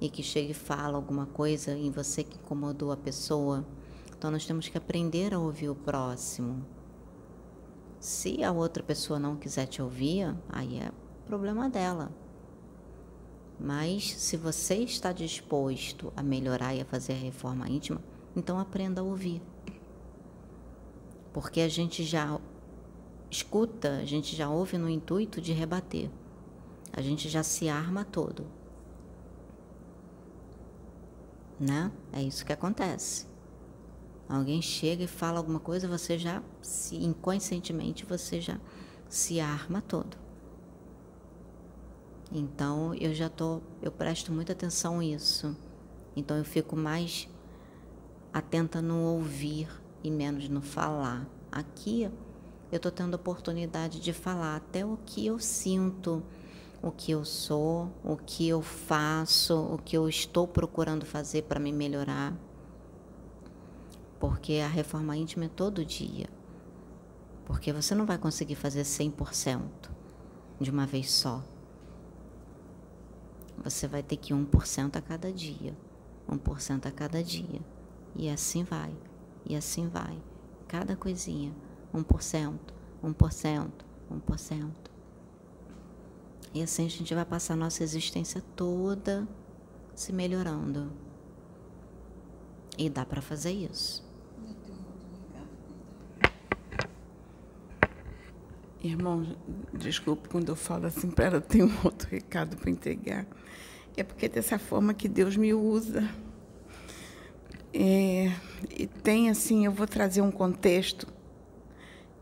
e 0.00 0.08
que 0.08 0.22
chega 0.22 0.52
e 0.52 0.54
fala 0.54 0.96
alguma 0.96 1.26
coisa 1.26 1.72
em 1.72 1.90
você 1.90 2.24
que 2.24 2.38
incomodou 2.38 2.90
a 2.90 2.96
pessoa. 2.96 3.66
Então 4.16 4.30
nós 4.30 4.46
temos 4.46 4.66
que 4.66 4.78
aprender 4.78 5.34
a 5.34 5.38
ouvir 5.38 5.68
o 5.68 5.74
próximo. 5.74 6.64
Se 8.00 8.42
a 8.42 8.50
outra 8.50 8.82
pessoa 8.82 9.18
não 9.18 9.36
quiser 9.36 9.66
te 9.66 9.82
ouvir, 9.82 10.34
aí 10.48 10.78
é 10.78 10.90
problema 11.26 11.68
dela. 11.68 12.10
Mas 13.60 14.10
se 14.14 14.38
você 14.38 14.76
está 14.76 15.12
disposto 15.12 16.10
a 16.16 16.22
melhorar 16.22 16.74
e 16.74 16.80
a 16.80 16.86
fazer 16.86 17.12
a 17.12 17.16
reforma 17.16 17.68
íntima, 17.68 18.00
então 18.34 18.58
aprenda 18.58 19.02
a 19.02 19.04
ouvir. 19.04 19.42
Porque 21.32 21.60
a 21.60 21.68
gente 21.68 22.04
já 22.04 22.38
escuta, 23.30 23.98
a 23.98 24.04
gente 24.04 24.36
já 24.36 24.48
ouve 24.48 24.76
no 24.76 24.88
intuito 24.88 25.40
de 25.40 25.52
rebater. 25.52 26.10
A 26.92 27.00
gente 27.00 27.28
já 27.28 27.42
se 27.42 27.68
arma 27.68 28.04
todo. 28.04 28.46
Né? 31.58 31.90
É 32.12 32.22
isso 32.22 32.44
que 32.44 32.52
acontece. 32.52 33.26
Alguém 34.28 34.60
chega 34.60 35.04
e 35.04 35.06
fala 35.06 35.38
alguma 35.38 35.60
coisa, 35.60 35.88
você 35.88 36.18
já 36.18 36.42
se 36.60 36.96
inconscientemente 36.96 38.04
você 38.04 38.40
já 38.40 38.58
se 39.08 39.40
arma 39.40 39.80
todo. 39.82 40.16
Então 42.30 42.94
eu 42.94 43.14
já 43.14 43.28
tô, 43.28 43.60
eu 43.82 43.92
presto 43.92 44.32
muita 44.32 44.52
atenção 44.52 45.00
a 45.00 45.04
isso. 45.04 45.56
Então 46.16 46.36
eu 46.36 46.44
fico 46.44 46.74
mais 46.76 47.28
atenta 48.32 48.80
no 48.80 49.00
ouvir 49.00 49.68
e 50.02 50.10
menos 50.10 50.48
no 50.48 50.60
falar. 50.62 51.26
Aqui 51.50 52.10
eu 52.70 52.80
tô 52.80 52.90
tendo 52.90 53.14
a 53.14 53.16
oportunidade 53.16 54.00
de 54.00 54.12
falar 54.12 54.56
até 54.56 54.84
o 54.84 54.98
que 55.04 55.26
eu 55.26 55.38
sinto, 55.38 56.22
o 56.82 56.90
que 56.90 57.12
eu 57.12 57.24
sou, 57.24 57.90
o 58.02 58.16
que 58.16 58.48
eu 58.48 58.62
faço, 58.62 59.54
o 59.54 59.78
que 59.78 59.96
eu 59.96 60.08
estou 60.08 60.48
procurando 60.48 61.04
fazer 61.06 61.42
para 61.42 61.60
me 61.60 61.72
melhorar. 61.72 62.34
porque 64.18 64.54
a 64.64 64.68
reforma 64.68 65.16
íntima 65.16 65.46
é 65.46 65.48
todo 65.48 65.84
dia. 65.84 66.28
Porque 67.44 67.72
você 67.72 67.92
não 67.92 68.06
vai 68.06 68.16
conseguir 68.16 68.54
fazer 68.54 68.82
100% 68.82 69.60
de 70.60 70.70
uma 70.70 70.86
vez 70.86 71.10
só. 71.10 71.42
Você 73.64 73.88
vai 73.88 74.02
ter 74.02 74.16
que 74.16 74.32
ir 74.32 74.36
1% 74.36 74.96
a 74.96 75.00
cada 75.00 75.32
dia, 75.32 75.76
1% 76.28 76.86
a 76.86 76.90
cada 76.92 77.20
dia. 77.22 77.60
E 78.14 78.30
assim 78.30 78.62
vai, 78.62 78.94
e 79.44 79.56
assim 79.56 79.88
vai. 79.88 80.20
Cada 80.68 80.96
coisinha, 80.96 81.52
1%, 81.94 82.58
1%, 83.02 83.70
1%. 84.10 84.70
E 86.54 86.62
assim 86.62 86.86
a 86.86 86.90
gente 86.90 87.14
vai 87.14 87.24
passar 87.24 87.54
a 87.54 87.56
nossa 87.56 87.82
existência 87.82 88.42
toda 88.54 89.26
se 89.94 90.12
melhorando. 90.12 90.92
E 92.76 92.88
dá 92.88 93.04
para 93.04 93.22
fazer 93.22 93.52
isso. 93.52 94.02
Irmão, 98.82 99.36
desculpe 99.72 100.28
quando 100.28 100.48
eu 100.48 100.56
falo 100.56 100.86
assim, 100.86 101.08
pera, 101.08 101.36
eu 101.36 101.40
tenho 101.40 101.66
um 101.66 101.84
outro 101.84 102.08
recado 102.08 102.56
para 102.56 102.70
entregar. 102.70 103.26
É 103.96 104.02
porque 104.02 104.26
é 104.26 104.28
dessa 104.28 104.58
forma 104.58 104.92
que 104.92 105.08
Deus 105.08 105.36
me 105.36 105.54
usa. 105.54 106.02
É, 107.74 108.30
e 108.70 108.86
tem 108.86 109.30
assim, 109.30 109.64
eu 109.64 109.72
vou 109.72 109.86
trazer 109.86 110.20
um 110.20 110.30
contexto. 110.30 111.06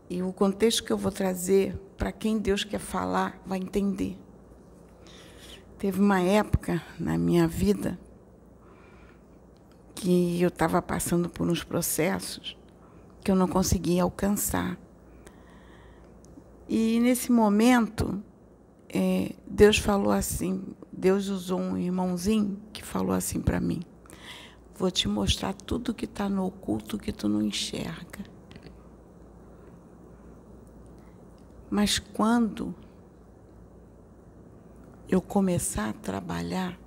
E 0.09 0.21
o 0.21 0.31
contexto 0.31 0.83
que 0.83 0.91
eu 0.91 0.97
vou 0.97 1.11
trazer, 1.11 1.75
para 1.97 2.11
quem 2.11 2.37
Deus 2.37 2.63
quer 2.63 2.79
falar, 2.79 3.41
vai 3.45 3.59
entender. 3.59 4.17
Teve 5.77 5.99
uma 5.99 6.21
época 6.21 6.81
na 6.99 7.17
minha 7.17 7.47
vida 7.47 7.99
que 9.95 10.41
eu 10.41 10.49
estava 10.49 10.81
passando 10.81 11.29
por 11.29 11.49
uns 11.49 11.63
processos 11.63 12.57
que 13.23 13.31
eu 13.31 13.35
não 13.35 13.47
conseguia 13.47 14.03
alcançar. 14.03 14.77
E 16.67 16.99
nesse 16.99 17.31
momento, 17.31 18.23
é, 18.89 19.33
Deus 19.47 19.77
falou 19.77 20.11
assim: 20.11 20.63
Deus 20.91 21.27
usou 21.27 21.59
um 21.59 21.77
irmãozinho 21.77 22.59
que 22.73 22.83
falou 22.83 23.13
assim 23.13 23.39
para 23.39 23.59
mim: 23.59 23.81
Vou 24.81 24.89
te 24.89 25.07
mostrar 25.07 25.53
tudo 25.53 25.93
que 25.93 26.05
está 26.05 26.27
no 26.27 26.43
oculto 26.43 26.97
que 26.97 27.11
tu 27.11 27.29
não 27.29 27.39
enxerga. 27.39 28.25
Mas 31.69 31.99
quando 31.99 32.73
eu 35.07 35.21
começar 35.21 35.89
a 35.89 35.93
trabalhar, 35.93 36.79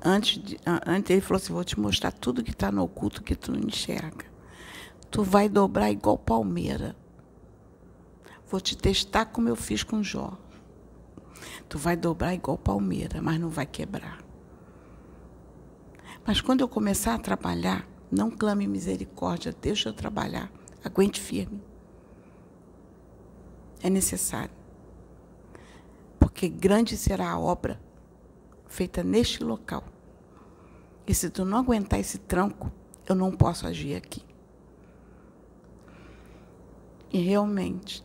antes, 0.00 0.40
de, 0.40 0.56
antes 0.86 1.10
ele 1.10 1.20
falou 1.20 1.38
assim: 1.38 1.52
Vou 1.52 1.64
te 1.64 1.80
mostrar 1.80 2.12
tudo 2.12 2.44
que 2.44 2.52
está 2.52 2.70
no 2.70 2.84
oculto 2.84 3.20
que 3.20 3.34
tu 3.34 3.50
não 3.50 3.58
enxerga. 3.58 4.24
Tu 5.10 5.24
vai 5.24 5.48
dobrar 5.48 5.90
igual 5.90 6.16
palmeira. 6.16 6.94
Vou 8.48 8.60
te 8.60 8.76
testar 8.76 9.26
como 9.26 9.48
eu 9.48 9.56
fiz 9.56 9.82
com 9.82 10.04
Jó. 10.04 10.38
Tu 11.68 11.76
vai 11.76 11.96
dobrar 11.96 12.32
igual 12.32 12.56
palmeira, 12.56 13.20
mas 13.20 13.40
não 13.40 13.48
vai 13.48 13.66
quebrar. 13.66 14.27
Mas 16.28 16.42
quando 16.42 16.60
eu 16.60 16.68
começar 16.68 17.14
a 17.14 17.18
trabalhar, 17.18 17.88
não 18.10 18.30
clame 18.30 18.66
misericórdia, 18.66 19.56
deixa 19.62 19.88
eu 19.88 19.94
trabalhar. 19.94 20.52
Aguente 20.84 21.18
firme. 21.18 21.58
É 23.82 23.88
necessário. 23.88 24.54
Porque 26.20 26.46
grande 26.46 26.98
será 26.98 27.30
a 27.30 27.40
obra 27.40 27.80
feita 28.66 29.02
neste 29.02 29.42
local. 29.42 29.82
E 31.06 31.14
se 31.14 31.30
tu 31.30 31.46
não 31.46 31.56
aguentar 31.56 31.98
esse 31.98 32.18
tranco, 32.18 32.70
eu 33.08 33.14
não 33.14 33.32
posso 33.32 33.66
agir 33.66 33.96
aqui. 33.96 34.22
E 37.10 37.20
realmente, 37.20 38.04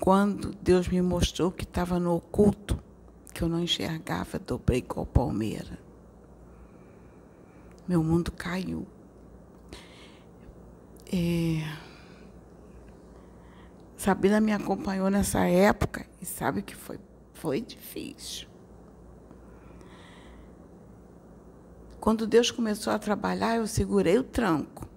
quando 0.00 0.54
Deus 0.62 0.88
me 0.88 1.02
mostrou 1.02 1.52
que 1.52 1.64
estava 1.64 2.00
no 2.00 2.14
oculto, 2.14 2.82
que 3.34 3.42
eu 3.42 3.48
não 3.48 3.60
enxergava, 3.60 4.38
dobrei 4.38 4.78
igual 4.78 5.04
palmeira. 5.04 5.86
Meu 7.88 8.04
mundo 8.04 8.30
caiu. 8.30 8.86
É... 11.10 11.64
Sabina 13.96 14.40
me 14.40 14.52
acompanhou 14.52 15.10
nessa 15.10 15.40
época 15.46 16.06
e 16.20 16.26
sabe 16.26 16.62
que 16.62 16.76
foi, 16.76 17.00
foi 17.32 17.60
difícil. 17.60 18.46
Quando 21.98 22.26
Deus 22.26 22.50
começou 22.50 22.92
a 22.92 22.98
trabalhar, 22.98 23.56
eu 23.56 23.66
segurei 23.66 24.18
o 24.18 24.22
tranco 24.22 24.88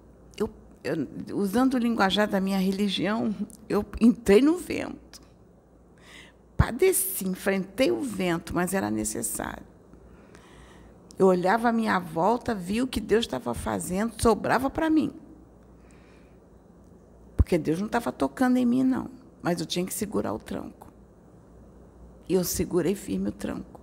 eu, 0.84 1.08
usando 1.34 1.74
o 1.74 1.78
linguajar 1.78 2.28
da 2.28 2.40
minha 2.40 2.58
religião, 2.58 3.34
eu 3.68 3.84
entrei 4.00 4.40
no 4.40 4.56
vento. 4.56 5.22
Padeci, 6.56 7.26
enfrentei 7.26 7.90
o 7.90 8.02
vento, 8.02 8.54
mas 8.54 8.74
era 8.74 8.90
necessário. 8.90 9.71
Eu 11.18 11.26
olhava 11.26 11.68
à 11.68 11.72
minha 11.72 11.98
volta, 11.98 12.54
via 12.54 12.82
o 12.82 12.86
que 12.86 13.00
Deus 13.00 13.24
estava 13.24 13.54
fazendo, 13.54 14.20
sobrava 14.20 14.70
para 14.70 14.88
mim. 14.90 15.12
Porque 17.36 17.58
Deus 17.58 17.78
não 17.78 17.86
estava 17.86 18.10
tocando 18.10 18.56
em 18.56 18.64
mim, 18.64 18.82
não. 18.82 19.10
Mas 19.42 19.60
eu 19.60 19.66
tinha 19.66 19.84
que 19.84 19.92
segurar 19.92 20.32
o 20.32 20.38
tranco. 20.38 20.90
E 22.28 22.34
eu 22.34 22.44
segurei 22.44 22.94
firme 22.94 23.28
o 23.28 23.32
tranco. 23.32 23.80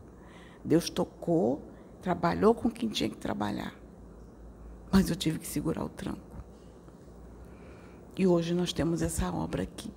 Deus 0.64 0.90
tocou, 0.90 1.62
trabalhou 2.02 2.56
com 2.56 2.70
quem 2.70 2.90
tinha 2.90 3.10
que 3.10 3.18
trabalhar. 3.18 3.76
Mas 4.92 5.10
eu 5.10 5.16
tive 5.16 5.40
que 5.40 5.48
segurar 5.48 5.84
o 5.84 5.90
tranco. 5.90 6.30
E 8.18 8.26
hoje 8.26 8.54
nós 8.54 8.74
temos 8.74 9.02
essa 9.02 9.32
obra 9.32 9.64
aqui, 9.64 9.92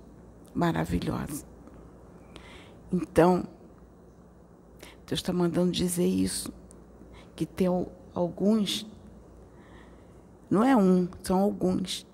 maravilhosa. 0.53 1.45
Então, 2.91 3.47
Deus 5.07 5.19
está 5.19 5.33
mandando 5.33 5.71
dizer 5.71 6.05
isso, 6.05 6.53
que 7.35 7.45
tem 7.45 7.67
alguns, 8.13 8.85
não 10.49 10.63
é 10.63 10.75
um, 10.75 11.07
são 11.23 11.39
alguns, 11.39 12.05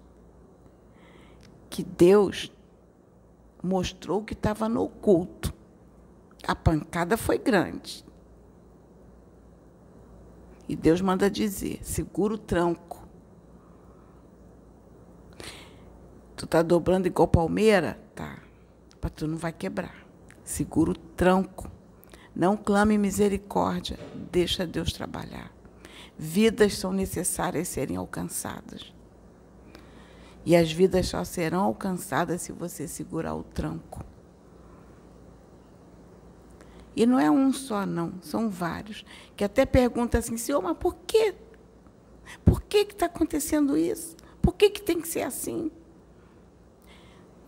que 1.69 1.83
Deus 1.83 2.51
mostrou 3.61 4.23
que 4.23 4.33
estava 4.33 4.67
no 4.69 4.83
oculto. 4.83 5.53
A 6.47 6.55
pancada 6.55 7.17
foi 7.17 7.37
grande. 7.37 8.05
E 10.67 10.75
Deus 10.75 11.01
manda 11.01 11.29
dizer: 11.29 11.79
segura 11.83 12.35
o 12.35 12.37
tranco. 12.37 13.07
Tu 16.35 16.47
tá 16.47 16.61
dobrando 16.61 17.07
igual 17.07 17.27
palmeira? 17.27 17.99
Tá. 18.15 18.39
Mas 19.01 19.11
tu 19.11 19.27
não 19.27 19.37
vai 19.37 19.51
quebrar. 19.51 20.07
Segura 20.43 20.91
o 20.91 20.95
tranco. 20.95 21.69
Não 22.35 22.55
clame 22.55 22.97
misericórdia. 22.97 23.99
Deixa 24.31 24.65
Deus 24.65 24.93
trabalhar. 24.93 25.51
Vidas 26.17 26.77
são 26.77 26.91
necessárias 26.91 27.67
serem 27.67 27.97
alcançadas. 27.97 28.93
E 30.45 30.55
as 30.55 30.71
vidas 30.71 31.07
só 31.07 31.23
serão 31.23 31.61
alcançadas 31.61 32.41
se 32.41 32.51
você 32.51 32.87
segurar 32.87 33.35
o 33.35 33.43
tranco. 33.43 34.03
E 36.95 37.05
não 37.05 37.19
é 37.19 37.29
um 37.29 37.53
só, 37.53 37.85
não, 37.85 38.13
são 38.21 38.49
vários. 38.49 39.05
Que 39.35 39.43
até 39.43 39.65
perguntam 39.65 40.19
assim, 40.19 40.37
Senhor, 40.37 40.61
mas 40.61 40.77
por 40.77 40.95
quê? 41.07 41.35
Por 42.43 42.61
que 42.61 42.79
está 42.79 43.05
acontecendo 43.05 43.77
isso? 43.77 44.17
Por 44.41 44.55
que, 44.55 44.69
que 44.69 44.81
tem 44.81 44.99
que 44.99 45.07
ser 45.07 45.21
assim? 45.21 45.71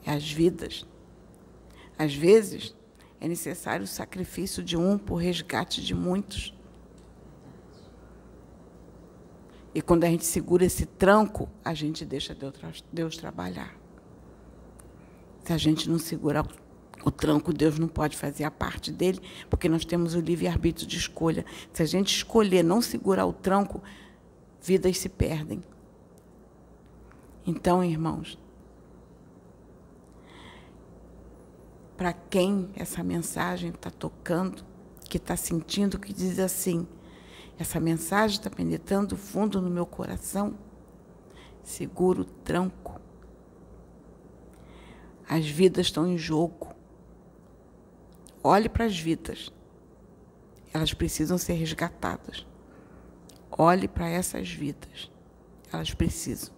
as 0.05 0.29
vidas. 0.31 0.85
Às 1.97 2.15
vezes, 2.15 2.75
é 3.21 3.27
necessário 3.27 3.83
o 3.83 3.87
sacrifício 3.87 4.63
de 4.63 4.75
um 4.75 4.97
por 4.97 5.17
resgate 5.17 5.79
de 5.79 5.93
muitos. 5.93 6.53
E 9.75 9.81
quando 9.81 10.03
a 10.03 10.07
gente 10.07 10.25
segura 10.25 10.65
esse 10.65 10.87
tranco, 10.87 11.47
a 11.63 11.73
gente 11.75 12.03
deixa 12.03 12.35
Deus 12.91 13.15
trabalhar. 13.15 13.79
Se 15.43 15.53
a 15.53 15.57
gente 15.57 15.87
não 15.87 15.99
segurar 15.99 16.45
o 17.05 17.11
tranco, 17.11 17.53
Deus 17.53 17.77
não 17.77 17.87
pode 17.87 18.17
fazer 18.17 18.43
a 18.43 18.51
parte 18.51 18.91
dele, 18.91 19.21
porque 19.49 19.69
nós 19.69 19.85
temos 19.85 20.15
o 20.15 20.19
livre-arbítrio 20.19 20.87
de 20.87 20.97
escolha. 20.97 21.45
Se 21.71 21.83
a 21.83 21.85
gente 21.85 22.15
escolher 22.15 22.63
não 22.63 22.81
segurar 22.81 23.25
o 23.27 23.33
tranco, 23.33 23.81
vidas 24.61 24.97
se 24.97 25.07
perdem. 25.07 25.63
Então, 27.45 27.83
irmãos, 27.83 28.37
para 32.01 32.13
quem 32.13 32.67
essa 32.75 33.03
mensagem 33.03 33.69
está 33.69 33.91
tocando, 33.91 34.65
que 35.07 35.17
está 35.17 35.37
sentindo, 35.37 35.99
que 35.99 36.11
diz 36.11 36.39
assim: 36.39 36.87
essa 37.59 37.79
mensagem 37.79 38.39
está 38.39 38.49
penetrando 38.49 39.15
fundo 39.15 39.61
no 39.61 39.69
meu 39.69 39.85
coração, 39.85 40.57
segura 41.61 42.21
o 42.21 42.25
tranco. 42.25 42.99
As 45.29 45.45
vidas 45.45 45.85
estão 45.85 46.07
em 46.07 46.17
jogo. 46.17 46.73
Olhe 48.43 48.67
para 48.67 48.85
as 48.85 48.99
vidas. 48.99 49.53
Elas 50.73 50.95
precisam 50.95 51.37
ser 51.37 51.53
resgatadas. 51.53 52.47
Olhe 53.51 53.87
para 53.87 54.09
essas 54.09 54.49
vidas. 54.49 55.11
elas 55.71 55.93
precisam 55.93 56.51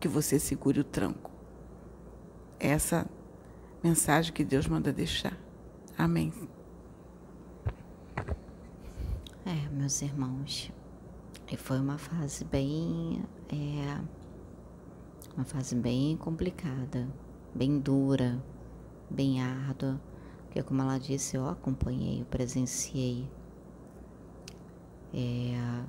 que 0.00 0.08
você 0.08 0.38
segure 0.38 0.80
o 0.80 0.84
tranco. 0.84 1.30
Essa 2.58 3.06
mensagem 3.86 4.32
que 4.32 4.44
Deus 4.44 4.66
manda 4.66 4.92
deixar. 4.92 5.38
Amém. 5.96 6.32
É, 9.44 9.68
meus 9.70 10.02
irmãos, 10.02 10.72
e 11.50 11.56
foi 11.56 11.78
uma 11.78 11.96
fase 11.96 12.44
bem. 12.44 13.22
É, 13.48 14.00
uma 15.36 15.44
fase 15.44 15.76
bem 15.76 16.16
complicada, 16.16 17.08
bem 17.54 17.78
dura, 17.78 18.42
bem 19.08 19.40
árdua, 19.40 20.00
porque, 20.46 20.62
como 20.64 20.82
ela 20.82 20.98
disse, 20.98 21.36
eu 21.36 21.48
acompanhei, 21.48 22.22
eu 22.22 22.24
presenciei. 22.24 23.28
É, 25.14 25.84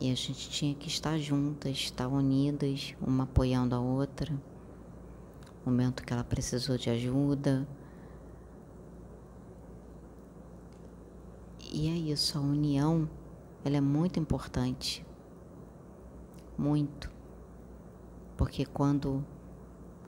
e 0.00 0.10
a 0.10 0.14
gente 0.14 0.48
tinha 0.48 0.74
que 0.74 0.88
estar 0.88 1.18
juntas, 1.18 1.72
estar 1.72 2.08
unidas, 2.08 2.94
uma 3.02 3.24
apoiando 3.24 3.74
a 3.74 3.80
outra. 3.80 4.32
Momento 5.68 6.02
que 6.02 6.14
ela 6.14 6.24
precisou 6.24 6.78
de 6.78 6.88
ajuda. 6.88 7.68
E 11.70 11.88
é 11.88 11.92
isso, 11.92 12.38
a 12.38 12.40
união 12.40 13.06
ela 13.62 13.76
é 13.76 13.80
muito 13.82 14.18
importante. 14.18 15.04
Muito. 16.56 17.10
Porque 18.34 18.64
quando 18.64 19.22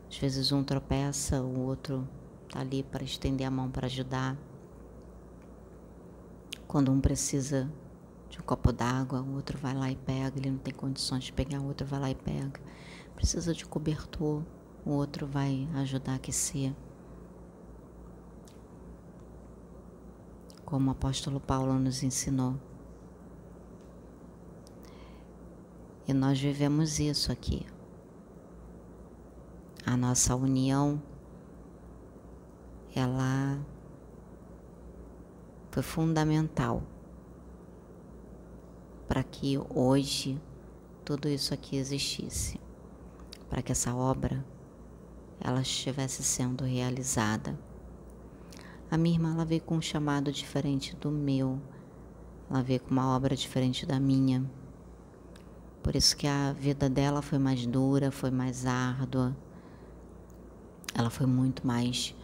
às 0.09 0.17
vezes 0.17 0.51
um 0.51 0.65
tropeça, 0.65 1.43
o 1.43 1.61
outro 1.61 2.09
está 2.47 2.61
ali 2.61 2.83
para 2.83 3.05
estender 3.05 3.47
a 3.47 3.51
mão 3.51 3.71
para 3.71 3.85
ajudar. 3.85 4.39
Quando 6.67 6.91
um 6.91 7.03
precisa 7.03 7.71
de 8.31 8.41
um 8.41 8.43
copo 8.43 8.73
d'água, 8.73 9.21
o 9.21 9.35
outro 9.35 9.59
vai 9.59 9.75
lá 9.75 9.91
e 9.91 9.97
pega, 9.97 10.39
ele 10.39 10.53
não 10.53 10.59
tem 10.59 10.73
condições 10.73 11.25
de 11.25 11.35
pegar, 11.35 11.61
o 11.61 11.67
outro 11.67 11.87
vai 11.87 12.01
lá 12.01 12.11
e 12.11 12.15
pega. 12.15 12.59
Precisa 13.15 13.53
de 13.53 13.67
cobertor, 13.67 14.43
o 14.85 14.91
outro 14.91 15.27
vai 15.27 15.69
ajudar 15.75 16.13
a 16.13 16.17
aquecer. 16.17 16.75
Como 20.65 20.89
o 20.89 20.93
apóstolo 20.93 21.41
Paulo 21.41 21.79
nos 21.79 22.03
ensinou. 22.03 22.55
E 26.07 26.13
nós 26.13 26.41
vivemos 26.41 26.99
isso 26.99 27.31
aqui. 27.31 27.67
A 29.85 29.97
nossa 29.97 30.35
união, 30.35 31.03
ela 32.95 33.59
foi 35.71 35.83
fundamental 35.83 36.83
para 39.09 39.23
que 39.23 39.59
hoje 39.75 40.41
tudo 41.05 41.29
isso 41.29 41.53
aqui 41.53 41.77
existisse, 41.77 42.61
para 43.49 43.63
que 43.63 43.73
essa 43.73 43.95
obra 43.95 44.45
ela 45.41 45.63
estivesse 45.63 46.23
sendo 46.23 46.65
realizada. 46.65 47.59
A 48.91 48.97
minha 48.97 49.15
irmã 49.17 49.33
ela 49.33 49.45
veio 49.45 49.63
com 49.63 49.77
um 49.77 49.83
chamado 49.83 50.31
diferente 50.31 50.95
do 50.97 51.11
meu, 51.11 51.61
ela 52.51 52.63
veio 52.63 52.81
com 52.81 52.91
uma 52.91 53.15
obra 53.17 53.35
diferente 53.35 53.87
da 53.87 53.99
minha. 54.01 54.45
Por 55.83 55.97
isso 55.97 56.17
que 56.17 56.27
a 56.27 56.53
vida 56.53 56.91
dela 56.91 57.23
foi 57.23 57.39
mais 57.39 57.65
dura, 57.65 58.11
foi 58.11 58.31
mais 58.31 58.67
árdua. 58.67 59.35
Ela 60.95 61.09
foi 61.09 61.27
muito 61.27 61.67
mais 61.67 62.15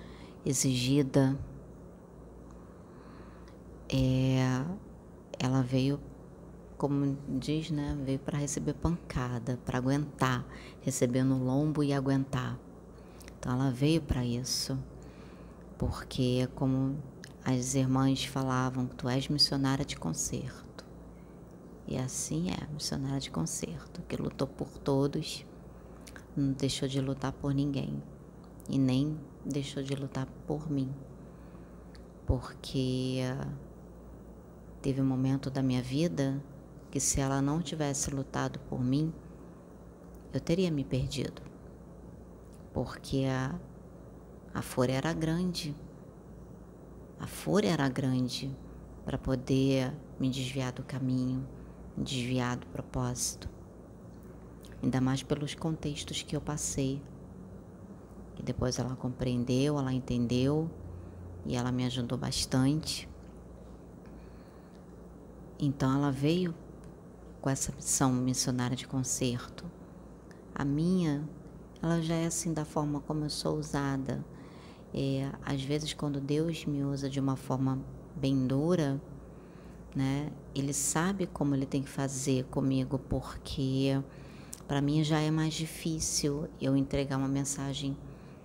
exigida. 0.44 1.38
É, 3.88 4.64
ela 5.38 5.62
veio, 5.62 6.00
como 6.76 7.16
diz, 7.38 7.70
né, 7.70 7.96
veio 8.04 8.18
para 8.18 8.36
receber 8.36 8.74
pancada, 8.74 9.58
para 9.64 9.78
aguentar, 9.78 10.44
receber 10.80 11.22
no 11.22 11.42
lombo 11.42 11.82
e 11.82 11.92
aguentar. 11.92 12.58
Então 13.46 13.54
ela 13.54 13.70
veio 13.70 14.02
para 14.02 14.24
isso, 14.24 14.76
porque 15.78 16.48
como 16.56 17.00
as 17.44 17.76
irmãs 17.76 18.24
falavam, 18.24 18.88
tu 18.88 19.08
és 19.08 19.28
missionária 19.28 19.84
de 19.84 19.96
concerto. 19.96 20.84
E 21.86 21.96
assim 21.96 22.50
é, 22.50 22.66
missionária 22.72 23.20
de 23.20 23.30
concerto, 23.30 24.02
que 24.08 24.16
lutou 24.16 24.48
por 24.48 24.76
todos, 24.78 25.46
não 26.36 26.54
deixou 26.54 26.88
de 26.88 27.00
lutar 27.00 27.30
por 27.30 27.54
ninguém 27.54 28.02
e 28.68 28.80
nem 28.80 29.16
deixou 29.44 29.80
de 29.80 29.94
lutar 29.94 30.26
por 30.44 30.68
mim, 30.68 30.92
porque 32.26 33.20
teve 34.82 35.00
um 35.00 35.06
momento 35.06 35.50
da 35.50 35.62
minha 35.62 35.82
vida 35.84 36.42
que 36.90 36.98
se 36.98 37.20
ela 37.20 37.40
não 37.40 37.62
tivesse 37.62 38.10
lutado 38.10 38.58
por 38.68 38.82
mim, 38.82 39.14
eu 40.32 40.40
teria 40.40 40.68
me 40.68 40.82
perdido, 40.82 41.45
porque 42.76 43.24
a, 43.24 43.58
a 44.52 44.60
fúria 44.60 44.96
era 44.96 45.14
grande, 45.14 45.74
a 47.18 47.26
fúria 47.26 47.70
era 47.70 47.88
grande 47.88 48.54
para 49.02 49.16
poder 49.16 49.94
me 50.20 50.28
desviar 50.28 50.72
do 50.72 50.82
caminho 50.82 51.48
desviar 51.96 52.58
do 52.58 52.66
propósito. 52.66 53.48
Ainda 54.82 55.00
mais 55.00 55.22
pelos 55.22 55.54
contextos 55.54 56.20
que 56.22 56.36
eu 56.36 56.40
passei. 56.40 57.02
E 58.38 58.42
depois 58.42 58.78
ela 58.78 58.94
compreendeu, 58.94 59.78
ela 59.78 59.92
entendeu 59.92 60.70
e 61.46 61.56
ela 61.56 61.72
me 61.72 61.86
ajudou 61.86 62.18
bastante. 62.18 63.08
Então 65.58 65.94
ela 65.96 66.12
veio 66.12 66.54
com 67.40 67.48
essa 67.48 67.72
missão 67.72 68.12
missionária 68.12 68.76
de 68.76 68.86
concerto. 68.86 69.64
A 70.54 70.64
minha, 70.64 71.26
ela 71.86 72.02
já 72.02 72.14
é 72.14 72.26
assim 72.26 72.52
da 72.52 72.64
forma 72.64 73.00
como 73.00 73.24
eu 73.24 73.30
sou 73.30 73.56
usada. 73.56 74.24
É, 74.92 75.30
às 75.44 75.62
vezes 75.62 75.92
quando 75.92 76.20
Deus 76.20 76.64
me 76.64 76.82
usa 76.84 77.08
de 77.08 77.20
uma 77.20 77.36
forma 77.36 77.78
bem 78.14 78.46
dura, 78.46 79.00
né? 79.94 80.30
Ele 80.54 80.72
sabe 80.72 81.26
como 81.26 81.54
ele 81.54 81.66
tem 81.66 81.82
que 81.82 81.88
fazer 81.88 82.44
comigo, 82.44 82.98
porque 83.08 84.00
para 84.66 84.80
mim 84.80 85.04
já 85.04 85.20
é 85.20 85.30
mais 85.30 85.54
difícil 85.54 86.48
eu 86.60 86.76
entregar 86.76 87.16
uma 87.16 87.28
mensagem 87.28 87.96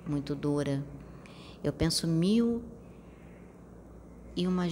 muito 0.08 0.36
dura. 0.36 0.84
Eu 1.64 1.74
penso 1.74 2.08
mil 2.08 2.62
e 4.36 4.48
umas, 4.48 4.72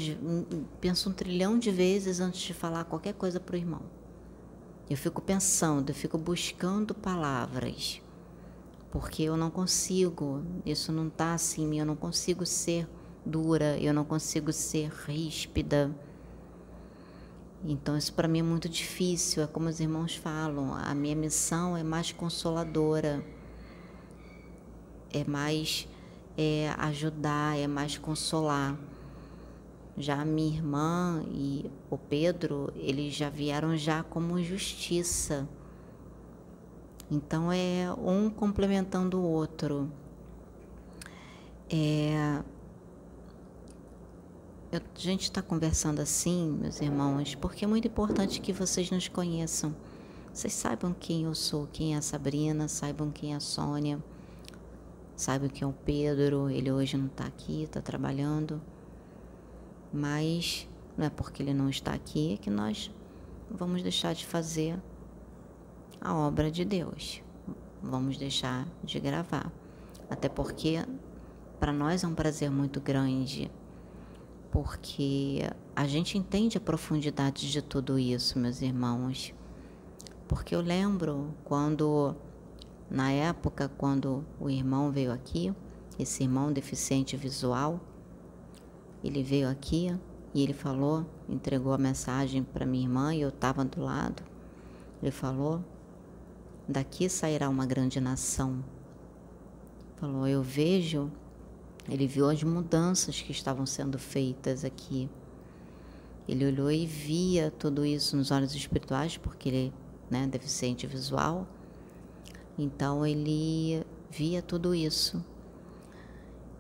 penso 0.80 1.09
um 1.09 1.13
trilhão 1.13 1.57
de 1.57 1.72
vezes 1.72 2.20
antes 2.20 2.41
de 2.41 2.53
falar 2.53 2.84
qualquer 2.86 3.13
coisa 3.13 3.39
para 3.39 3.55
o 3.55 3.57
irmão. 3.57 3.82
Eu 4.89 4.97
fico 4.97 5.22
pensando, 5.22 5.89
eu 5.89 5.95
fico 5.95 6.17
buscando 6.17 6.95
palavras, 6.95 8.01
porque 8.92 9.24
eu 9.24 9.38
não 9.38 9.50
consigo, 9.50 10.44
isso 10.66 10.92
não 10.92 11.08
está 11.08 11.34
assim, 11.34 11.80
eu 11.80 11.86
não 11.86 11.96
consigo 11.96 12.46
ser 12.46 12.88
dura, 13.26 13.78
eu 13.78 13.94
não 13.94 14.04
consigo 14.04 14.52
ser 14.52 14.90
ríspida 14.90 15.94
então, 17.64 17.98
isso 17.98 18.14
para 18.14 18.28
mim 18.28 18.40
é 18.40 18.44
muito 18.44 18.70
difícil. 18.70 19.44
É 19.44 19.48
como 19.48 19.68
os 19.68 19.80
irmãos 19.80 20.16
falam: 20.16 20.74
a 20.74 20.94
minha 20.96 21.16
missão 21.16 21.76
é 21.76 21.84
mais 21.84 22.12
consoladora, 22.12 23.24
é 25.14 25.24
mais 25.26 25.88
é, 26.38 26.74
ajudar, 26.78 27.58
é 27.58 27.68
mais 27.68 27.98
consolar. 27.98 28.78
Já 29.98 30.22
a 30.22 30.26
minha 30.26 30.56
irmã 30.56 31.26
e 31.30 31.70
o 31.90 31.98
Pedro, 31.98 32.72
eles 32.76 33.14
já 33.14 33.30
vieram 33.30 33.76
já 33.76 34.02
como 34.04 34.42
justiça. 34.42 35.48
Então 37.12 37.51
é 37.51 37.91
um 37.97 38.30
complementando 38.30 39.20
o 39.20 39.24
outro. 39.24 39.91
É, 41.68 42.41
eu, 44.72 44.80
a 44.80 44.99
gente 44.99 45.24
está 45.24 45.41
conversando 45.41 45.99
assim, 45.99 46.51
meus 46.51 46.80
irmãos, 46.80 47.34
porque 47.34 47.66
é 47.66 47.68
muito 47.68 47.88
importante 47.88 48.39
que 48.39 48.53
vocês 48.53 48.91
nos 48.91 49.07
conheçam. 49.07 49.76
Vocês 50.32 50.53
saibam 50.53 50.93
quem 50.93 51.24
eu 51.24 51.34
sou, 51.34 51.68
quem 51.74 51.95
é 51.95 51.97
a 51.97 52.01
Sabrina, 52.03 52.68
saibam 52.68 53.10
quem 53.10 53.34
é 53.34 53.38
a 53.38 53.39
Sônia, 53.39 53.99
saibam 55.16 55.49
quem 55.49 55.66
é 55.66 55.68
o 55.68 55.74
Pedro. 55.74 56.47
Ele 56.49 56.72
hoje 56.72 56.95
não 56.95 57.07
está 57.07 57.26
aqui, 57.26 57.64
está 57.64 57.82
trabalhando. 57.82 58.62
Mas 59.91 60.68
não 60.95 61.07
é 61.07 61.10
porque 61.10 61.41
ele 61.41 61.55
não 61.55 61.70
está 61.70 61.91
aqui 61.91 62.38
que 62.39 62.51
nós 62.51 62.91
vamos 63.49 63.82
deixar 63.82 64.14
de 64.14 64.28
fazer 64.28 64.80
a 66.02 66.16
obra 66.16 66.50
de 66.50 66.64
Deus. 66.64 67.22
Vamos 67.82 68.18
deixar 68.18 68.68
de 68.84 69.00
gravar. 69.00 69.52
Até 70.10 70.28
porque 70.28 70.84
para 71.60 71.72
nós 71.72 72.04
é 72.04 72.08
um 72.08 72.16
prazer 72.16 72.50
muito 72.50 72.80
grande 72.80 73.52
porque 74.52 75.41
a 75.76 75.86
gente 75.86 76.18
entende 76.18 76.58
a 76.58 76.62
profundidade 76.62 77.52
de 77.52 77.62
tudo 77.62 78.00
isso, 78.00 78.39
meus 78.39 78.62
irmãos. 78.62 79.34
Porque 80.28 80.56
eu 80.56 80.62
lembro 80.62 81.34
quando, 81.43 82.16
na 82.89 83.12
época, 83.12 83.70
quando 83.78 84.26
o 84.39 84.50
irmão 84.50 84.91
veio 84.91 85.12
aqui, 85.12 85.54
esse 85.97 86.24
irmão 86.24 86.52
deficiente 86.52 87.16
visual, 87.16 87.80
ele 89.04 89.24
veio 89.24 89.50
aqui 89.50 89.95
e 90.34 90.43
ele 90.43 90.54
falou, 90.54 91.06
entregou 91.28 91.74
a 91.74 91.78
mensagem 91.78 92.43
para 92.43 92.66
minha 92.66 92.84
irmã 92.84 93.14
e 93.14 93.22
eu 93.22 93.30
estava 93.30 93.64
do 93.64 93.82
lado. 93.82 94.24
Ele 95.02 95.12
falou: 95.12 95.64
daqui 96.70 97.09
sairá 97.09 97.49
uma 97.49 97.65
grande 97.65 97.99
nação. 97.99 98.63
Falou: 99.95 100.28
eu 100.28 100.43
vejo. 100.43 101.11
Ele 101.89 102.05
viu 102.05 102.30
as 102.30 102.43
mudanças 102.43 103.20
que 103.20 103.32
estavam 103.32 103.65
sendo 103.65 103.97
feitas 103.97 104.63
aqui. 104.63 105.09
Ele 106.28 106.45
olhou 106.45 106.72
e 106.72 106.86
via 106.86 107.49
tudo 107.49 107.84
isso 107.84 108.15
nos 108.15 108.30
olhos 108.30 108.53
espirituais, 108.53 109.17
porque 109.17 109.49
ele 109.49 109.74
né, 110.09 110.28
deficiente 110.28 110.86
visual. 110.86 111.47
Então 112.57 113.05
ele 113.05 113.84
via 114.11 114.41
tudo 114.41 114.76
isso. 114.76 115.24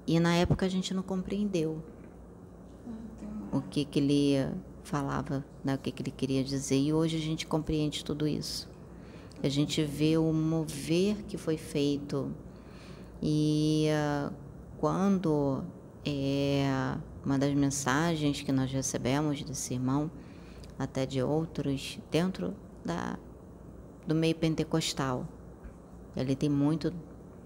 E 0.07 0.19
na 0.19 0.33
época 0.33 0.65
a 0.65 0.69
gente 0.69 0.91
não 0.93 1.03
compreendeu 1.03 1.83
o 3.51 3.61
que, 3.61 3.85
que 3.85 3.99
ele 3.99 4.51
falava, 4.83 5.45
né, 5.63 5.75
o 5.75 5.77
que, 5.77 5.91
que 5.91 6.01
ele 6.01 6.11
queria 6.11 6.43
dizer. 6.43 6.79
E 6.79 6.91
hoje 6.91 7.17
a 7.17 7.21
gente 7.21 7.45
compreende 7.45 8.03
tudo 8.03 8.27
isso. 8.27 8.68
A 9.41 9.49
gente 9.49 9.83
vê 9.83 10.17
o 10.17 10.31
mover 10.33 11.23
que 11.27 11.37
foi 11.37 11.57
feito. 11.57 12.31
E 13.21 13.87
uh, 13.89 14.33
quando 14.77 15.63
é, 16.05 16.95
uma 17.25 17.37
das 17.37 17.53
mensagens 17.53 18.41
que 18.41 18.51
nós 18.51 18.71
recebemos 18.71 19.41
desse 19.43 19.73
irmão, 19.73 20.09
até 20.77 21.05
de 21.05 21.21
outros, 21.21 21.99
dentro 22.09 22.53
da, 22.83 23.17
do 24.07 24.15
meio 24.15 24.35
pentecostal, 24.35 25.27
ele 26.15 26.35
tem 26.35 26.49
muito 26.49 26.93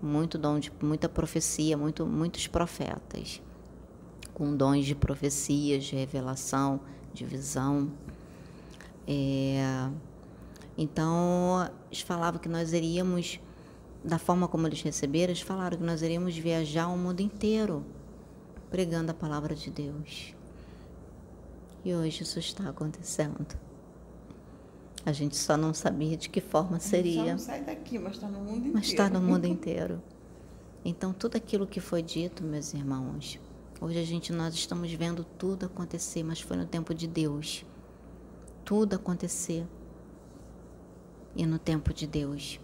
muito 0.02 0.38
dom 0.38 0.60
de 0.60 0.70
muita 0.82 1.08
profecia, 1.08 1.78
muito, 1.78 2.06
muitos 2.06 2.46
profetas 2.46 3.42
com 4.34 4.56
dons 4.56 4.86
de 4.86 4.96
profecias, 4.96 5.86
de 5.86 5.96
revelação, 5.96 6.80
de 7.14 7.24
visão. 7.26 7.92
É, 9.08 9.90
então, 10.78 11.70
eles 11.88 12.02
falavam 12.02 12.40
que 12.40 12.50
nós 12.50 12.74
iríamos, 12.74 13.40
da 14.04 14.18
forma 14.18 14.48
como 14.48 14.68
eles 14.68 14.82
receberam, 14.82 15.32
eles 15.32 15.42
falaram 15.42 15.78
que 15.78 15.84
nós 15.84 16.02
iríamos 16.02 16.36
viajar 16.36 16.88
o 16.88 16.98
mundo 16.98 17.22
inteiro 17.22 17.86
pregando 18.70 19.12
a 19.12 19.14
palavra 19.14 19.54
de 19.54 19.70
Deus. 19.70 20.34
E 21.86 21.94
hoje 21.94 22.24
isso 22.24 22.40
está 22.40 22.68
acontecendo. 22.70 23.46
A 25.06 25.12
gente 25.12 25.36
só 25.36 25.56
não 25.56 25.74
sabia 25.74 26.18
de 26.18 26.28
que 26.28 26.42
forma 26.42 26.80
seria. 26.80 27.34
não 27.34 27.38
sai 27.38 27.62
daqui, 27.62 28.00
mas 28.00 28.14
está 28.14 28.28
no 28.28 28.40
mundo 28.40 28.58
inteiro. 28.58 28.74
Mas 28.74 28.86
está 28.88 29.10
no 29.10 29.22
mundo 29.22 29.46
inteiro. 29.46 30.02
Então, 30.84 31.14
tudo 31.14 31.36
aquilo 31.36 31.68
que 31.68 31.80
foi 31.80 32.02
dito, 32.02 32.44
meus 32.44 32.74
irmãos, 32.74 33.40
hoje 33.80 34.00
a 34.00 34.06
gente 34.06 34.34
nós 34.34 34.56
estamos 34.56 34.92
vendo 34.94 35.24
tudo 35.24 35.68
acontecer, 35.68 36.24
mas 36.24 36.42
foi 36.42 36.58
no 36.58 36.66
tempo 36.66 36.96
de 36.96 37.06
Deus. 37.06 37.64
Tudo 38.66 38.96
acontecer. 38.96 39.68
E 41.36 41.46
no 41.46 41.58
tempo 41.58 41.94
de 41.94 42.06
Deus. 42.06 42.60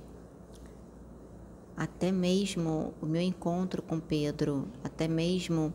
Até 1.76 2.12
mesmo 2.12 2.94
o 3.02 3.06
meu 3.06 3.22
encontro 3.22 3.82
com 3.82 4.00
Pedro, 4.00 4.68
até 4.84 5.08
mesmo 5.08 5.74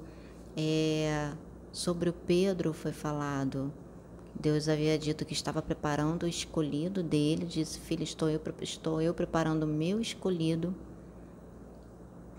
é, 0.57 1.33
sobre 1.73 2.11
o 2.11 2.13
Pedro 2.13 2.73
foi 2.73 2.93
falado 2.93 3.73
Deus 4.39 4.69
havia 4.69 4.99
dito 4.99 5.25
que 5.25 5.33
estava 5.33 5.63
preparando 5.63 6.25
o 6.25 6.29
escolhido 6.29 7.03
dele, 7.03 7.47
disse: 7.47 7.79
Filho, 7.79 8.03
estou 8.03 8.29
eu, 8.29 8.41
estou 8.61 9.01
eu 9.01 9.15
preparando 9.15 9.63
o 9.63 9.67
meu 9.67 10.01
escolhido 10.01 10.75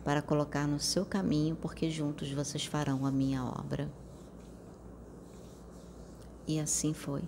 para 0.03 0.21
colocar 0.21 0.67
no 0.67 0.79
seu 0.79 1.05
caminho, 1.05 1.55
porque 1.55 1.89
juntos 1.89 2.29
vocês 2.31 2.65
farão 2.65 3.05
a 3.05 3.11
minha 3.11 3.43
obra. 3.43 3.89
E 6.47 6.59
assim 6.59 6.93
foi. 6.93 7.23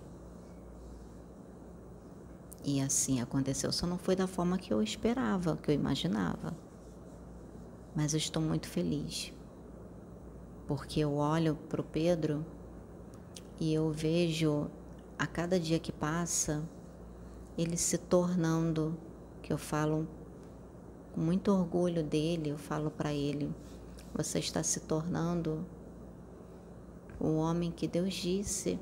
E 2.64 2.80
assim 2.80 3.20
aconteceu. 3.20 3.72
Só 3.72 3.86
não 3.86 3.98
foi 3.98 4.16
da 4.16 4.26
forma 4.26 4.58
que 4.58 4.72
eu 4.72 4.82
esperava, 4.82 5.56
que 5.56 5.70
eu 5.70 5.74
imaginava. 5.74 6.56
Mas 7.94 8.12
eu 8.12 8.18
estou 8.18 8.42
muito 8.42 8.68
feliz. 8.68 9.32
Porque 10.66 11.00
eu 11.00 11.14
olho 11.14 11.56
para 11.68 11.80
o 11.80 11.84
Pedro 11.84 12.44
e 13.58 13.72
eu 13.72 13.90
vejo 13.90 14.70
a 15.18 15.26
cada 15.26 15.58
dia 15.58 15.78
que 15.78 15.90
passa 15.90 16.62
ele 17.56 17.76
se 17.76 17.98
tornando, 17.98 18.96
que 19.42 19.52
eu 19.52 19.58
falo 19.58 20.06
com 21.12 21.20
muito 21.20 21.50
orgulho 21.50 22.04
dele, 22.04 22.50
eu 22.50 22.58
falo 22.58 22.90
para 22.90 23.12
ele: 23.12 23.52
você 24.14 24.38
está 24.38 24.62
se 24.62 24.80
tornando 24.80 25.66
o 27.18 27.36
homem 27.36 27.72
que 27.72 27.88
Deus 27.88 28.14
disse 28.14 28.78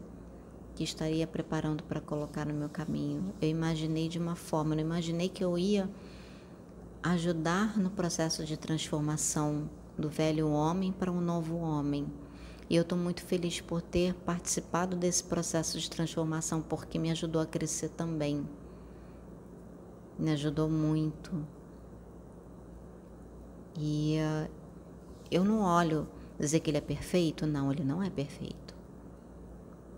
que 0.77 0.85
estaria 0.85 1.27
preparando 1.27 1.83
para 1.83 2.01
colocar 2.01 2.47
no 2.47 2.55
meu 2.55 2.68
caminho. 2.68 3.35
Eu 3.41 3.49
imaginei 3.49 4.09
de 4.09 4.18
uma 4.18 4.37
forma, 4.37 4.74
eu 4.74 4.77
não 4.77 4.85
imaginei 4.85 5.29
que 5.29 5.43
eu 5.43 5.59
ia 5.59 5.91
ajudar 7.03 7.77
no 7.77 7.91
processo 7.91 8.45
de 8.45 8.57
transformação 8.57 9.68
do 9.99 10.09
velho 10.09 10.49
homem 10.49 10.93
para 10.93 11.11
um 11.11 11.20
novo 11.20 11.57
homem 11.57 12.07
e 12.68 12.74
eu 12.74 12.83
estou 12.83 12.99
muito 12.99 13.22
feliz 13.22 13.61
por 13.61 13.81
ter 13.81 14.12
participado 14.12 14.97
desse 14.97 15.22
processo 15.22 15.79
de 15.79 15.89
transformação, 15.89 16.61
porque 16.61 16.99
me 16.99 17.11
ajudou 17.12 17.41
a 17.41 17.47
crescer 17.47 17.91
também. 17.91 18.47
Me 20.18 20.33
ajudou 20.33 20.68
muito. 20.68 21.47
E 23.79 24.18
uh, 24.18 24.51
eu 25.31 25.45
não 25.45 25.62
olho 25.62 26.09
dizer 26.39 26.61
que 26.61 26.70
ele 26.70 26.79
é 26.79 26.81
perfeito, 26.81 27.47
não, 27.47 27.70
ele 27.70 27.85
não 27.85 28.03
é 28.03 28.11
perfeito. 28.11 28.66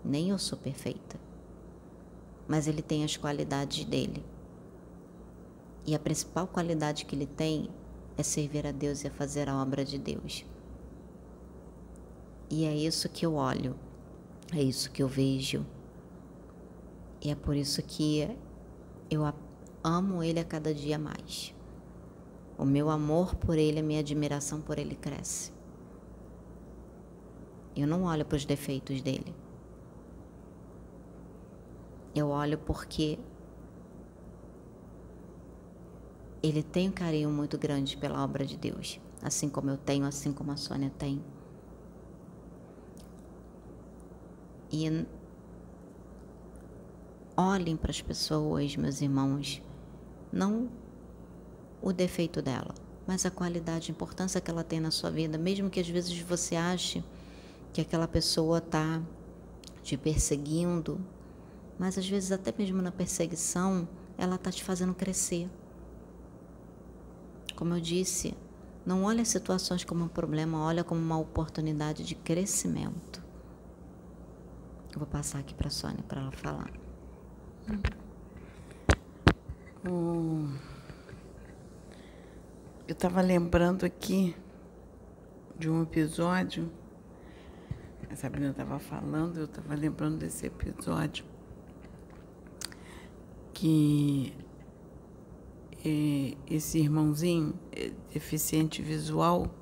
Nem 0.03 0.29
eu 0.29 0.37
sou 0.37 0.57
perfeita. 0.57 1.19
Mas 2.47 2.67
ele 2.67 2.81
tem 2.81 3.03
as 3.03 3.15
qualidades 3.17 3.85
dele. 3.85 4.23
E 5.85 5.95
a 5.95 5.99
principal 5.99 6.47
qualidade 6.47 7.05
que 7.05 7.15
ele 7.15 7.25
tem 7.25 7.69
é 8.17 8.23
servir 8.23 8.67
a 8.67 8.71
Deus 8.71 9.03
e 9.03 9.07
a 9.07 9.11
fazer 9.11 9.49
a 9.49 9.61
obra 9.61 9.85
de 9.85 9.97
Deus. 9.97 10.45
E 12.49 12.65
é 12.65 12.75
isso 12.75 13.07
que 13.09 13.25
eu 13.25 13.35
olho, 13.35 13.75
é 14.53 14.61
isso 14.61 14.91
que 14.91 15.03
eu 15.03 15.07
vejo. 15.07 15.65
E 17.21 17.29
é 17.29 17.35
por 17.35 17.55
isso 17.55 17.81
que 17.83 18.27
eu 19.09 19.21
amo 19.83 20.23
ele 20.23 20.39
a 20.39 20.43
cada 20.43 20.73
dia 20.73 20.97
mais. 20.97 21.53
O 22.57 22.65
meu 22.65 22.89
amor 22.89 23.35
por 23.35 23.57
ele, 23.57 23.79
a 23.79 23.83
minha 23.83 23.99
admiração 23.99 24.61
por 24.61 24.77
ele 24.77 24.95
cresce. 24.95 25.51
Eu 27.75 27.87
não 27.87 28.03
olho 28.03 28.25
para 28.25 28.35
os 28.35 28.45
defeitos 28.45 29.01
dele. 29.01 29.33
Eu 32.15 32.29
olho 32.29 32.57
porque 32.57 33.19
ele 36.41 36.63
tem 36.63 36.89
um 36.89 36.91
carinho 36.91 37.29
muito 37.29 37.57
grande 37.57 37.97
pela 37.97 38.23
obra 38.23 38.45
de 38.45 38.57
Deus, 38.57 38.99
assim 39.21 39.49
como 39.49 39.69
eu 39.69 39.77
tenho, 39.77 40.05
assim 40.05 40.31
como 40.31 40.51
a 40.51 40.57
Sônia 40.57 40.91
tem. 40.97 41.21
E 44.71 45.05
olhem 47.35 47.75
para 47.75 47.91
as 47.91 48.01
pessoas, 48.01 48.75
meus 48.75 49.01
irmãos, 49.01 49.61
não 50.31 50.69
o 51.81 51.91
defeito 51.91 52.41
dela, 52.41 52.73
mas 53.07 53.25
a 53.25 53.31
qualidade, 53.31 53.91
a 53.91 53.93
importância 53.93 54.41
que 54.41 54.51
ela 54.51 54.63
tem 54.63 54.79
na 54.79 54.91
sua 54.91 55.09
vida, 55.09 55.37
mesmo 55.37 55.69
que 55.69 55.79
às 55.79 55.87
vezes 55.87 56.17
você 56.19 56.55
ache 56.55 57.03
que 57.73 57.81
aquela 57.81 58.07
pessoa 58.07 58.59
está 58.59 59.01
te 59.81 59.97
perseguindo, 59.97 60.99
mas 61.79 61.97
às 61.97 62.07
vezes 62.07 62.33
até 62.33 62.53
mesmo 62.55 62.81
na 62.81 62.91
perseguição, 62.91 63.87
ela 64.17 64.35
está 64.35 64.51
te 64.51 64.61
fazendo 64.61 64.93
crescer. 64.93 65.49
Como 67.55 67.73
eu 67.73 67.79
disse, 67.79 68.35
não 68.85 69.05
olhe 69.05 69.21
as 69.21 69.29
situações 69.29 69.85
como 69.85 70.03
um 70.03 70.07
problema, 70.09 70.61
olha 70.61 70.83
como 70.83 70.99
uma 70.99 71.17
oportunidade 71.17 72.03
de 72.03 72.15
crescimento. 72.15 73.23
Eu 74.91 74.99
vou 74.99 75.07
passar 75.07 75.39
aqui 75.39 75.53
para 75.53 75.67
a 75.67 75.71
Sônia 75.71 76.03
para 76.05 76.19
ela 76.19 76.31
falar. 76.31 76.73
eu 79.85 80.49
estava 82.93 83.21
lembrando 83.21 83.85
aqui 83.85 84.35
de 85.57 85.69
um 85.69 85.83
episódio. 85.83 86.69
A 88.09 88.15
Sabrina 88.15 88.49
estava 88.49 88.79
falando, 88.79 89.37
eu 89.37 89.45
estava 89.45 89.75
lembrando 89.75 90.17
desse 90.17 90.47
episódio 90.47 91.28
que 93.59 94.33
esse 96.49 96.79
irmãozinho 96.79 97.53
é, 97.73 97.91
deficiente 98.13 98.81
visual 98.81 99.53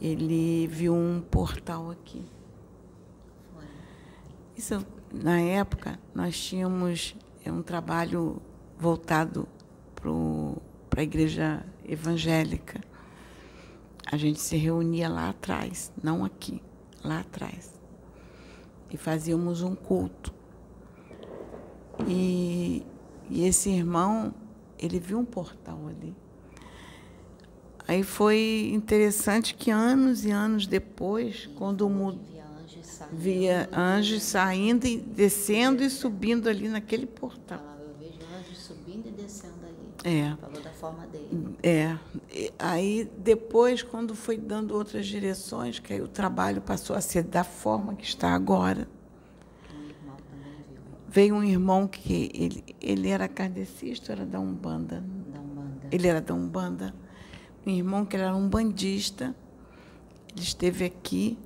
ele 0.00 0.68
viu 0.68 0.94
um 0.94 1.20
portal 1.20 1.90
aqui. 1.90 2.24
Isso, 4.56 4.86
na 5.12 5.40
época, 5.40 5.98
nós 6.14 6.38
tínhamos 6.38 7.16
é, 7.44 7.50
um 7.50 7.60
trabalho 7.60 8.40
voltado 8.78 9.48
para 10.88 11.00
a 11.00 11.02
igreja 11.02 11.66
evangélica. 11.84 12.80
A 14.06 14.16
gente 14.16 14.38
se 14.38 14.56
reunia 14.56 15.08
lá 15.08 15.30
atrás, 15.30 15.92
não 16.00 16.24
aqui, 16.24 16.62
lá 17.02 17.18
atrás. 17.18 17.74
E 18.90 18.96
fazíamos 18.96 19.62
um 19.62 19.74
culto. 19.74 20.37
E, 22.06 22.84
e 23.30 23.44
esse 23.44 23.70
irmão, 23.70 24.34
ele 24.78 24.98
viu 24.98 25.18
um 25.18 25.24
portal 25.24 25.78
ali. 25.88 26.14
Aí 27.86 28.02
foi 28.02 28.70
interessante 28.74 29.54
que 29.54 29.70
anos 29.70 30.24
e 30.24 30.30
anos 30.30 30.66
depois, 30.66 31.48
quando 31.56 31.88
mudou, 31.88 32.20
via 33.10 33.68
anjos 33.72 34.22
saindo 34.22 34.86
e 34.86 34.98
descendo 34.98 35.82
e 35.82 35.88
subindo 35.88 36.48
ali 36.48 36.68
naquele 36.68 37.06
portal. 37.06 37.60
Eu 37.80 37.94
vejo 37.98 38.18
anjos 38.38 38.58
subindo 38.58 39.08
e 39.08 39.10
descendo 39.10 39.54
ali. 39.64 40.18
É. 40.20 40.36
Falou 40.36 40.60
da 40.60 40.70
forma 40.70 41.06
dele. 41.06 41.56
É. 41.62 41.98
Aí 42.58 43.10
depois, 43.18 43.82
quando 43.82 44.14
foi 44.14 44.36
dando 44.36 44.74
outras 44.74 45.06
direções, 45.06 45.78
que 45.78 45.92
aí 45.94 46.00
o 46.00 46.08
trabalho 46.08 46.60
passou 46.60 46.94
a 46.94 47.00
ser 47.00 47.24
da 47.24 47.44
forma 47.44 47.94
que 47.94 48.04
está 48.04 48.34
agora. 48.34 48.88
Um 49.74 49.88
irmão 49.88 50.16
também 50.30 50.62
viu. 50.70 50.80
Veio 51.10 51.36
um 51.36 51.42
irmão 51.42 51.88
que 51.88 52.30
ele, 52.34 52.62
ele 52.82 53.08
era 53.08 53.26
kardecista, 53.26 54.12
era 54.12 54.26
da 54.26 54.38
Umbanda. 54.38 55.02
Da 55.32 55.40
Umbanda. 55.40 55.88
Ele 55.90 56.06
era 56.06 56.20
da 56.20 56.34
Umbanda. 56.34 56.94
Um 57.66 57.70
irmão 57.70 58.04
que 58.04 58.14
era 58.14 58.36
um 58.36 58.46
bandista. 58.46 59.34
Ele 60.30 60.42
esteve 60.42 60.84
aqui. 60.84 61.38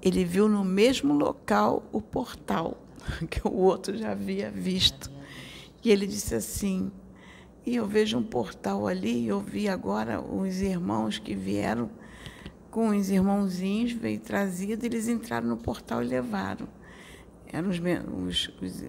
Ele 0.00 0.24
viu 0.24 0.48
no 0.48 0.64
mesmo 0.64 1.14
local 1.14 1.84
o 1.90 2.00
portal 2.00 2.80
que 3.28 3.46
o 3.46 3.52
outro 3.52 3.96
já 3.96 4.12
havia 4.12 4.52
visto. 4.52 5.10
E 5.82 5.90
ele 5.90 6.06
disse 6.06 6.36
assim: 6.36 6.92
E 7.66 7.74
eu 7.74 7.86
vejo 7.86 8.18
um 8.18 8.22
portal 8.22 8.86
ali. 8.86 9.26
Eu 9.26 9.40
vi 9.40 9.68
agora 9.68 10.20
os 10.20 10.60
irmãos 10.60 11.18
que 11.18 11.34
vieram 11.34 11.90
com 12.70 12.88
os 12.88 13.10
irmãozinhos, 13.10 13.92
veio 13.92 14.20
trazido, 14.20 14.84
eles 14.84 15.08
entraram 15.08 15.48
no 15.48 15.56
portal 15.56 16.02
e 16.02 16.06
levaram. 16.06 16.68
Eram 17.52 17.68
os, 17.68 17.78
os, 17.78 18.50
os 18.60 18.84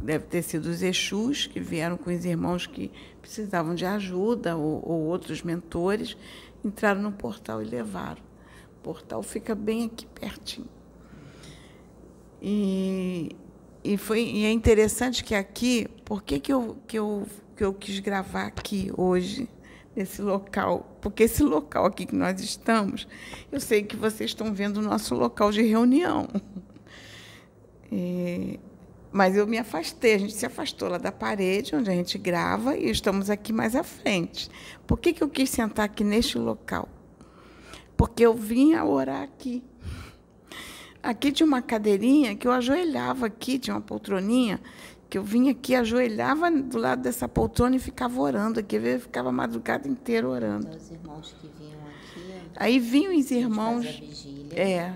deve 0.00 0.26
ter 0.26 0.42
sido 0.42 0.66
os 0.66 0.82
Exus 0.82 1.46
que 1.46 1.60
vieram 1.60 1.96
com 1.96 2.14
os 2.14 2.24
irmãos 2.24 2.66
que 2.66 2.90
precisavam 3.20 3.74
de 3.74 3.84
ajuda 3.84 4.56
ou, 4.56 4.82
ou 4.86 5.02
outros 5.02 5.42
mentores, 5.42 6.16
entraram 6.64 7.02
no 7.02 7.12
portal 7.12 7.62
e 7.62 7.64
levaram. 7.64 8.22
O 8.78 8.82
portal 8.82 9.22
fica 9.22 9.54
bem 9.54 9.86
aqui 9.86 10.06
pertinho. 10.06 10.68
E, 12.40 13.30
e, 13.82 13.96
foi, 13.96 14.22
e 14.22 14.44
é 14.44 14.52
interessante 14.52 15.24
que 15.24 15.34
aqui, 15.34 15.88
por 16.04 16.22
que, 16.22 16.38
que, 16.38 16.52
eu, 16.52 16.76
que, 16.86 16.98
eu, 16.98 17.26
que 17.56 17.64
eu 17.64 17.72
quis 17.72 17.98
gravar 17.98 18.46
aqui 18.46 18.92
hoje, 18.96 19.48
nesse 19.94 20.20
local? 20.20 20.96
Porque 21.00 21.24
esse 21.24 21.42
local 21.42 21.86
aqui 21.86 22.06
que 22.06 22.14
nós 22.14 22.40
estamos, 22.40 23.08
eu 23.50 23.60
sei 23.60 23.82
que 23.82 23.96
vocês 23.96 24.30
estão 24.30 24.52
vendo 24.52 24.76
o 24.76 24.82
nosso 24.82 25.14
local 25.14 25.50
de 25.50 25.62
reunião. 25.62 26.28
E, 27.90 28.58
mas 29.12 29.36
eu 29.36 29.46
me 29.46 29.58
afastei, 29.58 30.14
a 30.14 30.18
gente 30.18 30.34
se 30.34 30.44
afastou 30.44 30.88
lá 30.88 30.98
da 30.98 31.10
parede 31.10 31.74
onde 31.74 31.90
a 31.90 31.94
gente 31.94 32.18
grava 32.18 32.76
e 32.76 32.90
estamos 32.90 33.30
aqui 33.30 33.52
mais 33.52 33.74
à 33.74 33.82
frente. 33.82 34.50
Por 34.86 34.98
que, 34.98 35.12
que 35.12 35.22
eu 35.22 35.28
quis 35.28 35.48
sentar 35.48 35.86
aqui 35.86 36.04
neste 36.04 36.38
local? 36.38 36.88
Porque 37.96 38.26
eu 38.26 38.34
vinha 38.34 38.84
orar 38.84 39.22
aqui. 39.22 39.64
Aqui 41.02 41.30
tinha 41.32 41.46
uma 41.46 41.62
cadeirinha 41.62 42.34
que 42.34 42.46
eu 42.46 42.52
ajoelhava 42.52 43.26
aqui, 43.26 43.58
tinha 43.58 43.74
uma 43.74 43.80
poltroninha, 43.80 44.60
que 45.08 45.16
eu 45.16 45.22
vinha 45.22 45.52
aqui, 45.52 45.74
ajoelhava 45.74 46.50
do 46.50 46.76
lado 46.78 47.02
dessa 47.02 47.28
poltrona 47.28 47.76
e 47.76 47.78
ficava 47.78 48.20
orando 48.20 48.60
aqui. 48.60 48.76
Eu 48.76 49.00
ficava 49.00 49.28
a 49.28 49.32
madrugada 49.32 49.88
inteira 49.88 50.28
orando. 50.28 50.68
Os 50.68 50.90
irmãos 50.90 51.34
que 51.40 51.48
vinham 51.58 51.80
aqui. 51.86 52.50
Aí 52.56 52.78
vinham 52.78 53.16
os 53.16 53.30
irmãos. 53.30 53.86
Vigília, 53.86 54.60
é, 54.60 54.94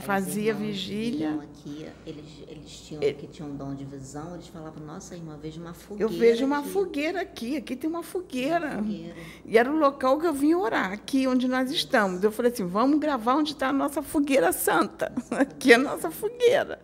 fazia 0.00 0.54
vigília. 0.54 1.38
Aqui, 1.42 1.86
eles, 2.06 2.24
eles 2.48 2.70
tinham, 2.70 3.00
que 3.00 3.26
tinham 3.26 3.50
um 3.50 3.56
dom 3.56 3.74
de 3.74 3.84
visão, 3.84 4.34
eles 4.34 4.48
falavam, 4.48 4.84
nossa, 4.84 5.14
irmã, 5.14 5.38
vejo 5.40 5.60
uma 5.60 5.74
fogueira. 5.74 6.12
Eu 6.12 6.18
vejo 6.18 6.44
uma 6.44 6.58
aqui. 6.58 6.68
fogueira 6.68 7.20
aqui, 7.20 7.56
aqui 7.56 7.76
tem 7.76 7.88
uma 7.88 8.02
fogueira. 8.02 8.72
Uma 8.72 8.82
fogueira. 8.82 9.16
E 9.44 9.58
era 9.58 9.70
o 9.70 9.76
local 9.76 10.18
que 10.18 10.26
eu 10.26 10.32
vim 10.32 10.54
orar, 10.54 10.92
aqui 10.92 11.26
onde 11.26 11.46
nós 11.46 11.70
estamos. 11.70 12.22
Eu 12.22 12.32
falei 12.32 12.50
assim, 12.52 12.66
vamos 12.66 12.98
gravar 12.98 13.34
onde 13.34 13.52
está 13.52 13.68
a 13.68 13.72
nossa 13.72 14.02
fogueira 14.02 14.52
santa. 14.52 15.12
Aqui 15.30 15.72
é 15.72 15.76
a 15.76 15.78
nossa 15.78 16.10
fogueira. 16.10 16.80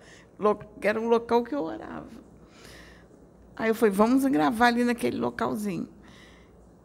Era 0.81 1.01
o 1.01 1.09
local 1.09 1.43
que 1.43 1.55
eu 1.55 1.63
orava. 1.63 2.27
Aí 3.57 3.71
eu 3.71 3.75
falei, 3.75 3.95
vamos 3.95 4.25
gravar 4.27 4.67
ali 4.67 4.85
naquele 4.85 5.17
localzinho. 5.17 5.89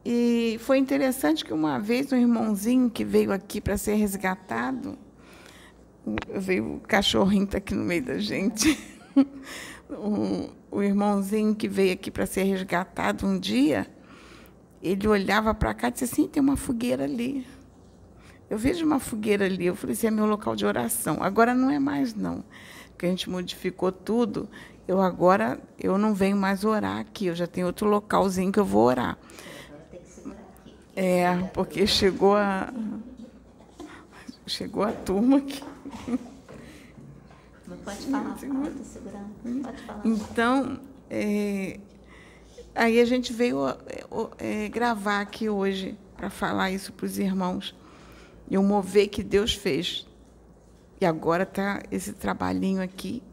E 0.03 0.57
foi 0.61 0.77
interessante 0.77 1.45
que 1.45 1.53
uma 1.53 1.77
vez 1.77 2.11
um 2.11 2.17
irmãozinho 2.17 2.89
que 2.89 3.03
veio 3.03 3.31
aqui 3.31 3.61
para 3.61 3.77
ser 3.77 3.95
resgatado, 3.95 4.97
veio 6.35 6.75
o 6.75 6.79
cachorrinho 6.79 7.45
está 7.45 7.57
aqui 7.57 7.75
no 7.75 7.83
meio 7.83 8.03
da 8.03 8.17
gente. 8.17 8.77
o, 9.89 10.49
o 10.71 10.81
irmãozinho 10.81 11.53
que 11.55 11.67
veio 11.67 11.93
aqui 11.93 12.09
para 12.09 12.25
ser 12.25 12.43
resgatado 12.43 13.25
um 13.25 13.37
dia, 13.39 13.87
ele 14.81 15.07
olhava 15.07 15.53
para 15.53 15.73
cá 15.73 15.89
e 15.89 15.91
disse 15.91 16.05
assim: 16.05 16.27
tem 16.27 16.41
uma 16.41 16.57
fogueira 16.57 17.03
ali. 17.03 17.45
Eu 18.49 18.57
vejo 18.57 18.85
uma 18.85 18.99
fogueira 18.99 19.45
ali. 19.45 19.65
Eu 19.65 19.75
falei 19.75 19.93
assim: 19.93 20.07
é 20.07 20.11
meu 20.11 20.25
local 20.25 20.55
de 20.55 20.65
oração. 20.65 21.17
Agora 21.21 21.53
não 21.53 21.69
é 21.69 21.79
mais, 21.79 22.13
não. 22.13 22.43
Porque 22.89 23.05
a 23.05 23.09
gente 23.09 23.29
modificou 23.29 23.91
tudo. 23.91 24.49
Eu 24.87 24.99
agora 24.99 25.59
eu 25.79 25.97
não 25.97 26.13
venho 26.13 26.35
mais 26.35 26.63
orar 26.63 26.99
aqui. 26.99 27.27
Eu 27.27 27.35
já 27.35 27.47
tenho 27.47 27.67
outro 27.67 27.87
localzinho 27.87 28.51
que 28.51 28.59
eu 28.59 28.65
vou 28.65 28.85
orar. 28.85 29.17
É, 30.95 31.35
porque 31.53 31.87
chegou 31.87 32.35
a 32.35 32.73
chegou 34.45 34.83
a 34.83 34.91
turma 34.91 35.37
aqui. 35.37 35.70
Pode 37.83 38.05
falar, 38.05 38.23
fala, 38.23 38.37
segurando. 38.37 39.63
Pode 39.63 39.81
falar. 39.83 40.01
Então, 40.05 40.79
é, 41.09 41.79
aí 42.75 42.99
a 42.99 43.05
gente 43.05 43.31
veio 43.33 43.59
é, 44.37 44.67
gravar 44.69 45.21
aqui 45.21 45.49
hoje 45.49 45.97
para 46.15 46.29
falar 46.29 46.71
isso 46.71 46.91
para 46.93 47.05
os 47.05 47.17
irmãos. 47.17 47.75
E 48.49 48.57
o 48.57 48.63
mover 48.63 49.09
que 49.09 49.23
Deus 49.23 49.53
fez. 49.53 50.05
E 50.99 51.05
agora 51.05 51.43
está 51.43 51.81
esse 51.89 52.13
trabalhinho 52.13 52.81
aqui, 52.81 53.23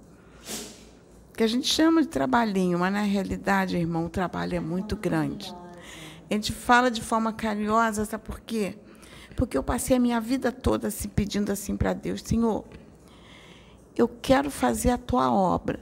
que 1.37 1.43
a 1.43 1.47
gente 1.47 1.67
chama 1.67 2.01
de 2.01 2.09
trabalhinho, 2.09 2.79
mas 2.79 2.93
na 2.93 3.03
realidade, 3.03 3.77
irmão, 3.77 4.07
o 4.07 4.09
trabalho 4.09 4.55
é 4.57 4.61
muito 4.61 4.97
grande. 4.97 5.55
A 6.31 6.35
gente 6.35 6.53
fala 6.53 6.91
de 6.91 7.03
forma 7.03 7.33
carinhosa, 7.33 8.05
sabe 8.07 8.25
por 8.25 8.41
quê? 8.41 8.79
Porque 9.39 9.57
eu 9.57 9.63
passei 9.63 9.97
a 9.97 10.01
minha 10.01 10.21
vida 10.21 10.51
toda 10.51 10.89
assim, 10.89 11.09
pedindo 11.09 11.53
assim 11.53 11.77
para 11.77 11.93
Deus, 11.93 12.23
Senhor, 12.23 12.65
eu 13.95 14.09
quero 14.09 14.51
fazer 14.51 14.91
a 14.91 14.99
tua 14.99 15.33
obra. 15.33 15.79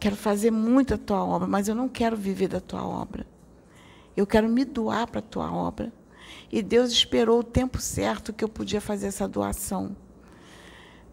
Quero 0.00 0.16
fazer 0.16 0.50
muito 0.50 0.94
a 0.94 0.98
tua 0.98 1.24
obra, 1.24 1.46
mas 1.46 1.68
eu 1.68 1.76
não 1.76 1.88
quero 1.88 2.16
viver 2.16 2.48
da 2.48 2.58
tua 2.58 2.84
obra. 2.84 3.24
Eu 4.16 4.26
quero 4.26 4.48
me 4.48 4.64
doar 4.64 5.06
para 5.06 5.20
a 5.20 5.22
tua 5.22 5.52
obra. 5.52 5.92
E 6.50 6.60
Deus 6.60 6.90
esperou 6.90 7.38
o 7.38 7.44
tempo 7.44 7.80
certo 7.80 8.32
que 8.32 8.42
eu 8.42 8.48
podia 8.48 8.80
fazer 8.80 9.06
essa 9.06 9.28
doação. 9.28 9.96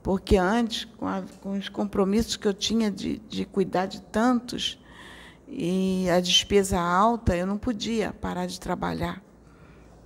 Porque 0.02 0.38
antes, 0.38 0.86
com, 0.86 1.08
a, 1.08 1.22
com 1.40 1.52
os 1.56 1.70
compromissos 1.70 2.36
que 2.36 2.48
eu 2.48 2.54
tinha 2.54 2.90
de, 2.90 3.20
de 3.30 3.46
cuidar 3.46 3.86
de 3.86 4.02
tantos, 4.02 4.84
e 5.48 6.10
a 6.10 6.20
despesa 6.20 6.80
alta, 6.80 7.38
eu 7.38 7.46
não 7.46 7.60
podia 7.60 8.12
parar 8.12 8.48
de 8.48 8.60
trabalhar. 8.60 9.24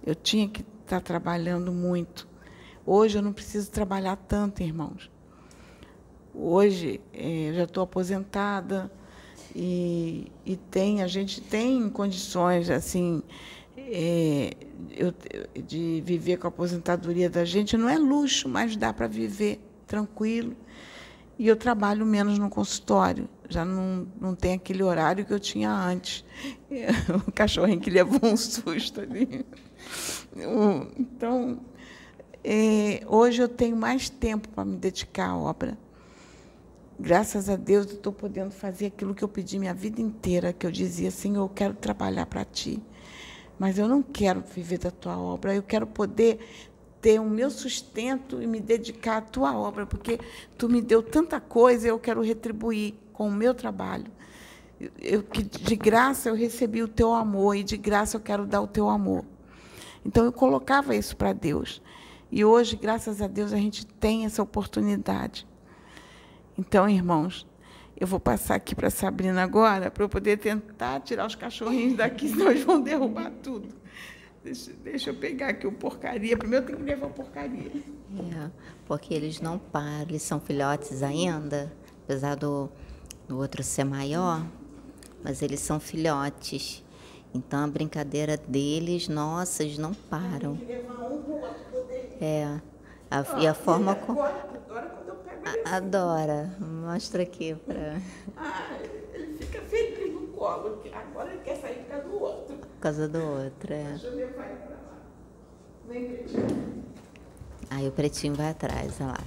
Eu 0.05 0.15
tinha 0.15 0.47
que 0.47 0.65
estar 0.83 1.01
trabalhando 1.01 1.71
muito. 1.71 2.27
Hoje 2.85 3.17
eu 3.17 3.21
não 3.21 3.33
preciso 3.33 3.69
trabalhar 3.69 4.15
tanto, 4.15 4.63
irmãos. 4.63 5.11
Hoje 6.33 7.01
é, 7.13 7.49
eu 7.49 7.53
já 7.53 7.63
estou 7.63 7.83
aposentada 7.83 8.91
e, 9.55 10.31
e 10.45 10.55
tem, 10.55 11.03
a 11.03 11.07
gente 11.07 11.41
tem 11.41 11.89
condições 11.89 12.69
assim 12.69 13.21
é, 13.77 14.53
eu, 14.91 15.13
de 15.65 16.01
viver 16.05 16.37
com 16.37 16.47
a 16.47 16.49
aposentadoria 16.49 17.29
da 17.29 17.45
gente. 17.45 17.77
Não 17.77 17.89
é 17.89 17.97
luxo, 17.97 18.47
mas 18.47 18.75
dá 18.75 18.93
para 18.93 19.07
viver 19.07 19.59
tranquilo. 19.87 20.55
E 21.37 21.47
eu 21.47 21.55
trabalho 21.55 22.05
menos 22.05 22.37
no 22.37 22.49
consultório. 22.49 23.29
Já 23.47 23.63
não, 23.63 24.07
não 24.19 24.35
tem 24.35 24.53
aquele 24.53 24.83
horário 24.83 25.25
que 25.25 25.33
eu 25.33 25.39
tinha 25.39 25.71
antes. 25.71 26.25
O 27.27 27.31
cachorrinho 27.31 27.79
que 27.79 27.89
levou 27.89 28.19
um 28.23 28.37
susto 28.37 29.01
ali. 29.01 29.45
Então, 30.97 31.59
é, 32.43 33.01
hoje 33.07 33.41
eu 33.41 33.49
tenho 33.49 33.75
mais 33.75 34.09
tempo 34.09 34.47
para 34.49 34.63
me 34.63 34.77
dedicar 34.77 35.29
à 35.29 35.37
obra. 35.37 35.77
Graças 36.99 37.49
a 37.49 37.55
Deus 37.55 37.87
eu 37.87 37.93
estou 37.93 38.11
podendo 38.11 38.51
fazer 38.51 38.87
aquilo 38.87 39.15
que 39.15 39.23
eu 39.23 39.27
pedi 39.27 39.57
minha 39.57 39.73
vida 39.73 40.01
inteira, 40.01 40.51
que 40.51 40.67
eu 40.67 40.71
dizia, 40.71 41.09
Senhor, 41.11 41.43
eu 41.43 41.49
quero 41.49 41.73
trabalhar 41.73 42.25
para 42.25 42.43
Ti, 42.43 42.81
mas 43.57 43.77
eu 43.77 43.87
não 43.87 44.03
quero 44.03 44.41
viver 44.41 44.79
da 44.79 44.91
Tua 44.91 45.17
obra, 45.17 45.55
eu 45.55 45.63
quero 45.63 45.87
poder 45.87 46.39
ter 47.01 47.19
o 47.21 47.29
meu 47.29 47.49
sustento 47.49 48.41
e 48.41 48.47
me 48.47 48.59
dedicar 48.59 49.17
à 49.17 49.21
Tua 49.21 49.57
obra, 49.57 49.85
porque 49.85 50.19
Tu 50.57 50.67
me 50.67 50.81
deu 50.81 51.01
tanta 51.01 51.39
coisa, 51.39 51.87
eu 51.87 51.97
quero 51.97 52.21
retribuir 52.21 52.95
com 53.13 53.29
o 53.29 53.31
meu 53.31 53.53
trabalho. 53.53 54.11
Eu, 55.01 55.23
que 55.23 55.43
de 55.43 55.75
graça 55.75 56.29
eu 56.29 56.35
recebi 56.35 56.83
o 56.83 56.87
Teu 56.87 57.13
amor 57.13 57.55
e 57.55 57.63
de 57.63 57.77
graça 57.77 58.17
eu 58.17 58.21
quero 58.21 58.45
dar 58.45 58.61
o 58.61 58.67
Teu 58.67 58.89
amor. 58.89 59.23
Então 60.05 60.25
eu 60.25 60.31
colocava 60.31 60.95
isso 60.95 61.15
para 61.15 61.33
Deus. 61.33 61.81
E 62.31 62.45
hoje, 62.45 62.75
graças 62.75 63.21
a 63.21 63.27
Deus, 63.27 63.51
a 63.53 63.57
gente 63.57 63.85
tem 63.85 64.25
essa 64.25 64.41
oportunidade. 64.41 65.47
Então, 66.57 66.87
irmãos, 66.87 67.47
eu 67.99 68.05
vou 68.05 68.19
passar 68.19 68.55
aqui 68.55 68.75
para 68.75 68.87
a 68.87 68.91
Sabrina 68.91 69.41
agora, 69.41 69.89
para 69.89 70.03
eu 70.03 70.09
poder 70.09 70.37
tentar 70.37 70.99
tirar 71.01 71.25
os 71.25 71.35
cachorrinhos 71.35 71.97
daqui, 71.97 72.29
senão 72.29 72.51
eles 72.51 72.63
vão 72.63 72.81
derrubar 72.81 73.31
tudo. 73.43 73.67
Deixa, 74.43 74.71
deixa 74.83 75.09
eu 75.09 75.15
pegar 75.15 75.49
aqui 75.49 75.67
o 75.67 75.71
porcaria. 75.71 76.37
Primeiro 76.37 76.63
eu 76.63 76.67
tenho 76.67 76.79
que 76.79 76.85
levar 76.85 77.07
o 77.07 77.09
porcaria. 77.09 77.71
É, 78.17 78.49
porque 78.85 79.13
eles 79.13 79.41
não 79.41 79.59
param, 79.59 80.05
eles 80.07 80.21
são 80.21 80.39
filhotes 80.39 81.03
ainda, 81.03 81.71
apesar 82.03 82.35
do, 82.35 82.69
do 83.27 83.37
outro 83.37 83.61
ser 83.63 83.83
maior, 83.83 84.45
mas 85.23 85.41
eles 85.41 85.59
são 85.59 85.79
filhotes. 85.79 86.83
Então 87.33 87.63
a 87.63 87.67
brincadeira 87.67 88.37
deles, 88.37 89.07
nossa, 89.07 89.63
eles 89.63 89.77
não 89.77 89.93
param. 89.93 90.57
É. 92.19 92.59
A, 93.11 93.39
e 93.39 93.47
a 93.47 93.53
forma 93.53 93.95
como. 93.95 94.21
Adora. 95.65 96.55
Mostra 96.59 97.23
aqui 97.23 97.55
para. 97.55 98.01
Ah, 98.35 98.77
ele 99.13 99.37
fica 99.37 99.61
feliz 99.61 100.13
no 100.13 100.27
colo. 100.27 100.81
Agora 100.93 101.31
ele 101.31 101.41
quer 101.41 101.55
sair 101.57 101.83
por 101.83 101.89
causa 101.89 102.07
do 102.07 102.21
outro. 102.21 102.55
Por 102.57 102.79
causa 102.79 103.07
do 103.07 103.19
outro, 103.19 103.73
é. 103.73 103.83
Deixa 103.83 104.07
eu 104.07 104.15
levar 104.15 104.33
pra 104.33 104.75
lá. 104.75 104.99
Vem, 105.87 106.05
Pretinho. 106.07 106.83
Aí 107.69 107.87
o 107.87 107.91
Pretinho 107.91 108.33
vai 108.35 108.49
atrás, 108.49 108.99
olha 108.99 109.11
lá. 109.11 109.23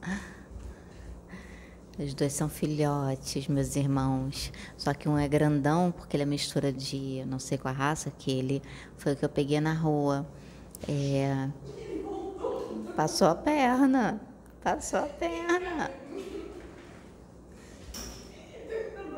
Os 2.00 2.14
dois 2.14 2.32
são 2.32 2.48
filhotes, 2.48 3.46
meus 3.46 3.76
irmãos. 3.76 4.50
Só 4.74 4.94
que 4.94 5.06
um 5.06 5.18
é 5.18 5.28
grandão, 5.28 5.92
porque 5.92 6.16
ele 6.16 6.22
é 6.22 6.26
mistura 6.26 6.72
de, 6.72 7.22
não 7.26 7.38
sei 7.38 7.58
qual 7.58 7.74
a 7.74 7.76
raça, 7.76 8.10
que 8.10 8.30
ele 8.30 8.62
foi 8.96 9.12
o 9.12 9.16
que 9.16 9.22
eu 9.22 9.28
peguei 9.28 9.60
na 9.60 9.74
rua. 9.74 10.26
É, 10.88 11.46
passou 12.96 13.28
a 13.28 13.34
perna. 13.34 14.18
Passou 14.64 15.00
a 15.00 15.06
perna. 15.08 15.90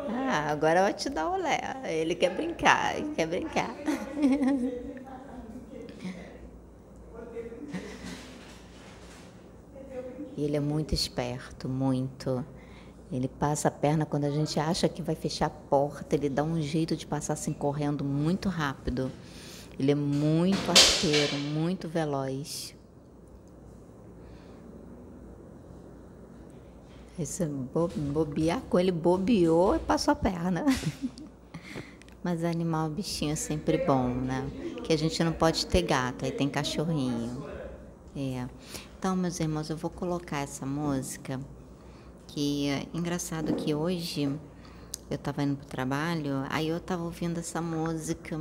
Ah, 0.08 0.50
agora 0.50 0.80
eu 0.80 0.84
vou 0.86 0.92
te 0.92 1.08
dar 1.08 1.30
o 1.30 1.36
lé. 1.36 1.60
Ele 1.84 2.16
quer 2.16 2.34
brincar, 2.34 2.98
ele 2.98 3.14
quer 3.14 3.28
brincar. 3.28 3.72
ele 10.36 10.56
é 10.56 10.60
muito 10.60 10.92
esperto, 10.92 11.68
muito. 11.68 12.44
Ele 13.12 13.28
passa 13.28 13.68
a 13.68 13.70
perna 13.70 14.06
quando 14.06 14.24
a 14.24 14.30
gente 14.30 14.58
acha 14.58 14.88
que 14.88 15.02
vai 15.02 15.14
fechar 15.14 15.46
a 15.46 15.50
porta, 15.50 16.16
ele 16.16 16.30
dá 16.30 16.42
um 16.42 16.62
jeito 16.62 16.96
de 16.96 17.06
passar 17.06 17.34
assim 17.34 17.52
correndo 17.52 18.02
muito 18.02 18.48
rápido. 18.48 19.12
Ele 19.78 19.92
é 19.92 19.94
muito 19.94 20.70
arteiro, 20.70 21.36
muito 21.36 21.88
veloz. 21.88 22.74
Esse 27.18 27.44
bobear 27.44 28.62
com 28.62 28.80
ele 28.80 28.90
bobeou 28.90 29.76
e 29.76 29.78
passou 29.78 30.12
a 30.12 30.14
perna. 30.14 30.64
Mas 32.24 32.42
animal, 32.44 32.88
bichinho 32.88 33.32
é 33.32 33.36
sempre 33.36 33.76
bom, 33.84 34.08
né? 34.08 34.48
Que 34.84 34.92
a 34.92 34.96
gente 34.96 35.22
não 35.22 35.32
pode 35.32 35.66
ter 35.66 35.82
gato, 35.82 36.24
aí 36.24 36.32
tem 36.32 36.48
cachorrinho. 36.48 37.44
É. 38.16 38.46
Então, 38.98 39.14
meus 39.14 39.38
irmãos, 39.40 39.68
eu 39.68 39.76
vou 39.76 39.90
colocar 39.90 40.38
essa 40.38 40.64
música 40.64 41.40
que 42.32 42.68
é 42.68 42.86
engraçado 42.94 43.54
que 43.54 43.74
hoje 43.74 44.22
eu 45.10 45.16
estava 45.16 45.42
indo 45.42 45.56
pro 45.56 45.66
trabalho, 45.66 46.46
aí 46.48 46.68
eu 46.68 46.78
estava 46.78 47.02
ouvindo 47.02 47.38
essa 47.38 47.60
música 47.60 48.40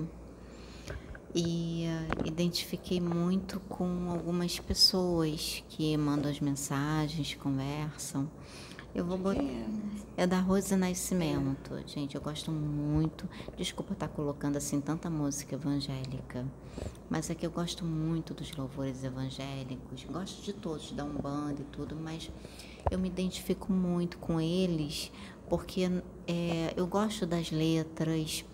e 1.35 1.85
uh, 1.87 2.25
identifiquei 2.27 3.01
muito 3.01 3.59
com 3.67 4.09
algumas 4.09 4.57
pessoas 4.59 5.61
que 5.67 5.95
mandam 5.97 6.31
as 6.31 6.39
mensagens, 6.39 7.33
conversam. 7.35 8.29
Eu 8.95 9.05
vou 9.05 9.17
botar. 9.17 9.41
É 10.17 10.27
da 10.27 10.39
Rosa 10.39 10.75
Nascimento. 10.75 11.71
Gente, 11.85 12.15
eu 12.15 12.21
gosto 12.21 12.51
muito. 12.51 13.27
Desculpa 13.57 13.93
estar 13.93 14.09
colocando 14.09 14.57
assim 14.57 14.81
tanta 14.81 15.09
música 15.09 15.55
evangélica. 15.55 16.45
Mas 17.09 17.29
é 17.29 17.35
que 17.35 17.45
eu 17.45 17.51
gosto 17.51 17.85
muito 17.85 18.33
dos 18.33 18.51
louvores 18.53 19.03
evangélicos. 19.03 20.03
Gosto 20.05 20.41
de 20.43 20.51
todos, 20.51 20.91
da 20.91 21.05
Umbanda 21.05 21.61
e 21.61 21.65
tudo, 21.71 21.95
mas 21.95 22.29
eu 22.89 22.97
me 22.97 23.07
identifico 23.07 23.71
muito 23.71 24.17
com 24.17 24.39
eles 24.39 25.11
porque 25.51 25.81
é, 26.27 26.73
eu 26.77 26.87
gosto 26.87 27.25
das 27.25 27.51
letras, 27.51 28.45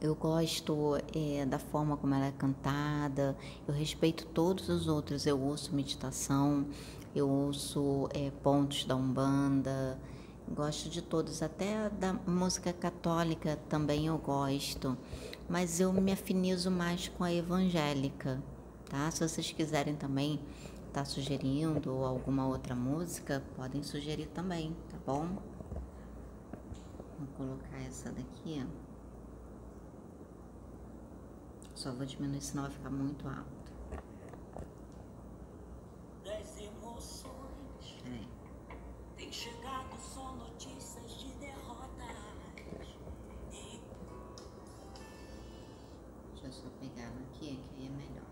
eu 0.00 0.14
gosto 0.14 0.96
é, 1.14 1.44
da 1.44 1.58
forma 1.58 1.94
como 1.94 2.14
ela 2.14 2.24
é 2.24 2.32
cantada, 2.32 3.36
eu 3.68 3.74
respeito 3.74 4.24
todos 4.28 4.70
os 4.70 4.88
outros, 4.88 5.26
eu 5.26 5.38
ouço 5.38 5.74
meditação, 5.74 6.66
eu 7.14 7.28
ouço 7.28 8.08
é, 8.14 8.30
pontos 8.42 8.86
da 8.86 8.96
Umbanda, 8.96 9.98
gosto 10.48 10.88
de 10.88 11.02
todos, 11.02 11.42
até 11.42 11.90
da 11.90 12.14
música 12.26 12.72
católica 12.72 13.58
também 13.68 14.06
eu 14.06 14.16
gosto, 14.16 14.96
mas 15.50 15.80
eu 15.80 15.92
me 15.92 16.12
afinizo 16.12 16.70
mais 16.70 17.08
com 17.08 17.24
a 17.24 17.32
evangélica, 17.32 18.42
tá? 18.88 19.10
Se 19.10 19.26
vocês 19.28 19.52
quiserem 19.52 19.96
também 19.96 20.40
está 20.96 21.04
sugerindo 21.04 21.94
ou 21.94 22.06
alguma 22.06 22.46
outra 22.46 22.74
música, 22.74 23.44
podem 23.54 23.82
sugerir 23.82 24.28
também, 24.28 24.74
tá 24.88 24.96
bom? 25.04 25.26
Vou 27.18 27.28
colocar 27.36 27.76
essa 27.82 28.10
daqui, 28.10 28.64
ó. 28.64 28.86
Só 31.74 31.92
vou 31.92 32.06
diminuir, 32.06 32.40
senão 32.40 32.62
vai 32.62 32.72
ficar 32.72 32.88
muito 32.88 33.28
alto. 33.28 33.72
Das 36.24 36.58
emoções. 36.58 37.96
Peraí. 38.02 38.26
Tem 39.18 39.30
chegado 39.30 39.94
só 40.00 40.34
notícias 40.34 41.12
de 41.18 41.28
derrotas. 41.34 42.16
E... 43.52 43.82
Deixa 46.32 46.46
eu 46.46 46.52
só 46.52 46.68
pegar 46.80 47.08
aqui, 47.08 47.60
que 47.68 47.82
aí 47.82 47.86
é 47.86 47.90
melhor. 47.90 48.25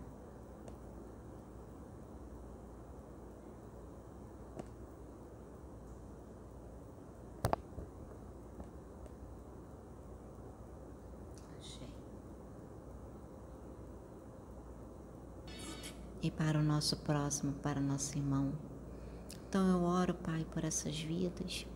E 16.25 16.31
para 16.31 16.59
o 16.59 16.63
nosso 16.63 16.97
próximo, 16.97 17.53
para 17.53 17.79
nosso 17.79 18.17
irmão. 18.17 18.51
Então 19.47 19.69
eu 19.69 19.83
oro, 19.83 20.15
Pai, 20.15 20.43
por 20.51 20.63
essas 20.63 20.99
vidas, 20.99 21.67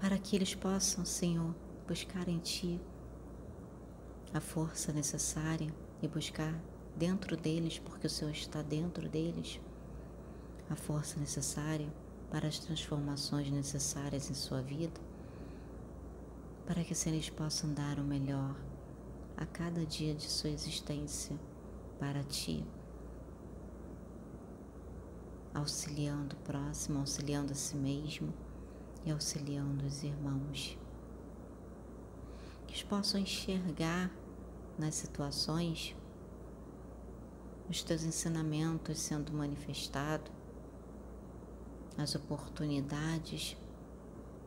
para 0.00 0.16
que 0.18 0.34
eles 0.34 0.54
possam, 0.54 1.04
Senhor, 1.04 1.54
buscar 1.86 2.26
em 2.26 2.38
Ti 2.38 2.80
a 4.32 4.40
força 4.40 4.94
necessária 4.94 5.70
e 6.00 6.08
buscar 6.08 6.58
dentro 6.96 7.36
deles, 7.36 7.78
porque 7.80 8.06
o 8.06 8.10
Senhor 8.10 8.30
está 8.30 8.62
dentro 8.62 9.06
deles, 9.10 9.60
a 10.70 10.74
força 10.74 11.20
necessária 11.20 11.92
para 12.30 12.48
as 12.48 12.58
transformações 12.58 13.50
necessárias 13.50 14.30
em 14.30 14.34
sua 14.34 14.62
vida, 14.62 14.98
para 16.66 16.82
que 16.82 16.94
assim 16.94 17.10
eles 17.10 17.28
possam 17.28 17.74
dar 17.74 17.98
o 17.98 18.04
melhor 18.04 18.56
a 19.36 19.44
cada 19.44 19.84
dia 19.84 20.14
de 20.14 20.24
sua 20.24 20.48
existência 20.48 21.38
para 21.98 22.22
ti, 22.22 22.64
auxiliando 25.52 26.36
o 26.36 26.38
próximo, 26.40 27.00
auxiliando 27.00 27.52
a 27.52 27.54
si 27.54 27.76
mesmo 27.76 28.32
e 29.04 29.10
auxiliando 29.10 29.84
os 29.84 30.02
irmãos. 30.02 30.78
Que 32.66 32.74
eles 32.74 32.82
possam 32.82 33.20
enxergar 33.20 34.10
nas 34.78 34.94
situações 34.94 35.96
os 37.68 37.82
teus 37.82 38.02
ensinamentos 38.02 38.98
sendo 38.98 39.32
manifestados, 39.32 40.32
as 41.96 42.14
oportunidades 42.14 43.56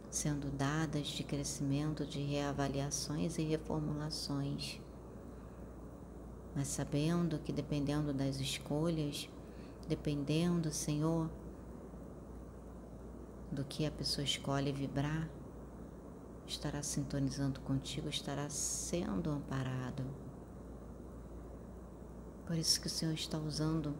sendo 0.10 0.50
dadas 0.52 1.08
de 1.08 1.24
crescimento, 1.24 2.06
de 2.06 2.22
reavaliações 2.22 3.38
e 3.38 3.44
reformulações 3.44 4.81
mas 6.56 6.68
sabendo 6.68 7.40
que 7.40 7.54
dependendo 7.54 8.14
das 8.14 8.38
escolhas, 8.38 9.30
dependendo, 9.88 10.72
Senhor, 10.72 11.30
do 13.52 13.64
que 13.64 13.86
a 13.86 13.92
pessoa 13.92 14.24
escolhe 14.24 14.72
vibrar, 14.72 15.30
estará 16.46 16.84
sintonizando 16.84 17.60
contigo, 17.62 18.10
estará 18.10 18.50
sendo 18.50 19.30
amparado. 19.30 20.04
Por 22.46 22.58
isso 22.58 22.82
que 22.82 22.88
o 22.88 22.90
Senhor 22.90 23.14
está 23.14 23.38
usando 23.38 23.96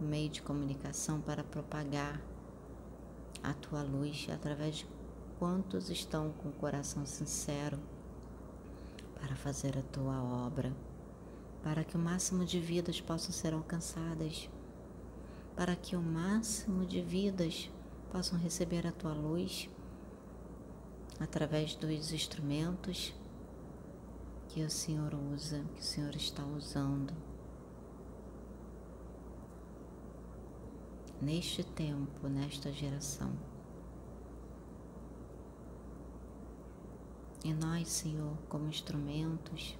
o 0.00 0.04
meio 0.04 0.28
de 0.28 0.42
comunicação 0.42 1.20
para 1.20 1.44
propagar 1.44 2.20
a 3.42 3.54
tua 3.54 3.82
luz 3.82 4.26
através 4.32 4.76
de 4.76 4.86
quantos 5.38 5.90
estão 5.90 6.32
com 6.32 6.48
o 6.48 6.52
coração 6.52 7.06
sincero 7.06 7.78
para 9.20 9.36
fazer 9.36 9.78
a 9.78 9.82
tua 9.82 10.20
obra 10.22 10.72
para 11.64 11.82
que 11.82 11.96
o 11.96 11.98
máximo 11.98 12.44
de 12.44 12.60
vidas 12.60 13.00
possam 13.00 13.32
ser 13.32 13.54
alcançadas, 13.54 14.50
para 15.56 15.74
que 15.74 15.96
o 15.96 16.02
máximo 16.02 16.84
de 16.84 17.00
vidas 17.00 17.70
possam 18.12 18.38
receber 18.38 18.86
a 18.86 18.92
tua 18.92 19.14
luz 19.14 19.70
através 21.18 21.74
dos 21.74 22.12
instrumentos 22.12 23.14
que 24.48 24.62
o 24.62 24.68
Senhor 24.68 25.14
usa, 25.32 25.64
que 25.74 25.80
o 25.80 25.84
Senhor 25.84 26.14
está 26.14 26.44
usando. 26.44 27.14
Neste 31.18 31.64
tempo, 31.64 32.28
nesta 32.28 32.70
geração. 32.70 33.32
E 37.42 37.54
nós, 37.54 37.88
Senhor, 37.88 38.36
como 38.50 38.68
instrumentos 38.68 39.78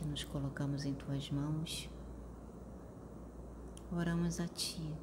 que 0.00 0.06
nos 0.06 0.24
colocamos 0.24 0.86
em 0.86 0.94
tuas 0.94 1.30
mãos, 1.30 1.90
oramos 3.92 4.40
a 4.40 4.48
Ti 4.48 4.94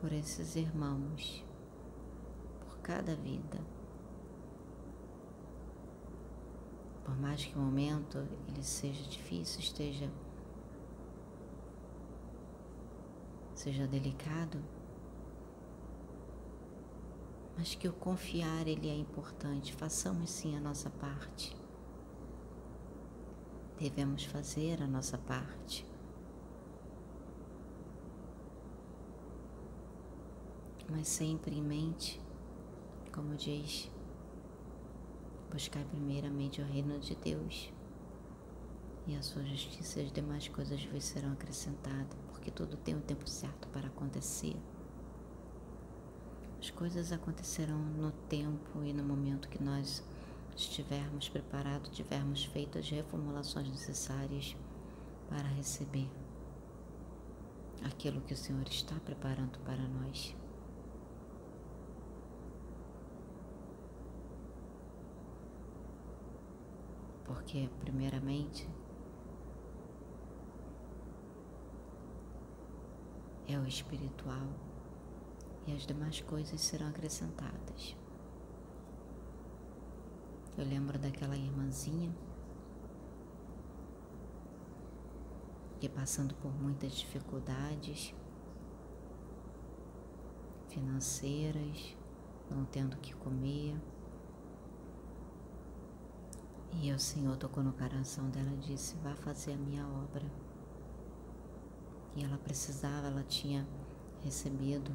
por 0.00 0.12
esses 0.12 0.56
irmãos, 0.56 1.44
por 2.58 2.76
cada 2.78 3.14
vida. 3.14 3.60
Por 7.04 7.16
mais 7.16 7.44
que 7.44 7.56
o 7.56 7.60
momento 7.60 8.18
ele 8.48 8.64
seja 8.64 9.08
difícil, 9.08 9.60
esteja 9.60 10.10
seja 13.54 13.86
delicado, 13.86 14.60
mas 17.56 17.76
que 17.76 17.86
o 17.86 17.92
confiar 17.92 18.66
ele 18.66 18.90
é 18.90 18.96
importante. 18.96 19.72
Façamos 19.72 20.30
sim 20.30 20.56
a 20.56 20.60
nossa 20.60 20.90
parte. 20.90 21.63
Devemos 23.78 24.24
fazer 24.24 24.82
a 24.82 24.86
nossa 24.86 25.18
parte. 25.18 25.84
Mas 30.88 31.08
sempre 31.08 31.56
em 31.56 31.62
mente, 31.62 32.20
como 33.12 33.34
diz, 33.34 33.90
buscar 35.50 35.84
primeiramente 35.84 36.60
o 36.60 36.64
reino 36.64 36.98
de 36.98 37.14
Deus 37.16 37.72
e 39.06 39.16
a 39.16 39.22
sua 39.22 39.42
justiça 39.44 40.00
e 40.00 40.06
as 40.06 40.12
demais 40.12 40.48
coisas 40.48 40.82
vos 40.84 41.04
serão 41.04 41.32
acrescentadas, 41.32 42.16
porque 42.28 42.50
tudo 42.50 42.76
tem 42.76 42.94
um 42.94 43.00
tempo 43.00 43.28
certo 43.28 43.68
para 43.68 43.88
acontecer. 43.88 44.56
As 46.58 46.70
coisas 46.70 47.12
acontecerão 47.12 47.78
no 47.78 48.10
tempo 48.28 48.82
e 48.82 48.92
no 48.92 49.04
momento 49.04 49.48
que 49.48 49.62
nós 49.62 50.02
estivermos 50.56 51.28
preparados, 51.28 51.90
tivermos 51.90 52.44
feito 52.44 52.78
as 52.78 52.88
reformulações 52.88 53.68
necessárias 53.68 54.56
para 55.28 55.48
receber 55.48 56.08
aquilo 57.84 58.20
que 58.20 58.34
o 58.34 58.36
Senhor 58.36 58.66
está 58.68 58.94
preparando 59.00 59.58
para 59.60 59.82
nós. 59.88 60.36
Porque, 67.24 67.68
primeiramente, 67.80 68.68
é 73.48 73.58
o 73.58 73.66
espiritual 73.66 74.48
e 75.66 75.72
as 75.72 75.86
demais 75.86 76.20
coisas 76.20 76.60
serão 76.60 76.88
acrescentadas. 76.88 78.03
Eu 80.56 80.64
lembro 80.64 80.98
daquela 80.98 81.36
irmãzinha 81.36 82.14
que 85.80 85.88
passando 85.88 86.34
por 86.36 86.52
muitas 86.54 86.92
dificuldades 86.92 88.14
financeiras, 90.68 91.96
não 92.50 92.64
tendo 92.64 92.94
o 92.94 92.98
que 92.98 93.14
comer. 93.14 93.76
E 96.72 96.92
o 96.92 96.98
Senhor 96.98 97.36
tocou 97.36 97.62
no 97.62 97.72
coração 97.72 98.30
dela 98.30 98.52
e 98.52 98.56
disse: 98.56 98.96
Vá 99.02 99.14
fazer 99.16 99.52
a 99.52 99.56
minha 99.56 99.86
obra. 99.86 100.24
E 102.16 102.22
ela 102.24 102.38
precisava, 102.38 103.08
ela 103.08 103.24
tinha 103.24 103.66
recebido 104.22 104.90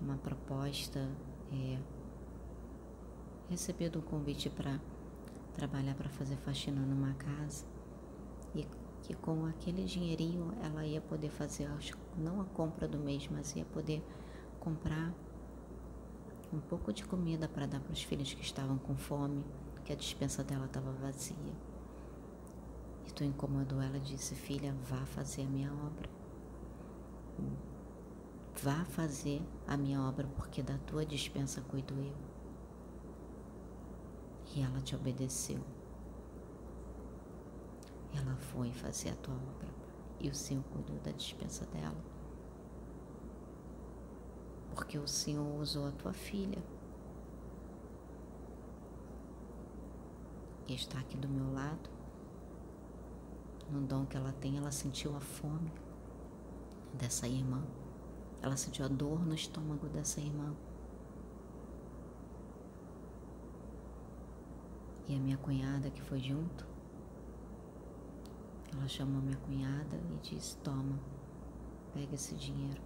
uma 0.00 0.16
proposta, 0.16 1.08
é, 1.52 1.78
recebido 3.50 3.98
um 3.98 4.02
convite 4.02 4.48
para 4.48 4.80
trabalhar 5.52 5.94
para 5.96 6.08
fazer 6.08 6.36
faxina 6.36 6.80
numa 6.80 7.12
casa 7.14 7.66
e 8.54 8.66
que 9.02 9.14
com 9.14 9.44
aquele 9.46 9.84
dinheirinho 9.84 10.54
ela 10.62 10.86
ia 10.86 11.00
poder 11.00 11.30
fazer, 11.30 11.68
não 12.16 12.40
a 12.40 12.44
compra 12.44 12.86
do 12.86 12.98
mês, 12.98 13.28
mas 13.30 13.54
ia 13.56 13.64
poder 13.64 14.02
comprar 14.60 15.12
um 16.52 16.60
pouco 16.60 16.92
de 16.92 17.04
comida 17.04 17.48
para 17.48 17.66
dar 17.66 17.80
para 17.80 17.92
os 17.92 18.02
filhos 18.02 18.32
que 18.32 18.42
estavam 18.42 18.78
com 18.78 18.96
fome, 18.96 19.44
que 19.84 19.92
a 19.92 19.96
dispensa 19.96 20.44
dela 20.44 20.66
estava 20.66 20.92
vazia. 20.92 21.54
E 23.06 23.12
tu 23.12 23.24
incomodou 23.24 23.80
ela 23.80 23.96
e 23.96 24.00
disse: 24.00 24.34
Filha, 24.34 24.74
vá 24.88 25.04
fazer 25.06 25.42
a 25.42 25.46
minha 25.46 25.72
obra. 25.72 26.08
Vá 28.62 28.84
fazer 28.84 29.42
a 29.66 29.76
minha 29.76 30.00
obra, 30.02 30.28
porque 30.36 30.62
da 30.62 30.76
tua 30.78 31.04
dispensa 31.06 31.60
cuido 31.62 31.94
eu. 31.94 32.29
E 34.54 34.62
ela 34.62 34.80
te 34.80 34.94
obedeceu. 34.96 35.60
Ela 38.12 38.36
foi 38.36 38.72
fazer 38.72 39.10
a 39.10 39.16
tua 39.16 39.34
obra 39.34 39.68
e 40.20 40.28
o 40.28 40.34
Senhor 40.34 40.62
cuidou 40.64 40.96
da 40.98 41.10
dispensa 41.12 41.64
dela. 41.66 41.96
Porque 44.74 44.98
o 44.98 45.08
Senhor 45.08 45.60
usou 45.60 45.88
a 45.88 45.92
tua 45.92 46.12
filha. 46.12 46.62
E 50.68 50.74
está 50.74 50.98
aqui 51.00 51.16
do 51.16 51.28
meu 51.28 51.52
lado. 51.52 51.90
No 53.70 53.80
dom 53.80 54.04
que 54.04 54.16
ela 54.16 54.32
tem, 54.32 54.58
ela 54.58 54.70
sentiu 54.70 55.16
a 55.16 55.20
fome 55.20 55.72
dessa 56.92 57.26
irmã. 57.26 57.62
Ela 58.42 58.56
sentiu 58.56 58.84
a 58.84 58.88
dor 58.88 59.24
no 59.24 59.34
estômago 59.34 59.88
dessa 59.88 60.20
irmã. 60.20 60.54
E 65.10 65.16
a 65.16 65.18
minha 65.18 65.36
cunhada 65.38 65.90
que 65.90 66.00
foi 66.00 66.20
junto, 66.20 66.64
ela 68.72 68.86
chamou 68.86 69.20
minha 69.20 69.36
cunhada 69.38 69.96
e 69.96 70.16
disse: 70.18 70.56
Toma, 70.58 71.00
pega 71.92 72.14
esse 72.14 72.36
dinheiro 72.36 72.80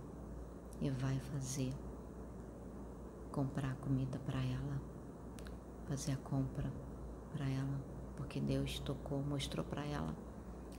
e 0.81 0.89
vai 0.89 1.21
fazer, 1.21 1.71
comprar 3.31 3.77
comida 3.77 4.19
para 4.21 4.43
ela, 4.43 4.81
fazer 5.87 6.13
a 6.13 6.17
compra 6.17 6.73
para 7.31 7.47
ela, 7.47 7.79
porque 8.17 8.41
Deus 8.41 8.79
tocou, 8.79 9.23
mostrou 9.23 9.63
para 9.63 9.85
ela 9.85 10.17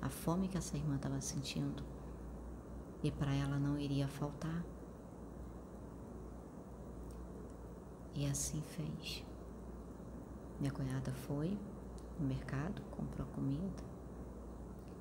a 0.02 0.10
fome 0.10 0.48
que 0.48 0.57
essa 0.57 0.76
irmã 0.76 0.95
estava 0.95 1.22
sentindo 1.22 1.84
e 3.03 3.11
para 3.11 3.32
ela 3.32 3.60
não 3.60 3.78
iria 3.78 4.07
faltar. 4.07 4.65
E 8.15 8.26
assim 8.26 8.64
fez. 8.64 9.24
Minha 10.60 10.72
cunhada 10.72 11.11
foi 11.14 11.57
no 12.19 12.27
mercado, 12.27 12.82
comprou 12.91 13.27
comida, 13.27 13.84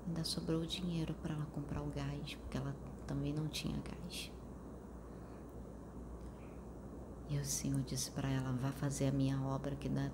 ainda 0.06 0.24
sobrou 0.24 0.62
o 0.62 0.66
dinheiro 0.66 1.14
para 1.22 1.34
ela 1.34 1.46
comprar 1.46 1.80
o 1.80 1.86
gás, 1.86 2.34
porque 2.34 2.56
ela 2.56 2.74
também 3.06 3.32
não 3.32 3.48
tinha 3.48 3.76
gás. 3.80 4.32
E 7.28 7.38
o 7.38 7.44
Senhor 7.44 7.80
disse 7.82 8.10
para 8.10 8.28
ela: 8.28 8.52
Vá 8.52 8.72
fazer 8.72 9.08
a 9.08 9.12
minha 9.12 9.40
obra, 9.40 9.74
que 9.76 9.88
da 9.88 10.10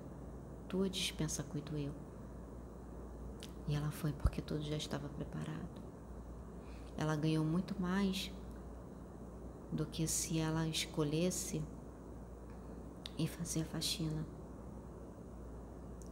tua 0.69 0.89
dispensa 0.89 1.43
cuido 1.43 1.77
eu. 1.77 1.93
E 3.67 3.75
ela 3.75 3.91
foi 3.91 4.13
porque 4.13 4.41
tudo 4.41 4.61
já 4.61 4.77
estava 4.77 5.09
preparado 5.09 5.81
ela 7.01 7.15
ganhou 7.15 7.43
muito 7.43 7.79
mais 7.81 8.31
do 9.71 9.85
que 9.87 10.07
se 10.07 10.37
ela 10.37 10.67
escolhesse 10.67 11.61
e 13.17 13.27
fazer 13.27 13.61
a 13.61 13.65
faxina. 13.65 14.23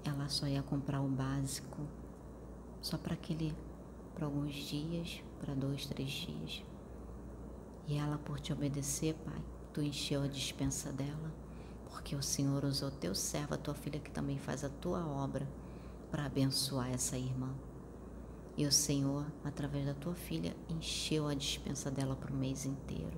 Ela 0.03 0.27
só 0.29 0.47
ia 0.47 0.63
comprar 0.63 1.01
o 1.01 1.07
básico, 1.07 1.77
só 2.81 2.97
para 2.97 3.13
aquele, 3.13 3.55
para 4.15 4.25
alguns 4.25 4.53
dias, 4.53 5.21
para 5.39 5.53
dois, 5.53 5.85
três 5.85 6.09
dias. 6.09 6.63
E 7.87 7.97
ela, 7.97 8.17
por 8.17 8.39
te 8.39 8.53
obedecer, 8.53 9.15
Pai, 9.25 9.41
tu 9.73 9.81
encheu 9.81 10.21
a 10.21 10.27
dispensa 10.27 10.91
dela, 10.91 11.33
porque 11.89 12.15
o 12.15 12.21
Senhor 12.21 12.63
usou 12.63 12.91
teu 12.91 13.15
servo, 13.15 13.55
a 13.55 13.57
tua 13.57 13.73
filha 13.73 13.99
que 13.99 14.11
também 14.11 14.37
faz 14.37 14.63
a 14.63 14.69
tua 14.69 15.05
obra, 15.05 15.47
para 16.11 16.25
abençoar 16.25 16.91
essa 16.91 17.17
irmã. 17.17 17.53
E 18.57 18.65
o 18.65 18.71
Senhor, 18.71 19.25
através 19.43 19.85
da 19.85 19.93
tua 19.93 20.13
filha, 20.15 20.55
encheu 20.67 21.27
a 21.27 21.33
dispensa 21.33 21.89
dela 21.89 22.15
para 22.15 22.31
o 22.31 22.35
mês 22.35 22.65
inteiro. 22.65 23.17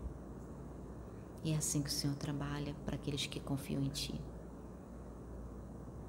E 1.44 1.52
é 1.52 1.58
assim 1.58 1.82
que 1.82 1.90
o 1.90 1.94
Senhor 1.94 2.16
trabalha 2.16 2.76
para 2.86 2.96
aqueles 2.96 3.26
que 3.26 3.40
confiam 3.40 3.82
em 3.82 3.90
Ti. 3.90 4.14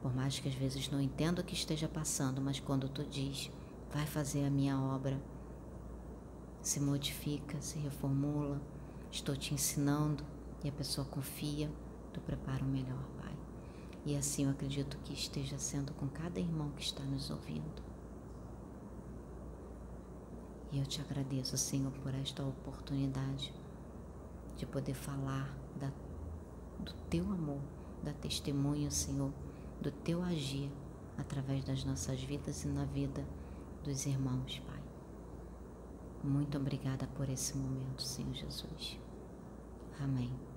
Por 0.03 0.13
mais 0.13 0.41
que 0.41 0.49
às 0.49 0.55
vezes 0.55 0.91
não 0.91 1.01
entenda 1.01 1.41
o 1.41 1.45
que 1.45 1.55
esteja 1.55 1.89
passando, 1.89 2.43
mas 2.43 2.59
quando 2.59 2.89
Tu 2.89 3.05
diz, 3.05 3.51
vai 3.93 4.05
fazer 4.05 4.45
a 4.45 4.51
minha 4.51 4.77
obra, 4.77 5.23
se 6.61 6.81
modifica, 6.81 7.61
se 7.61 7.79
reformula. 7.79 8.61
Estou 9.11 9.37
te 9.37 9.55
ensinando 9.55 10.25
e 10.65 10.69
a 10.69 10.73
pessoa 10.73 11.07
confia, 11.07 11.71
tu 12.13 12.21
prepara 12.21 12.65
o 12.65 12.69
melhor, 12.69 13.05
Pai. 13.21 13.37
E 14.05 14.17
assim 14.17 14.45
eu 14.45 14.51
acredito 14.51 14.99
que 15.05 15.13
esteja 15.13 15.59
sendo 15.59 15.93
com 15.95 16.09
cada 16.09 16.41
irmão 16.41 16.71
que 16.71 16.83
está 16.83 17.05
nos 17.05 17.31
ouvindo. 17.31 17.83
E 20.73 20.79
eu 20.79 20.87
te 20.87 21.01
agradeço, 21.01 21.57
Senhor, 21.59 21.93
por 21.93 22.15
esta 22.15 22.43
oportunidade 22.43 23.55
de 24.57 24.65
poder 24.65 24.95
falar 24.95 25.55
da, 25.79 25.93
do 26.81 26.93
teu 27.11 27.25
amor, 27.25 27.61
da 28.03 28.13
testemunha, 28.15 28.91
Senhor, 28.91 29.33
do 29.83 29.91
teu 29.91 30.23
agir 30.23 30.71
através 31.19 31.65
das 31.65 31.85
nossas 31.85 32.23
vidas 32.23 32.65
e 32.65 32.69
na 32.69 32.85
vida 32.85 33.27
dos 33.83 34.07
irmãos, 34.07 34.61
Pai. 34.61 34.83
Muito 36.23 36.57
obrigada 36.57 37.07
por 37.09 37.29
esse 37.29 37.57
momento, 37.57 38.01
Senhor 38.01 38.33
Jesus. 38.33 38.99
Amém. 40.01 40.52